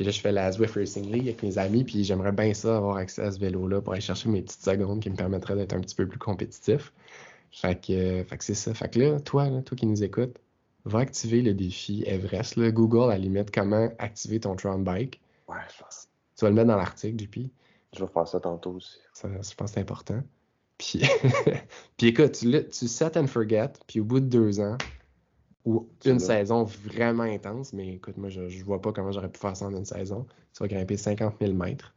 Puis 0.00 0.06
là, 0.06 0.12
je 0.12 0.20
fais 0.22 0.32
la 0.32 0.50
Zwift 0.50 0.76
Racing 0.76 1.12
League 1.12 1.28
avec 1.28 1.42
mes 1.42 1.58
amis. 1.58 1.84
Puis 1.84 2.04
j'aimerais 2.04 2.32
bien 2.32 2.54
ça, 2.54 2.78
avoir 2.78 2.96
accès 2.96 3.20
à 3.20 3.30
ce 3.30 3.38
vélo-là 3.38 3.82
pour 3.82 3.92
aller 3.92 4.00
chercher 4.00 4.30
mes 4.30 4.40
petites 4.40 4.64
secondes 4.64 5.00
qui 5.00 5.10
me 5.10 5.14
permettraient 5.14 5.56
d'être 5.56 5.74
un 5.74 5.80
petit 5.80 5.94
peu 5.94 6.08
plus 6.08 6.18
compétitif. 6.18 6.90
Fait 7.50 7.78
que, 7.78 7.92
euh, 7.92 8.24
fait 8.24 8.38
que 8.38 8.44
c'est 8.44 8.54
ça. 8.54 8.72
Fait 8.72 8.88
que 8.88 8.98
là, 8.98 9.20
toi, 9.20 9.50
là, 9.50 9.60
toi 9.60 9.76
qui 9.76 9.84
nous 9.84 10.02
écoutes, 10.02 10.38
va 10.86 11.00
activer 11.00 11.42
le 11.42 11.52
défi 11.52 12.02
Everest. 12.06 12.56
Là. 12.56 12.70
Google, 12.70 13.02
à 13.02 13.08
la 13.08 13.18
limite, 13.18 13.50
comment 13.50 13.90
activer 13.98 14.40
ton 14.40 14.56
Tron 14.56 14.78
Bike. 14.78 15.20
Ouais, 15.48 15.58
je 15.70 15.84
pense. 15.84 16.08
Tu 16.34 16.46
vas 16.46 16.48
le 16.48 16.54
mettre 16.54 16.68
dans 16.68 16.76
l'article, 16.76 17.22
JP. 17.22 17.50
Je 17.94 18.02
vais 18.02 18.10
faire 18.10 18.26
ça 18.26 18.40
tantôt 18.40 18.70
aussi. 18.70 19.00
Ça, 19.12 19.28
je 19.28 19.54
pense 19.54 19.68
que 19.70 19.74
c'est 19.74 19.80
important. 19.80 20.22
Puis, 20.78 21.02
puis 21.98 22.06
écoute, 22.06 22.32
tu, 22.32 22.50
tu 22.70 22.88
set 22.88 23.18
and 23.18 23.26
forget, 23.26 23.72
puis 23.86 24.00
au 24.00 24.04
bout 24.04 24.20
de 24.20 24.24
deux 24.24 24.60
ans, 24.60 24.78
ou 25.64 25.88
une 26.06 26.18
saison 26.18 26.64
vraiment 26.64 27.24
intense, 27.24 27.72
mais 27.72 27.94
écoute, 27.94 28.16
moi, 28.16 28.28
je, 28.30 28.64
vois 28.64 28.80
pas 28.80 28.92
comment 28.92 29.12
j'aurais 29.12 29.28
pu 29.30 29.38
faire 29.38 29.56
ça 29.56 29.66
en 29.66 29.74
une 29.76 29.84
saison. 29.84 30.26
Tu 30.54 30.62
vas 30.62 30.68
grimper 30.68 30.96
50 30.96 31.34
000 31.40 31.52
mètres 31.52 31.94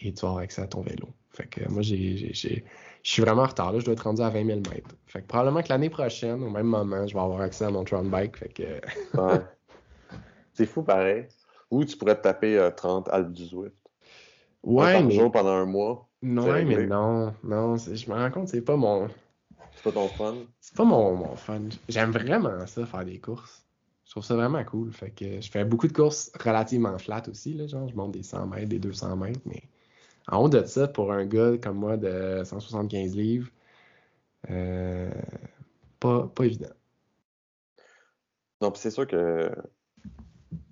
et 0.00 0.12
tu 0.12 0.22
vas 0.22 0.28
avoir 0.28 0.42
accès 0.44 0.62
à 0.62 0.66
ton 0.66 0.80
vélo. 0.80 1.08
Fait 1.30 1.46
que 1.46 1.68
moi, 1.68 1.82
j'ai, 1.82 2.16
j'ai- 2.16 2.34
j'ai- 2.34 2.64
je 3.02 3.10
suis 3.10 3.22
vraiment 3.22 3.42
en 3.42 3.46
retard. 3.46 3.72
Là, 3.72 3.78
je 3.78 3.84
dois 3.84 3.94
être 3.94 4.00
rendu 4.04 4.22
à 4.22 4.30
20 4.30 4.44
000 4.44 4.60
mètres. 4.60 4.94
Fait 5.06 5.20
que 5.20 5.26
probablement 5.26 5.62
que 5.62 5.68
l'année 5.68 5.90
prochaine, 5.90 6.42
au 6.42 6.50
même 6.50 6.66
moment, 6.66 7.06
je 7.06 7.14
vais 7.14 7.20
avoir 7.20 7.40
accès 7.40 7.64
à 7.64 7.70
mon 7.70 7.84
Tron 7.84 8.04
Bike. 8.04 8.36
Fait 8.36 8.48
que 8.48 8.62
Ouais. 9.14 9.40
c'est 10.54 10.66
fou 10.66 10.82
pareil. 10.82 11.26
Ou 11.70 11.84
tu 11.84 11.96
pourrais 11.96 12.16
te 12.16 12.22
taper 12.22 12.58
euh, 12.58 12.70
30 12.70 13.08
Alpes 13.08 13.32
du 13.32 13.44
Zwift. 13.44 13.76
Ouais, 14.62 15.02
mais 15.02 15.14
jour 15.14 15.32
pendant 15.32 15.50
un 15.50 15.64
mois. 15.66 16.08
non, 16.22 16.46
mais 16.64 16.86
non, 16.86 17.34
non, 17.42 17.76
je 17.76 18.10
me 18.10 18.14
rends 18.14 18.30
compte, 18.30 18.48
c'est 18.48 18.62
pas 18.62 18.76
mon, 18.76 19.08
C'est 19.82 19.90
pas 19.92 19.92
ton 19.92 20.08
fun? 20.10 20.46
C'est 20.60 20.76
pas 20.76 20.84
mon, 20.84 21.16
mon 21.16 21.34
fun. 21.34 21.62
J'aime 21.88 22.12
vraiment 22.12 22.64
ça, 22.68 22.86
faire 22.86 23.04
des 23.04 23.18
courses. 23.18 23.64
Je 24.04 24.12
trouve 24.12 24.22
ça 24.24 24.36
vraiment 24.36 24.62
cool. 24.62 24.92
Fait 24.92 25.10
que 25.10 25.40
je 25.40 25.50
fais 25.50 25.64
beaucoup 25.64 25.88
de 25.88 25.92
courses 25.92 26.30
relativement 26.38 26.96
flat 26.98 27.22
aussi. 27.28 27.54
Là, 27.54 27.66
genre, 27.66 27.88
je 27.88 27.96
monte 27.96 28.12
des 28.12 28.22
100 28.22 28.46
mètres, 28.46 28.68
des 28.68 28.78
200 28.78 29.16
mètres. 29.16 29.40
Mais 29.44 29.62
en 30.28 30.38
haut 30.44 30.48
de 30.48 30.64
ça, 30.64 30.86
pour 30.86 31.12
un 31.12 31.26
gars 31.26 31.58
comme 31.58 31.78
moi 31.78 31.96
de 31.96 32.42
175 32.44 33.16
livres, 33.16 33.50
euh, 34.50 35.10
pas, 35.98 36.28
pas 36.28 36.44
évident. 36.44 36.70
Non, 38.60 38.70
puis 38.70 38.80
c'est 38.80 38.90
sûr 38.92 39.08
que. 39.08 39.50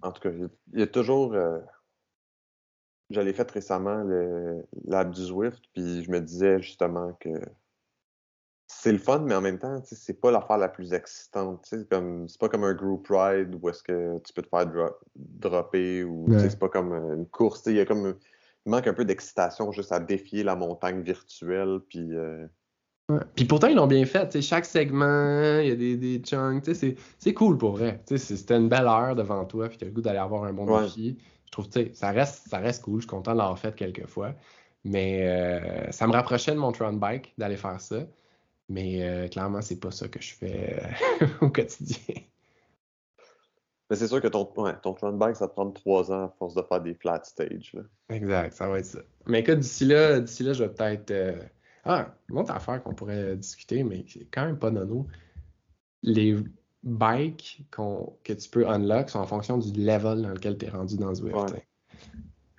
En 0.02 0.12
tout 0.12 0.20
cas, 0.20 0.30
il 0.72 0.78
y 0.78 0.82
a 0.82 0.86
toujours. 0.86 1.34
euh, 1.34 1.58
Je 3.10 3.20
l'ai 3.20 3.32
fait 3.32 3.50
récemment, 3.50 4.04
le- 4.04 4.64
l'app 4.84 5.10
du 5.10 5.20
Zwift, 5.22 5.60
puis 5.72 6.04
je 6.04 6.10
me 6.12 6.20
disais 6.20 6.62
justement 6.62 7.12
que 7.14 7.28
c'est 8.72 8.92
le 8.92 8.98
fun, 8.98 9.18
mais 9.20 9.34
en 9.34 9.40
même 9.40 9.58
temps, 9.58 9.80
c'est 9.84 10.20
pas 10.20 10.30
l'affaire 10.30 10.56
la 10.58 10.68
plus 10.68 10.92
excitante. 10.92 11.66
C'est 11.68 11.88
pas 12.38 12.48
comme 12.48 12.64
un 12.64 12.72
group 12.74 13.06
ride 13.10 13.58
où 13.60 13.68
est-ce 13.68 13.82
que 13.82 14.18
tu 14.20 14.32
peux 14.32 14.42
te 14.42 14.48
faire 14.48 14.66
dro- 14.66 14.94
dropper 15.16 16.04
ou 16.04 16.26
Ouais. 16.30 16.48
c'est 16.48 16.58
pas 16.58 16.68
comme 16.68 16.92
une 16.92 17.26
course. 17.26 17.64
Il 17.66 17.74
y 17.76 17.80
a 17.80 17.84
comme. 17.84 18.14
Il 18.66 18.70
manque 18.70 18.86
un 18.86 18.92
peu 18.94 19.04
d'excitation 19.04 19.72
juste 19.72 19.90
à 19.90 19.98
défier 20.00 20.42
la 20.44 20.54
montagne 20.56 21.00
virtuelle, 21.02 21.80
puis. 21.88 22.14
euh, 22.14 22.46
Ouais. 23.10 23.18
Puis 23.34 23.44
pourtant, 23.44 23.66
ils 23.66 23.74
l'ont 23.74 23.88
bien 23.88 24.04
fait. 24.06 24.40
Chaque 24.40 24.64
segment, 24.64 25.58
il 25.58 25.68
y 25.68 25.72
a 25.72 25.74
des, 25.74 25.96
des 25.96 26.18
chunks. 26.24 26.70
C'est 27.18 27.34
cool 27.34 27.58
pour 27.58 27.72
vrai. 27.72 28.00
C'était 28.06 28.56
une 28.56 28.68
belle 28.68 28.86
heure 28.86 29.16
devant 29.16 29.44
toi. 29.46 29.68
Puis 29.68 29.78
tu 29.78 29.84
as 29.84 29.88
le 29.88 29.92
goût 29.92 30.00
d'aller 30.00 30.18
avoir 30.20 30.44
un 30.44 30.52
bon 30.52 30.64
Ouais. 30.72 30.84
défi. 30.84 31.18
Je 31.46 31.50
trouve 31.50 31.68
que 31.68 31.92
ça 31.92 32.12
reste, 32.12 32.46
ça 32.48 32.58
reste 32.58 32.84
cool. 32.84 33.00
Je 33.00 33.06
suis 33.06 33.08
content 33.10 33.32
de 33.32 33.38
l'avoir 33.38 33.58
fait 33.58 33.74
quelques 33.74 34.06
fois. 34.06 34.32
Mais 34.84 35.26
euh, 35.26 35.90
ça 35.90 36.06
me 36.06 36.12
rapprochait 36.12 36.52
de 36.52 36.58
mon 36.58 36.70
Tron 36.70 36.92
Bike 36.92 37.34
d'aller 37.36 37.56
faire 37.56 37.80
ça. 37.80 37.96
Mais 38.70 39.02
euh, 39.02 39.26
clairement, 39.28 39.60
c'est 39.60 39.80
pas 39.80 39.90
ça 39.90 40.06
que 40.08 40.22
je 40.22 40.32
fais 40.32 40.80
euh, 41.22 41.26
au 41.42 41.50
quotidien. 41.50 42.14
Mais 43.90 43.96
c'est 43.96 44.06
sûr 44.06 44.20
que 44.22 44.28
ton, 44.28 44.48
ouais, 44.58 44.74
ton 44.80 44.94
bike, 45.12 45.34
ça 45.34 45.48
te 45.48 45.52
prend 45.52 45.68
trois 45.72 46.12
ans 46.12 46.26
à 46.26 46.28
force 46.38 46.54
de 46.54 46.62
faire 46.62 46.80
des 46.80 46.94
flat 46.94 47.20
stage. 47.24 47.72
là. 47.74 47.82
Exact, 48.08 48.52
ça 48.52 48.68
va 48.68 48.78
être 48.78 48.84
ça. 48.86 49.00
Mais 49.26 49.40
écoute, 49.40 49.58
d'ici 49.58 49.84
là, 49.84 50.20
d'ici 50.20 50.44
là, 50.44 50.52
je 50.52 50.62
vais 50.62 50.70
peut-être. 50.72 51.10
euh, 51.10 51.42
Ah, 51.84 52.14
une 52.28 52.38
autre 52.38 52.52
affaire 52.52 52.80
qu'on 52.82 52.94
pourrait 52.94 53.36
discuter, 53.36 53.82
mais 53.82 54.04
c'est 54.06 54.26
quand 54.30 54.44
même 54.46 54.58
pas 54.58 54.70
nono. 54.70 55.08
Les 56.02 56.36
bikes 56.84 57.64
qu'on- 57.74 58.16
que 58.22 58.32
tu 58.34 58.48
peux 58.48 58.68
unlock 58.68 59.10
sont 59.10 59.18
en 59.18 59.26
fonction 59.26 59.58
du 59.58 59.72
level 59.72 60.22
dans 60.22 60.28
lequel 60.30 60.56
tu 60.56 60.66
es 60.66 60.68
rendu 60.70 60.96
dans 60.96 61.12
Zwift. 61.14 61.36
Ouais. 61.36 61.66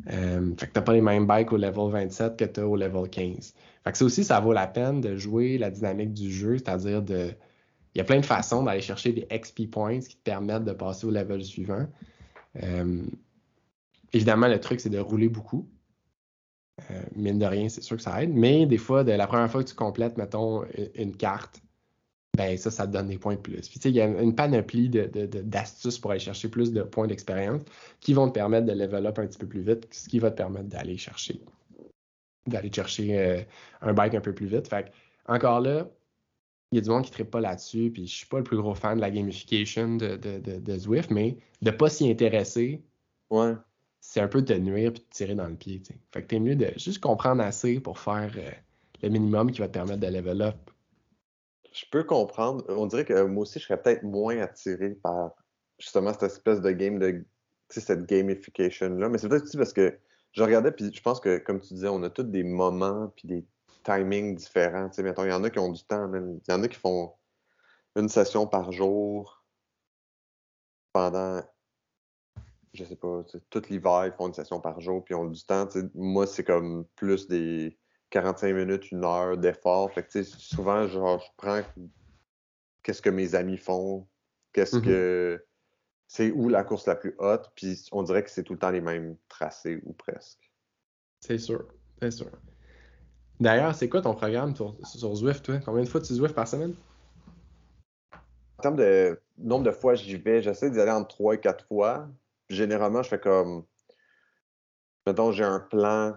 Euh, 0.08 0.54
fait 0.58 0.68
que 0.68 0.72
t'as 0.72 0.82
pas 0.82 0.94
les 0.94 1.02
mêmes 1.02 1.28
bikes 1.28 1.52
au 1.52 1.58
level 1.58 1.92
27 1.92 2.38
que 2.38 2.46
tu 2.46 2.60
as 2.60 2.68
au 2.68 2.76
level 2.76 3.10
15. 3.10 3.54
Fait 3.84 3.92
que 3.92 3.98
ça 3.98 4.06
aussi, 4.06 4.24
ça 4.24 4.40
vaut 4.40 4.54
la 4.54 4.68
peine 4.68 5.02
de 5.02 5.16
jouer 5.16 5.58
la 5.58 5.70
dynamique 5.70 6.14
du 6.14 6.32
jeu, 6.32 6.58
c'est-à-dire 6.58 7.02
de. 7.02 7.32
Il 7.94 7.98
y 7.98 8.02
a 8.02 8.06
plein 8.06 8.20
de 8.20 8.26
façons 8.26 8.64
d'aller 8.64 8.82
chercher 8.82 9.12
des 9.12 9.28
XP 9.28 9.70
points 9.70 10.00
qui 10.00 10.16
te 10.16 10.24
permettent 10.24 10.64
de 10.64 10.72
passer 10.72 11.06
au 11.06 11.12
level 11.12 11.44
suivant. 11.44 11.88
Euh, 12.64 13.04
évidemment, 14.14 14.48
le 14.48 14.60
truc, 14.60 14.80
c'est 14.80 14.90
de 14.90 15.00
rouler 15.00 15.28
beaucoup. 15.28 15.68
Euh, 16.90 17.04
mine 17.16 17.38
de 17.38 17.46
rien, 17.46 17.68
c'est 17.68 17.82
sûr 17.82 17.98
que 17.98 18.04
ça 18.04 18.24
aide. 18.24 18.34
Mais 18.34 18.66
des 18.66 18.78
fois, 18.78 19.04
la 19.04 19.28
première 19.28 19.52
fois 19.52 19.62
que 19.62 19.70
tu 19.70 19.76
complètes, 19.76 20.18
mettons, 20.18 20.64
une 20.96 21.16
carte, 21.18 21.62
ben 22.38 22.58
ça, 22.58 22.72
ça 22.72 22.88
te 22.88 22.94
donne 22.94 23.08
des 23.08 23.18
points 23.18 23.36
de 23.36 23.42
plus. 23.42 23.68
Puis 23.68 23.80
tu 23.80 23.82
sais, 23.82 23.90
il 23.90 23.96
y 23.96 24.02
a 24.02 24.06
une 24.08 24.36
panoplie 24.36 24.90
de- 24.90 25.06
de- 25.06 25.26
de- 25.26 25.42
d'astuces 25.42 26.00
pour 26.00 26.12
aller 26.12 26.20
chercher 26.20 26.48
plus 26.50 26.72
de 26.72 26.82
points 26.84 27.08
d'expérience 27.08 27.62
qui 28.00 28.14
vont 28.14 28.28
te 28.28 28.34
permettre 28.34 28.66
de 28.68 28.72
level 28.74 29.06
up 29.06 29.20
un 29.20 29.28
petit 29.28 29.38
peu 29.38 29.48
plus 29.48 29.62
vite, 29.62 29.88
ce 29.92 30.08
qui 30.08 30.20
va 30.20 30.32
te 30.32 30.38
permettre 30.38 30.68
d'aller 30.70 30.98
chercher 30.98 31.42
d'aller 32.48 32.72
chercher 32.74 33.20
euh, 33.20 33.42
un 33.82 33.94
bike 33.94 34.16
un 34.16 34.22
peu 34.22 34.34
plus 34.34 34.48
vite. 34.48 34.68
Fait 34.68 34.86
que, 34.86 35.32
encore 35.32 35.62
là, 35.62 35.88
il 36.72 36.78
y 36.78 36.80
a 36.80 36.82
du 36.82 36.90
monde 36.90 37.04
qui 37.04 37.22
ne 37.22 37.26
pas 37.28 37.40
là-dessus, 37.40 37.92
puis 37.92 38.08
je 38.08 38.16
suis 38.16 38.26
pas 38.26 38.38
le 38.40 38.44
plus 38.44 38.58
gros 38.58 38.74
fan 38.74 38.96
de 38.96 39.02
la 39.02 39.12
gamification 39.12 39.96
de, 39.98 40.16
de, 40.16 40.40
de, 40.40 40.60
de 40.60 40.78
Zwift, 40.78 41.12
mais 41.12 41.38
de 41.62 41.70
pas 41.70 41.90
s'y 41.90 42.10
intéresser, 42.10 42.82
Ouais. 43.30 43.54
c'est 44.00 44.22
un 44.22 44.28
peu 44.28 44.44
te 44.44 44.54
nuire 44.54 44.92
puis 44.94 45.04
te 45.04 45.16
tirer 45.16 45.36
dans 45.36 45.48
le 45.48 45.56
pied. 45.56 45.82
tu 45.82 45.94
sais. 45.94 46.00
Fait 46.12 46.24
que 46.24 46.28
t'es 46.28 46.40
mieux 46.40 46.56
de 46.56 46.72
juste 46.78 47.00
comprendre 47.00 47.44
assez 47.44 47.80
pour 47.80 48.00
faire 48.00 48.32
euh, 48.38 48.52
le 49.04 49.10
minimum 49.10 49.52
qui 49.52 49.60
va 49.60 49.68
te 49.68 49.74
permettre 49.74 50.00
de 50.00 50.08
level 50.08 50.42
up. 50.42 50.71
Je 51.72 51.86
peux 51.92 52.04
comprendre. 52.04 52.66
On 52.70 52.86
dirait 52.86 53.06
que 53.06 53.24
moi 53.24 53.44
aussi, 53.44 53.60
je 53.60 53.66
serais 53.66 53.82
peut-être 53.82 54.04
moins 54.04 54.40
attiré 54.40 54.92
par 54.92 55.32
justement 55.80 56.12
cette 56.14 56.24
espèce 56.24 56.62
de 56.62 56.72
game 56.72 57.00
de. 57.00 57.26
Cette 57.74 58.06
gamification-là. 58.06 59.08
Mais 59.08 59.18
c'est 59.18 59.30
peut-être 59.30 59.46
aussi 59.46 59.56
parce 59.56 59.72
que 59.72 59.98
je 60.34 60.44
regardais, 60.44 60.74
puis 60.74 60.94
je 60.94 61.02
pense 61.02 61.22
que, 61.22 61.38
comme 61.38 61.62
tu 61.62 61.74
disais, 61.74 61.88
on 61.88 62.04
a 62.04 62.10
tous 62.10 62.24
des 62.24 62.44
moments 62.44 63.14
puis 63.16 63.30
des 63.30 63.46
timings 63.86 64.36
différents. 64.36 64.90
Tu 64.90 64.96
sais, 64.96 65.04
mettons, 65.04 65.24
il 65.24 65.30
y 65.30 65.34
en 65.34 65.42
a 65.46 65.50
qui 65.50 65.60
ont 65.60 65.72
du 65.72 65.82
temps, 65.86 66.06
man. 66.10 66.38
Il 66.46 66.52
y 66.52 66.54
en 66.54 66.62
a 66.64 66.68
qui 66.68 66.78
font 66.78 67.14
une 67.96 68.10
session 68.10 68.46
par 68.46 68.74
jour 68.74 69.42
pendant, 70.92 71.42
je 72.74 72.84
sais 72.84 72.98
pas, 72.98 73.24
tout 73.50 73.64
l'hiver, 73.70 74.08
ils 74.08 74.12
font 74.12 74.28
une 74.28 74.34
session 74.34 74.60
par 74.60 74.82
jour, 74.82 75.06
puis 75.06 75.14
ils 75.14 75.18
ont 75.18 75.30
du 75.30 75.42
temps. 75.46 75.70
Moi, 75.96 76.28
c'est 76.28 76.44
comme 76.44 76.84
plus 76.98 77.30
des 77.30 77.80
45 78.12 78.54
minutes, 78.54 78.92
une 78.92 79.04
heure 79.04 79.38
d'effort. 79.38 79.92
Fait 79.92 80.04
que, 80.04 80.12
tu 80.12 80.24
sais, 80.24 80.38
souvent, 80.38 80.86
genre, 80.88 81.20
je 81.20 81.32
prends 81.38 81.62
qu'est-ce 82.84 83.02
que 83.02 83.10
mes 83.10 83.34
amis 83.34 83.58
font, 83.58 84.08
qu'est-ce 84.54 84.76
Mhm. 84.76 84.84
que 84.84 85.46
c'est 86.08 86.32
où 86.32 86.50
la 86.50 86.64
course 86.64 86.86
la 86.88 86.96
plus 86.96 87.16
haute, 87.18 87.52
puis 87.56 87.88
on 87.92 88.04
dirait 88.04 88.24
que 88.24 88.30
c'est 88.30 88.44
tout 88.44 88.54
le 88.54 88.60
temps 88.60 88.70
les 88.70 88.82
mêmes 88.82 89.16
tracés 89.30 89.82
ou 89.86 89.94
presque. 89.94 90.52
C'est 91.22 91.38
sûr, 91.38 91.66
c'est 92.02 92.12
sûr. 92.12 92.30
D'ailleurs, 93.40 93.74
c'est 93.74 93.90
quoi 93.90 94.02
ton 94.02 94.14
programme 94.14 94.56
sur, 94.56 94.76
sur 94.84 95.16
Zwift, 95.16 95.46
toi? 95.46 95.60
Combien 95.66 95.84
de 95.84 95.90
fois 95.90 96.02
tu 96.02 96.14
Zwift 96.14 96.36
par 96.36 96.48
semaine? 96.48 96.76
En 98.58 98.62
termes 98.62 98.76
de 98.76 99.20
nombre 99.38 99.64
de 99.64 99.72
fois 99.72 99.96
j'y 99.96 100.18
vais, 100.18 100.42
j'essaie 100.42 100.70
d'y 100.70 100.80
aller 100.80 100.92
entre 100.92 101.08
3 101.08 101.36
et 101.36 101.40
4 101.40 101.66
fois. 101.66 102.08
Généralement, 102.50 103.02
je 103.02 103.10
fais 103.10 103.20
comme. 103.20 103.66
Mettons, 105.08 105.32
j'ai 105.32 105.46
un 105.46 105.60
plan. 105.62 106.16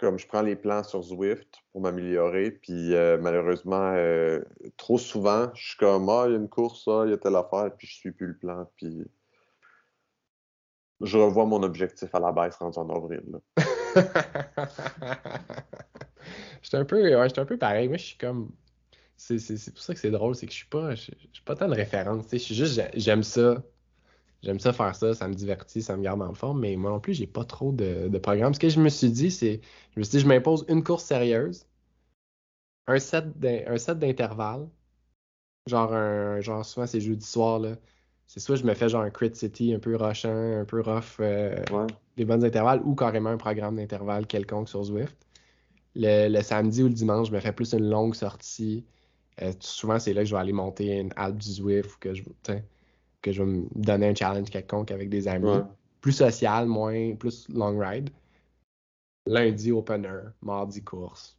Comme 0.00 0.18
je 0.18 0.26
prends 0.26 0.40
les 0.40 0.56
plans 0.56 0.82
sur 0.82 1.02
Zwift 1.02 1.58
pour 1.72 1.82
m'améliorer. 1.82 2.52
Puis 2.52 2.94
euh, 2.94 3.18
malheureusement, 3.20 3.92
euh, 3.94 4.40
trop 4.78 4.96
souvent, 4.96 5.50
je 5.54 5.68
suis 5.68 5.76
comme 5.76 6.08
Ah, 6.08 6.24
il 6.26 6.32
y 6.32 6.34
a 6.34 6.38
une 6.38 6.48
course, 6.48 6.88
ah, 6.88 7.02
il 7.04 7.10
y 7.10 7.12
a 7.12 7.18
telle 7.18 7.36
affaire, 7.36 7.70
puis 7.76 7.86
je 7.86 7.96
suis 7.96 8.10
plus 8.10 8.28
le 8.28 8.36
plan. 8.38 8.66
Puis 8.76 9.04
je 11.02 11.18
revois 11.18 11.44
mon 11.44 11.62
objectif 11.62 12.14
à 12.14 12.20
la 12.20 12.32
baisse 12.32 12.56
rendu 12.56 12.78
en 12.78 12.88
avril. 12.88 13.40
j'étais 16.62 16.76
un 16.78 16.86
peu, 16.86 17.02
ouais, 17.02 17.38
un 17.38 17.44
peu 17.44 17.58
pareil. 17.58 17.88
Moi, 17.88 17.98
je 17.98 18.04
suis 18.04 18.18
comme. 18.18 18.50
C'est 19.18 19.36
pour 19.74 19.82
ça 19.82 19.92
que 19.92 20.00
c'est 20.00 20.10
drôle, 20.10 20.34
c'est 20.34 20.46
que 20.46 20.52
je 20.52 20.56
suis 20.56 20.68
pas, 20.68 20.94
je, 20.94 21.02
suis 21.02 21.44
pas 21.44 21.54
tant 21.54 21.68
de 21.68 21.74
référence. 21.74 22.24
Je 22.32 22.38
suis 22.38 22.54
juste, 22.54 22.80
j'aime 22.94 23.22
ça. 23.22 23.62
J'aime 24.42 24.58
ça 24.60 24.72
faire 24.72 24.94
ça, 24.94 25.14
ça 25.14 25.28
me 25.28 25.34
divertit, 25.34 25.82
ça 25.82 25.96
me 25.96 26.02
garde 26.02 26.22
en 26.22 26.34
forme, 26.34 26.60
mais 26.60 26.76
moi 26.76 26.90
non 26.90 27.00
plus, 27.00 27.14
j'ai 27.14 27.26
pas 27.26 27.44
trop 27.44 27.72
de, 27.72 28.08
de 28.08 28.18
programme. 28.18 28.54
Ce 28.54 28.60
que 28.60 28.68
je 28.70 28.80
me 28.80 28.88
suis 28.88 29.10
dit, 29.10 29.30
c'est, 29.30 29.60
je 29.94 30.00
me 30.00 30.04
suis 30.04 30.12
dit, 30.12 30.20
je 30.20 30.28
m'impose 30.28 30.64
une 30.68 30.82
course 30.82 31.04
sérieuse, 31.04 31.66
un 32.86 32.98
set 32.98 33.38
d'intervalle, 33.98 34.68
genre 35.66 35.92
un, 35.92 36.40
genre 36.40 36.64
souvent 36.64 36.86
c'est 36.86 37.00
jeudi 37.00 37.26
soir 37.26 37.58
là, 37.60 37.76
c'est 38.26 38.40
soit 38.40 38.56
je 38.56 38.64
me 38.64 38.74
fais 38.74 38.88
genre 38.88 39.02
un 39.02 39.10
crit 39.10 39.34
city 39.34 39.74
un 39.74 39.80
peu 39.80 39.96
rushant, 39.96 40.60
un 40.60 40.64
peu 40.64 40.80
rough, 40.80 41.18
euh, 41.20 41.56
des 42.16 42.24
bonnes 42.24 42.44
intervalles, 42.44 42.80
ou 42.84 42.94
carrément 42.94 43.30
un 43.30 43.36
programme 43.36 43.76
d'intervalle 43.76 44.26
quelconque 44.26 44.68
sur 44.68 44.84
Zwift. 44.84 45.16
Le, 45.96 46.40
samedi 46.42 46.82
ou 46.84 46.86
le 46.86 46.94
dimanche, 46.94 47.28
je 47.28 47.32
me 47.32 47.40
fais 47.40 47.52
plus 47.52 47.72
une 47.74 47.90
longue 47.90 48.14
sortie. 48.14 48.84
Euh, 49.42 49.52
souvent, 49.60 49.98
c'est 49.98 50.12
là 50.14 50.22
que 50.22 50.28
je 50.28 50.34
vais 50.34 50.40
aller 50.40 50.52
monter 50.52 50.98
une 50.98 51.12
Alpe 51.16 51.38
du 51.38 51.50
Zwift 51.50 51.96
ou 51.96 51.98
que 51.98 52.14
je, 52.14 52.22
que 53.22 53.32
je 53.32 53.42
vais 53.42 53.50
me 53.50 53.66
donner 53.74 54.08
un 54.08 54.14
challenge 54.14 54.50
quelconque 54.50 54.90
avec 54.90 55.08
des 55.08 55.28
amis. 55.28 55.60
Plus 56.00 56.12
social, 56.12 56.66
moins, 56.66 57.14
plus 57.16 57.46
long 57.48 57.78
ride. 57.78 58.10
Lundi, 59.26 59.70
opener. 59.70 60.30
Mardi, 60.40 60.82
course. 60.82 61.36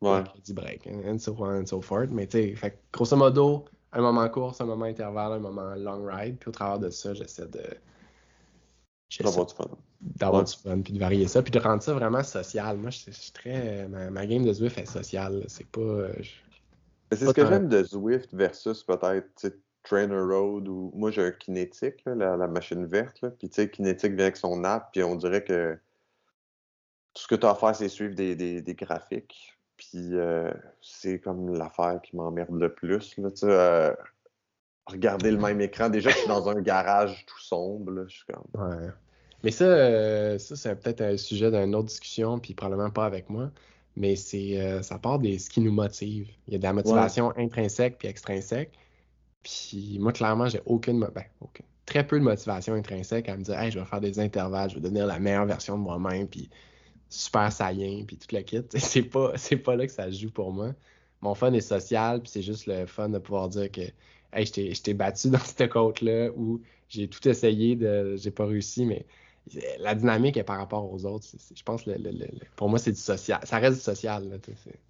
Ouais. 0.00 0.22
break. 0.50 0.86
And 0.86 1.18
so 1.18 1.34
on 1.38 1.62
and 1.62 1.66
so 1.66 1.80
forth. 1.80 2.10
Mais 2.10 2.26
tu 2.26 2.56
sais, 2.56 2.78
grosso 2.92 3.16
modo, 3.16 3.64
un 3.92 4.02
moment 4.02 4.28
course, 4.28 4.60
un 4.60 4.66
moment 4.66 4.84
intervalle, 4.84 5.32
un 5.32 5.38
moment 5.38 5.74
long 5.76 6.04
ride. 6.04 6.36
Puis 6.38 6.48
au 6.48 6.52
travers 6.52 6.78
de 6.78 6.90
ça, 6.90 7.14
j'essaie 7.14 7.48
de. 7.48 7.62
D'avoir 9.20 9.46
du 9.46 9.54
fun. 9.54 9.68
D'avoir 10.00 10.44
du 10.44 10.52
fun, 10.52 10.80
puis 10.80 10.92
de 10.92 10.98
varier 10.98 11.26
ça, 11.28 11.42
puis 11.42 11.52
de 11.52 11.58
rendre 11.58 11.82
ça 11.82 11.94
vraiment 11.94 12.22
social. 12.22 12.76
Moi, 12.76 12.90
je 12.90 13.10
suis 13.10 13.32
très. 13.32 13.88
Ma, 13.88 14.26
game 14.26 14.44
de 14.44 14.52
Zwift 14.52 14.78
est 14.78 14.86
sociale. 14.86 15.44
C'est 15.48 15.66
pas. 15.66 15.80
Euh, 15.80 16.12
c'est 17.12 17.26
ce 17.26 17.32
que 17.32 17.46
j'aime 17.46 17.68
de 17.68 17.82
Zwift 17.84 18.34
versus 18.34 18.82
peut-être 18.82 19.46
Trainer 19.84 20.20
Road 20.20 20.66
ou. 20.68 20.90
Moi, 20.94 21.10
j'ai 21.10 21.22
un 21.22 21.30
kinétique, 21.30 22.02
la, 22.06 22.36
machine 22.48 22.84
verte. 22.86 23.20
Là. 23.22 23.30
Puis, 23.30 23.48
tu 23.48 23.56
sais, 23.56 23.70
kinétique 23.70 24.12
vient 24.12 24.24
avec 24.24 24.36
son 24.36 24.64
app, 24.64 24.90
puis 24.92 25.02
on 25.04 25.14
dirait 25.14 25.44
que 25.44 25.78
tout 27.14 27.22
ce 27.22 27.28
que 27.28 27.34
tu 27.36 27.46
as 27.46 27.50
à 27.50 27.54
faire, 27.54 27.76
c'est 27.76 27.88
suivre 27.88 28.14
des, 28.14 28.34
des, 28.34 28.60
des 28.60 28.74
graphiques. 28.74 29.54
Puis 29.76 30.10
euh, 30.12 30.52
c'est 30.80 31.18
comme 31.18 31.56
l'affaire 31.56 32.00
qui 32.02 32.16
m'emmerde 32.16 32.58
le 32.58 32.72
plus. 32.72 33.16
Là, 33.18 33.28
euh, 33.44 33.94
regarder 34.86 35.30
le 35.30 35.38
même 35.38 35.60
écran. 35.60 35.88
Déjà, 35.88 36.10
je 36.10 36.18
suis 36.18 36.28
dans 36.28 36.48
un 36.48 36.60
garage 36.60 37.24
tout 37.26 37.40
sombre. 37.40 38.06
je 38.08 38.14
suis 38.14 38.26
comme... 38.26 38.62
Ouais. 38.62 38.88
Mais 39.42 39.50
ça, 39.50 39.64
euh, 39.64 40.38
ça 40.38 40.56
c'est 40.56 40.74
peut-être 40.80 41.00
un 41.00 41.16
sujet 41.16 41.50
d'une 41.50 41.74
autre 41.74 41.88
discussion, 41.88 42.38
puis 42.38 42.54
probablement 42.54 42.90
pas 42.90 43.04
avec 43.04 43.28
moi. 43.28 43.50
Mais 43.96 44.16
c'est 44.16 44.82
ça 44.82 44.98
part 44.98 45.20
de 45.20 45.38
ce 45.38 45.48
qui 45.48 45.60
nous 45.60 45.70
motive. 45.70 46.28
Il 46.48 46.54
y 46.54 46.56
a 46.56 46.58
de 46.58 46.64
la 46.64 46.72
motivation 46.72 47.32
intrinsèque 47.36 47.98
puis 47.98 48.08
extrinsèque. 48.08 48.72
Puis 49.44 49.98
moi, 50.00 50.12
clairement, 50.12 50.48
j'ai 50.48 50.60
aucune, 50.66 50.98
ben, 50.98 51.24
aucune, 51.40 51.66
très 51.86 52.04
peu 52.06 52.18
de 52.18 52.24
motivation 52.24 52.74
intrinsèque 52.74 53.28
à 53.28 53.36
me 53.36 53.44
dire, 53.44 53.58
hey, 53.60 53.70
je 53.70 53.78
vais 53.78 53.84
faire 53.84 54.00
des 54.00 54.18
intervalles, 54.18 54.70
je 54.70 54.76
vais 54.76 54.80
devenir 54.80 55.06
la 55.06 55.20
meilleure 55.20 55.46
version 55.46 55.78
de 55.78 55.82
moi-même, 55.82 56.26
puis 56.26 56.50
super 57.10 57.52
saillant, 57.52 58.04
puis 58.06 58.16
tout 58.16 58.34
le 58.34 58.42
kit. 58.42 58.62
C'est 58.76 59.02
pas, 59.02 59.34
pas 59.64 59.76
là 59.76 59.86
que 59.86 59.92
ça 59.92 60.10
joue 60.10 60.30
pour 60.30 60.52
moi. 60.52 60.74
Mon 61.20 61.34
fun 61.34 61.52
est 61.52 61.60
social, 61.60 62.20
puis 62.20 62.30
c'est 62.30 62.42
juste 62.42 62.66
le 62.66 62.84
fun 62.84 63.08
de 63.08 63.18
pouvoir 63.18 63.48
dire 63.48 63.70
que 63.72 63.80
hey, 64.34 64.46
je 64.46 64.82
t'ai 64.82 64.94
battu 64.94 65.28
dans 65.30 65.38
cette 65.38 65.70
côte-là 65.70 66.30
où 66.36 66.60
j'ai 66.88 67.08
tout 67.08 67.26
essayé, 67.28 67.76
de 67.76 68.16
j'ai 68.16 68.30
pas 68.30 68.44
réussi, 68.44 68.84
mais 68.84 69.06
la 69.78 69.94
dynamique 69.94 70.36
est 70.36 70.44
par 70.44 70.56
rapport 70.56 70.90
aux 70.90 71.04
autres. 71.04 71.26
je 71.54 71.62
pense 71.62 71.84
le, 71.86 71.94
pour 72.56 72.68
moi, 72.68 72.78
c'est 72.78 72.92
du 72.92 73.00
social. 73.00 73.40
Ça 73.44 73.58
reste 73.58 73.76
du 73.76 73.82
social. 73.82 74.40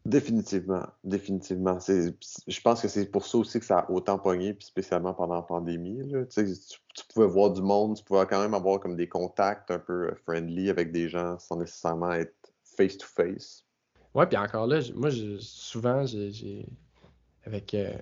définitivement. 0.05 0.87
Définitivement. 1.03 1.79
Je 1.81 2.61
pense 2.61 2.81
que 2.81 2.89
c'est 2.89 3.07
pour 3.07 3.27
ça 3.27 3.39
aussi 3.39 3.59
que 3.59 3.67
ça 3.67 3.81
a 3.81 3.91
autant 3.91 4.19
pogné, 4.19 4.55
puis 4.55 4.67
spécialement 4.67 5.13
pendant 5.13 5.37
la 5.37 5.43
pandémie. 5.43 6.01
Tu, 6.31 7.05
pouvais 7.13 7.27
voir 7.27 7.51
du 7.51 7.63
monde, 7.63 7.97
tu 7.97 8.05
pouvais 8.05 8.27
quand 8.27 8.41
même 8.41 8.55
avoir 8.55 8.79
comme 8.79 8.97
des 8.97 9.09
contacts 9.09 9.71
un 9.71 9.81
peu 9.81 10.09
euh, 10.09 10.15
friendly 10.25 10.71
avec 10.71 10.93
des 10.93 11.09
gens 11.09 11.39
sans 11.41 11.57
nécessairement 11.57 12.13
être 12.13 12.35
face-to-face. 12.77 13.65
Ouais, 14.15 14.27
puis 14.27 14.37
encore 14.37 14.69
là, 14.69 14.81
moi, 14.95 15.11
souvent, 15.41 16.07
j'ai 16.07 16.69
avec 17.45 17.75
euh, 17.75 17.93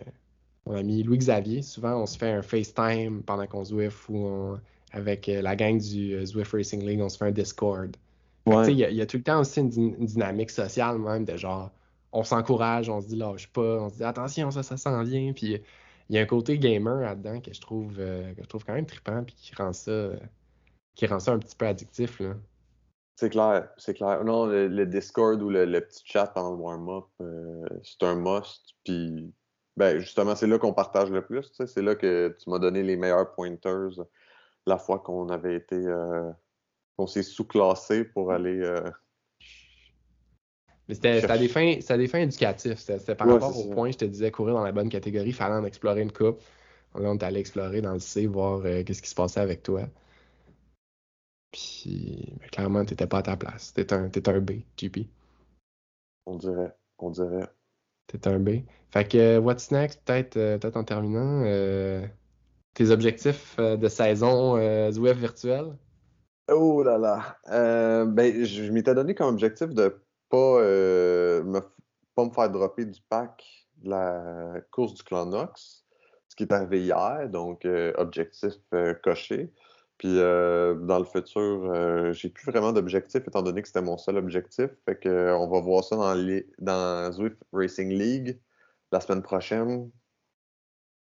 mon 0.66 0.76
ami 0.76 1.02
Louis-Xavier, 1.02 1.62
souvent, 1.62 2.02
on 2.02 2.06
se 2.06 2.18
fait 2.18 2.30
un 2.30 2.42
FaceTime 2.42 3.22
pendant 3.22 3.46
qu'on 3.46 3.64
se 3.64 3.72
ou 3.74 4.16
on 4.16 4.60
avec 4.92 5.28
euh, 5.28 5.42
la 5.42 5.56
gang 5.56 5.78
du 5.78 6.14
euh, 6.14 6.24
Zwift 6.24 6.52
Racing 6.52 6.84
League, 6.84 7.00
on 7.00 7.08
se 7.08 7.16
fait 7.18 7.26
un 7.26 7.32
Discord. 7.32 7.96
Il 8.46 8.72
y, 8.72 9.00
a 9.00 9.06
tout 9.06 9.18
le 9.18 9.22
temps 9.22 9.40
aussi 9.40 9.60
une, 9.60 10.04
dynamique 10.04 10.50
sociale 10.50 10.98
même 10.98 11.24
de 11.24 11.36
genre 11.36 11.70
on 12.10 12.24
s'encourage, 12.24 12.88
on 12.88 13.00
se 13.00 13.06
dit 13.06 13.16
lâche 13.16 13.46
pas, 13.48 13.80
on 13.80 13.88
se 13.88 13.96
dit 13.96 14.04
attention, 14.04 14.50
ça, 14.50 14.64
ça 14.64 14.76
s'en 14.76 15.02
vient. 15.04 15.32
Puis 15.32 15.60
il 16.08 16.16
y 16.16 16.18
a 16.18 16.22
un 16.22 16.26
côté 16.26 16.58
gamer 16.58 17.00
là-dedans 17.00 17.40
que 17.40 17.54
je 17.54 17.60
trouve 17.60 17.94
euh, 18.00 18.34
que 18.34 18.42
je 18.42 18.48
trouve 18.48 18.64
quand 18.64 18.74
même 18.74 18.84
trippant 18.84 19.22
puis 19.22 19.36
qui 19.36 19.54
rend 19.54 19.72
ça 19.72 20.10
qui 20.96 21.06
rend 21.06 21.20
ça 21.20 21.32
un 21.32 21.38
petit 21.38 21.54
peu 21.54 21.66
addictif. 21.66 22.18
Là. 22.18 22.34
C'est 23.14 23.30
clair, 23.30 23.68
c'est 23.78 23.94
clair. 23.94 24.24
Non, 24.24 24.46
le, 24.46 24.86
Discord 24.86 25.40
ou 25.40 25.48
le, 25.48 25.80
petit 25.80 26.02
chat 26.04 26.26
pendant 26.26 26.50
le 26.50 26.56
warm-up, 26.56 27.04
c'est 27.84 28.04
un 28.04 28.16
must. 28.16 28.74
Puis 28.84 29.32
ben 29.76 30.00
justement, 30.00 30.34
c'est 30.34 30.48
là 30.48 30.58
qu'on 30.58 30.74
partage 30.74 31.10
le 31.10 31.24
plus. 31.24 31.50
C'est 31.64 31.82
là 31.82 31.94
que 31.94 32.36
tu 32.42 32.50
m'as 32.50 32.58
donné 32.58 32.82
les 32.82 32.96
meilleurs 32.96 33.32
pointers 33.32 33.92
la 34.66 34.78
fois 34.78 34.98
qu'on 34.98 35.28
avait 35.28 35.56
été. 35.56 35.76
Euh, 35.76 36.30
qu'on 36.96 37.06
s'est 37.06 37.22
sous-classé 37.22 38.04
pour 38.04 38.28
mm. 38.28 38.30
aller. 38.30 38.60
Euh, 38.60 38.90
mais 40.88 40.94
c'était 40.94 41.30
à 41.30 41.38
des 41.38 41.48
fins, 41.48 41.76
des 41.78 42.08
fins 42.08 42.18
éducatives. 42.18 42.76
C'était 42.76 43.14
par 43.14 43.28
rapport 43.28 43.56
au 43.56 43.70
point, 43.70 43.90
je 43.90 43.98
te 43.98 44.04
disais, 44.04 44.30
courir 44.30 44.54
dans 44.54 44.64
la 44.64 44.72
bonne 44.72 44.88
catégorie, 44.88 45.28
il 45.28 45.34
fallait 45.34 45.54
en 45.54 45.64
explorer 45.64 46.02
une 46.02 46.12
coupe. 46.12 46.40
Là, 46.94 47.08
on 47.10 47.16
est 47.16 47.22
allé 47.22 47.40
explorer 47.40 47.80
dans 47.80 47.94
le 47.94 48.00
C, 48.00 48.26
voir 48.26 48.60
euh, 48.64 48.82
qu'est-ce 48.82 49.00
qui 49.00 49.08
se 49.08 49.14
passait 49.14 49.40
avec 49.40 49.62
toi. 49.62 49.82
Puis, 51.52 52.34
mais 52.40 52.48
clairement, 52.48 52.84
t'étais 52.84 53.06
pas 53.06 53.18
à 53.18 53.22
ta 53.22 53.36
place. 53.36 53.72
T'étais 53.72 53.94
un, 53.94 54.10
un 54.10 54.40
B, 54.40 54.50
GP. 54.76 55.06
On 56.26 56.36
dirait, 56.36 56.74
on 56.98 57.10
dirait. 57.10 57.48
T'étais 58.08 58.28
un 58.28 58.40
B. 58.40 58.62
Fait 58.90 59.08
que, 59.08 59.38
what's 59.38 59.70
next, 59.70 60.02
peut-être 60.04 60.58
peut 60.58 60.72
en 60.74 60.84
terminant, 60.84 61.44
tes 62.74 62.90
objectifs 62.90 63.56
euh, 63.58 63.76
de 63.76 63.88
saison 63.88 64.56
euh, 64.56 64.90
du 64.90 65.00
web 65.00 65.18
virtuel? 65.18 65.76
Oh 66.50 66.82
là 66.82 66.98
là. 66.98 67.36
Euh, 67.50 68.04
ben, 68.04 68.44
je 68.44 68.70
m'étais 68.70 68.94
donné 68.94 69.14
comme 69.14 69.28
objectif 69.28 69.68
de 69.68 69.88
pas, 70.28 70.58
pas 72.14 72.24
me 72.24 72.30
faire 72.30 72.50
dropper 72.50 72.86
du 72.86 73.00
pack 73.08 73.66
de 73.82 73.90
la 73.90 74.54
course 74.70 74.94
du 74.94 75.02
clan 75.02 75.26
Nox, 75.26 75.84
ce 76.28 76.36
qui 76.36 76.44
est 76.44 76.52
arrivé 76.52 76.82
hier, 76.82 77.28
donc 77.28 77.66
objectif 77.96 78.54
coché. 79.02 79.52
Puis 79.98 80.16
dans 80.16 80.98
le 80.98 81.04
futur, 81.04 82.12
j'ai 82.14 82.30
plus 82.30 82.50
vraiment 82.50 82.72
d'objectif 82.72 83.28
étant 83.28 83.42
donné 83.42 83.60
que 83.60 83.68
c'était 83.68 83.82
mon 83.82 83.98
seul 83.98 84.16
objectif. 84.16 84.70
Fait 84.86 84.96
que 84.96 85.34
on 85.34 85.48
va 85.48 85.60
voir 85.60 85.84
ça 85.84 85.96
dans, 85.96 86.42
dans 86.58 87.12
Zwift 87.12 87.36
Racing 87.52 87.90
League 87.90 88.40
la 88.90 89.00
semaine 89.00 89.22
prochaine. 89.22 89.90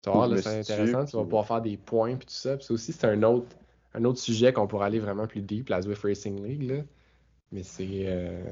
Tu 0.04 0.10
vois, 0.10 0.38
c'est 0.42 0.60
intéressant, 0.60 1.06
tu 1.06 1.16
vas 1.16 1.24
pouvoir 1.24 1.48
faire 1.48 1.62
des 1.62 1.78
points 1.78 2.16
puis 2.16 2.26
tout 2.26 2.34
ça. 2.34 2.58
Puis 2.58 2.68
aussi, 2.72 2.92
c'est 2.92 3.08
un 3.08 3.24
autre, 3.24 3.48
un 3.94 4.04
autre 4.04 4.20
sujet 4.20 4.52
qu'on 4.52 4.68
pourrait 4.68 4.88
aller 4.88 5.00
vraiment 5.00 5.28
plus 5.28 5.42
deep, 5.42 5.70
la 5.70 5.82
Zwift 5.82 6.04
Racing 6.04 6.44
League. 6.44 6.64
Là. 6.64 6.84
Mais 7.52 7.64
c'est 7.64 8.04
euh, 8.08 8.44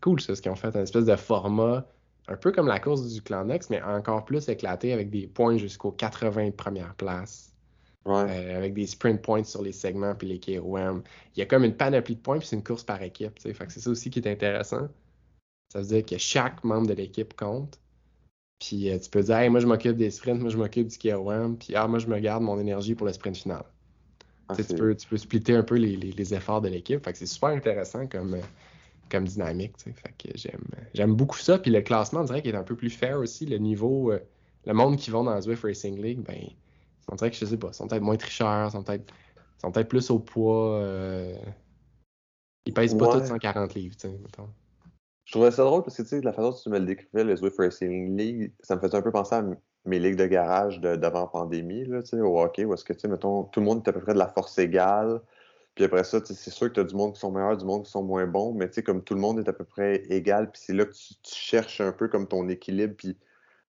cool 0.00 0.20
ça, 0.20 0.34
ce 0.34 0.42
qu'ils 0.42 0.50
ont 0.50 0.56
fait, 0.56 0.74
un 0.74 0.82
espèce 0.82 1.04
de 1.04 1.16
format 1.16 1.86
un 2.28 2.36
peu 2.36 2.52
comme 2.52 2.66
la 2.66 2.78
course 2.78 3.06
du 3.08 3.22
Clanex, 3.22 3.70
mais 3.70 3.82
encore 3.82 4.24
plus 4.24 4.48
éclaté 4.48 4.92
avec 4.92 5.10
des 5.10 5.26
points 5.26 5.56
jusqu'aux 5.56 5.92
80 5.92 6.50
premières 6.52 6.94
places. 6.94 7.54
Ouais. 8.04 8.24
Euh, 8.28 8.56
avec 8.56 8.74
des 8.74 8.86
sprint 8.86 9.20
points 9.20 9.44
sur 9.44 9.62
les 9.62 9.72
segments 9.72 10.14
puis 10.14 10.28
les 10.28 10.40
KOM. 10.40 11.02
Il 11.34 11.38
y 11.38 11.42
a 11.42 11.46
comme 11.46 11.64
une 11.64 11.76
panoplie 11.76 12.16
de 12.16 12.20
points 12.20 12.38
puis 12.38 12.46
c'est 12.46 12.56
une 12.56 12.64
course 12.64 12.84
par 12.84 13.02
équipe. 13.02 13.38
Fait 13.38 13.52
que 13.52 13.72
c'est 13.72 13.80
ça 13.80 13.90
aussi 13.90 14.10
qui 14.10 14.20
est 14.20 14.30
intéressant. 14.30 14.88
Ça 15.72 15.80
veut 15.80 15.86
dire 15.86 16.06
que 16.06 16.16
chaque 16.16 16.64
membre 16.64 16.88
de 16.88 16.94
l'équipe 16.94 17.34
compte. 17.34 17.78
Puis 18.58 18.90
euh, 18.90 18.98
tu 18.98 19.08
peux 19.10 19.22
dire, 19.22 19.36
hey, 19.36 19.48
moi 19.48 19.60
je 19.60 19.66
m'occupe 19.66 19.96
des 19.96 20.10
sprints, 20.10 20.40
moi 20.40 20.50
je 20.50 20.56
m'occupe 20.56 20.88
du 20.88 20.98
KOM, 20.98 21.56
puis 21.56 21.74
ah, 21.76 21.86
moi 21.86 21.98
je 21.98 22.06
me 22.06 22.18
garde 22.18 22.42
mon 22.42 22.58
énergie 22.58 22.94
pour 22.94 23.06
le 23.06 23.12
sprint 23.12 23.36
final. 23.36 23.64
Ah, 24.48 24.56
tu, 24.56 24.64
peux, 24.74 24.94
tu 24.96 25.06
peux 25.06 25.16
splitter 25.18 25.54
un 25.54 25.62
peu 25.62 25.76
les, 25.76 25.96
les, 25.96 26.34
efforts 26.34 26.62
de 26.62 26.68
l'équipe. 26.68 27.04
Fait 27.04 27.12
que 27.12 27.18
c'est 27.18 27.26
super 27.26 27.50
intéressant 27.50 28.06
comme, 28.06 28.34
euh, 28.34 28.40
comme 29.10 29.24
dynamique. 29.24 29.74
Fait 29.78 29.92
que 30.16 30.36
j'aime, 30.36 30.64
j'aime 30.94 31.14
beaucoup 31.14 31.36
ça. 31.36 31.58
Puis 31.58 31.70
le 31.70 31.82
classement, 31.82 32.20
on 32.20 32.24
dirait 32.24 32.40
qu'il 32.40 32.54
est 32.54 32.58
un 32.58 32.62
peu 32.62 32.74
plus 32.74 32.88
fair 32.88 33.18
aussi. 33.18 33.44
Le 33.44 33.58
niveau, 33.58 34.10
euh, 34.10 34.20
le 34.64 34.72
monde 34.72 34.96
qui 34.96 35.10
vont 35.10 35.22
dans 35.22 35.34
la 35.34 35.42
Zwift 35.42 35.62
Racing 35.62 36.00
League, 36.00 36.20
ben, 36.20 36.40
on 37.12 37.16
dirait 37.16 37.30
que 37.30 37.36
je 37.36 37.44
sais 37.44 37.58
pas, 37.58 37.74
sont 37.74 37.88
peut-être 37.88 38.02
moins 38.02 38.16
tricheurs, 38.16 38.72
sont 38.72 38.82
peut-être, 38.82 39.12
sont 39.60 39.70
peut-être 39.70 39.88
plus 39.88 40.10
au 40.10 40.18
poids. 40.18 40.76
Euh, 40.76 41.34
ils 42.64 42.72
pèsent 42.72 42.96
pas 42.96 43.20
tous 43.20 43.26
140 43.26 43.74
livres, 43.74 43.96
tu 43.96 44.08
sais, 44.08 44.18
Je 45.28 45.32
trouvais 45.34 45.50
ça 45.50 45.62
drôle 45.62 45.82
parce 45.82 45.94
que, 45.94 46.02
tu 46.02 46.08
sais, 46.08 46.20
la 46.22 46.32
façon 46.32 46.48
dont 46.52 46.56
tu 46.56 46.70
me 46.70 46.78
le 46.78 46.86
décrivais, 46.86 47.22
le 47.22 47.36
Zwift 47.36 47.58
Racing 47.58 48.16
League, 48.16 48.50
ça 48.60 48.76
me 48.76 48.80
faisait 48.80 48.96
un 48.96 49.02
peu 49.02 49.12
penser 49.12 49.34
à 49.34 49.44
mes 49.84 49.98
ligues 49.98 50.16
de 50.16 50.24
garage 50.24 50.80
d'avant 50.80 51.26
pandémie, 51.26 51.84
là, 51.84 52.02
tu 52.02 52.16
sais, 52.16 52.20
au 52.22 52.40
hockey, 52.40 52.64
où 52.64 52.72
est-ce 52.72 52.82
que, 52.82 52.94
tu 52.94 53.00
sais, 53.00 53.08
mettons, 53.08 53.44
tout 53.44 53.60
le 53.60 53.66
monde 53.66 53.82
est 53.84 53.90
à 53.90 53.92
peu 53.92 54.00
près 54.00 54.14
de 54.14 54.18
la 54.18 54.28
force 54.28 54.58
égale. 54.58 55.20
Puis 55.74 55.84
après 55.84 56.04
ça, 56.04 56.20
c'est 56.24 56.50
sûr 56.50 56.68
que 56.68 56.72
tu 56.72 56.80
as 56.80 56.84
du 56.84 56.94
monde 56.94 57.12
qui 57.12 57.20
sont 57.20 57.30
meilleurs, 57.30 57.58
du 57.58 57.66
monde 57.66 57.84
qui 57.84 57.90
sont 57.90 58.02
moins 58.02 58.26
bons, 58.26 58.54
mais 58.54 58.68
tu 58.68 58.76
sais, 58.76 58.82
comme 58.82 59.04
tout 59.04 59.12
le 59.12 59.20
monde 59.20 59.38
est 59.38 59.50
à 59.50 59.52
peu 59.52 59.64
près 59.64 60.02
égal, 60.08 60.50
puis 60.50 60.62
c'est 60.64 60.72
là 60.72 60.86
que 60.86 60.92
tu, 60.92 61.14
cherches 61.24 61.82
un 61.82 61.92
peu 61.92 62.08
comme 62.08 62.26
ton 62.26 62.48
équilibre, 62.48 62.94
puis, 62.96 63.18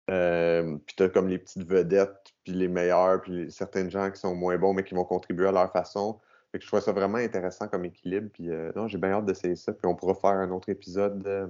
euh, 0.10 0.78
puis 0.86 0.95
tu 0.95 1.03
as 1.03 1.10
comme 1.10 1.28
les 1.28 1.39
petites 1.39 1.68
vedettes, 1.68 2.34
puis 2.45 2.53
les 2.53 2.70
meilleurs, 2.70 3.22
puis 3.22 3.51
certains 3.51 3.89
gens 3.89 4.10
qui 4.12 4.20
sont 4.22 4.34
moins 4.34 4.57
bons, 4.57 4.74
mais 4.74 4.86
qui 4.86 4.95
vont 4.95 5.03
contribuer 5.03 5.49
à 5.49 5.51
leur 5.51 5.74
façon. 5.74 6.22
Fait 6.52 6.60
que 6.60 6.64
je 6.64 6.68
trouve 6.68 6.82
ça 6.82 6.91
vraiment 6.91 7.18
intéressant 7.18 7.68
comme 7.68 7.86
équilibre, 7.86 8.30
puis 8.34 8.50
euh, 8.50 8.72
non, 8.76 8.88
j'ai 8.88 8.97
bien 8.97 9.12
hâte 9.12 9.26
d'essayer 9.26 9.56
ça, 9.56 9.72
puis 9.74 9.86
on 9.86 9.95
pourra 9.95 10.16
faire 10.16 10.32
un 10.32 10.50
autre 10.52 10.70
épisode 10.70 11.26
euh, 11.28 11.47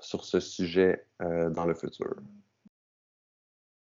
sur 0.00 0.24
ce 0.24 0.40
sujet 0.40 1.06
dans 1.20 1.64
le 1.64 1.74
futur. 1.74 2.16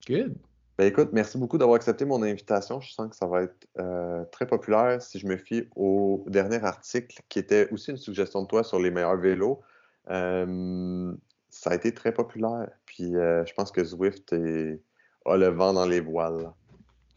Good. 0.07 0.35
Ben 0.79 0.85
écoute, 0.85 1.09
merci 1.11 1.37
beaucoup 1.37 1.57
d'avoir 1.57 1.75
accepté 1.75 2.05
mon 2.05 2.23
invitation. 2.23 2.79
Je 2.79 2.93
sens 2.93 3.09
que 3.09 3.15
ça 3.17 3.27
va 3.27 3.41
être 3.41 3.67
euh, 3.79 4.23
très 4.31 4.47
populaire 4.47 5.01
si 5.01 5.19
je 5.19 5.27
me 5.27 5.35
fie 5.35 5.67
au 5.75 6.23
dernier 6.27 6.63
article 6.63 7.21
qui 7.27 7.37
était 7.37 7.69
aussi 7.73 7.91
une 7.91 7.97
suggestion 7.97 8.43
de 8.43 8.47
toi 8.47 8.63
sur 8.63 8.79
les 8.79 8.89
meilleurs 8.89 9.17
vélos. 9.17 9.59
Euh, 10.09 11.13
ça 11.49 11.71
a 11.71 11.75
été 11.75 11.93
très 11.93 12.13
populaire. 12.13 12.69
Puis 12.85 13.13
euh, 13.13 13.45
je 13.45 13.53
pense 13.55 13.73
que 13.73 13.83
Zwift 13.83 14.31
a 14.31 15.35
le 15.35 15.47
vent 15.47 15.73
dans 15.73 15.85
les 15.85 15.99
voiles. 15.99 16.49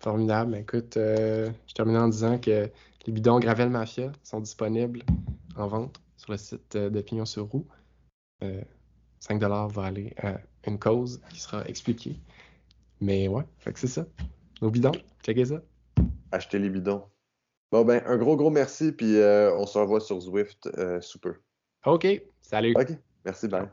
Formidable. 0.00 0.56
Écoute, 0.56 0.94
je 0.96 1.72
termine 1.72 1.98
en 1.98 2.08
disant 2.08 2.40
que 2.40 2.68
les 3.07 3.12
bidons 3.12 3.38
Gravel 3.40 3.70
Mafia 3.70 4.12
sont 4.22 4.40
disponibles 4.40 5.03
en 5.57 5.66
vente 5.66 6.00
sur 6.16 6.32
le 6.32 6.38
site 6.38 6.76
de 6.76 7.00
Pignon 7.00 7.24
sur 7.24 7.46
Roue. 7.46 7.66
5 9.20 9.40
va 9.40 9.84
aller 9.84 10.14
à 10.18 10.40
une 10.66 10.78
cause 10.78 11.20
qui 11.30 11.40
sera 11.40 11.64
expliquée. 11.66 12.16
Mais 13.00 13.28
ouais, 13.28 13.44
fait 13.59 13.72
que 13.72 13.78
c'est 13.78 13.88
ça. 13.88 14.07
Nos 14.61 14.70
bidons, 14.70 14.92
checkez 15.24 15.46
ça. 15.46 15.62
Achetez 16.30 16.59
les 16.59 16.70
bidons. 16.70 17.05
Bon 17.72 17.84
ben, 17.84 18.03
un 18.07 18.16
gros 18.16 18.36
gros 18.36 18.50
merci, 18.50 18.92
puis 18.92 19.16
euh, 19.16 19.55
on 19.57 19.66
se 19.66 19.78
revoit 19.78 20.00
sur 20.00 20.20
Zwift 20.20 20.68
euh, 20.78 21.00
sous 21.00 21.18
peu. 21.18 21.34
OK, 21.86 22.07
salut. 22.42 22.74
OK, 22.76 22.96
merci, 23.24 23.48
bye. 23.48 23.68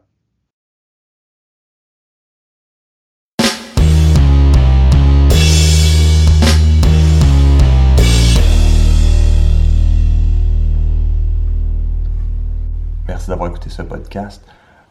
D'avoir 13.30 13.50
écouté 13.50 13.70
ce 13.70 13.82
podcast. 13.82 14.44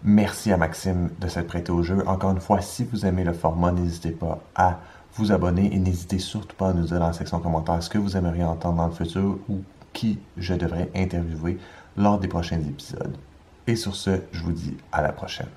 Merci 0.05 0.53
à 0.53 0.57
Maxime 0.57 1.11
de 1.21 1.29
s'être 1.29 1.49
prêté 1.49 1.73
au 1.73 1.83
jeu. 1.83 2.03
Encore 2.07 2.31
une 2.31 2.41
fois, 2.41 2.61
si 2.61 2.85
vous 2.85 3.05
aimez 3.05 3.25
le 3.25 3.33
format, 3.33 3.73
n'hésitez 3.73 4.13
pas 4.13 4.39
à 4.55 4.79
vous 5.15 5.33
abonner 5.33 5.75
et 5.75 5.79
n'hésitez 5.79 6.21
surtout 6.21 6.55
pas 6.57 6.69
à 6.69 6.73
nous 6.73 6.85
dire 6.85 7.01
dans 7.01 7.09
la 7.09 7.13
section 7.13 7.41
commentaires 7.41 7.83
ce 7.83 7.91
que 7.91 7.99
vous 7.99 8.17
aimeriez 8.17 8.45
entendre 8.45 8.77
dans 8.77 8.87
le 8.87 8.93
futur 8.93 9.39
ou 9.49 9.61
qui 9.93 10.21
je 10.37 10.55
devrais 10.55 10.89
interviewer 10.95 11.59
lors 11.97 12.21
des 12.21 12.29
prochains 12.29 12.61
épisodes. 12.61 13.17
Et 13.67 13.75
sur 13.75 13.97
ce, 13.97 14.21
je 14.31 14.43
vous 14.43 14.53
dis 14.53 14.77
à 14.93 15.03
la 15.03 15.13
prochaine. 15.13 15.49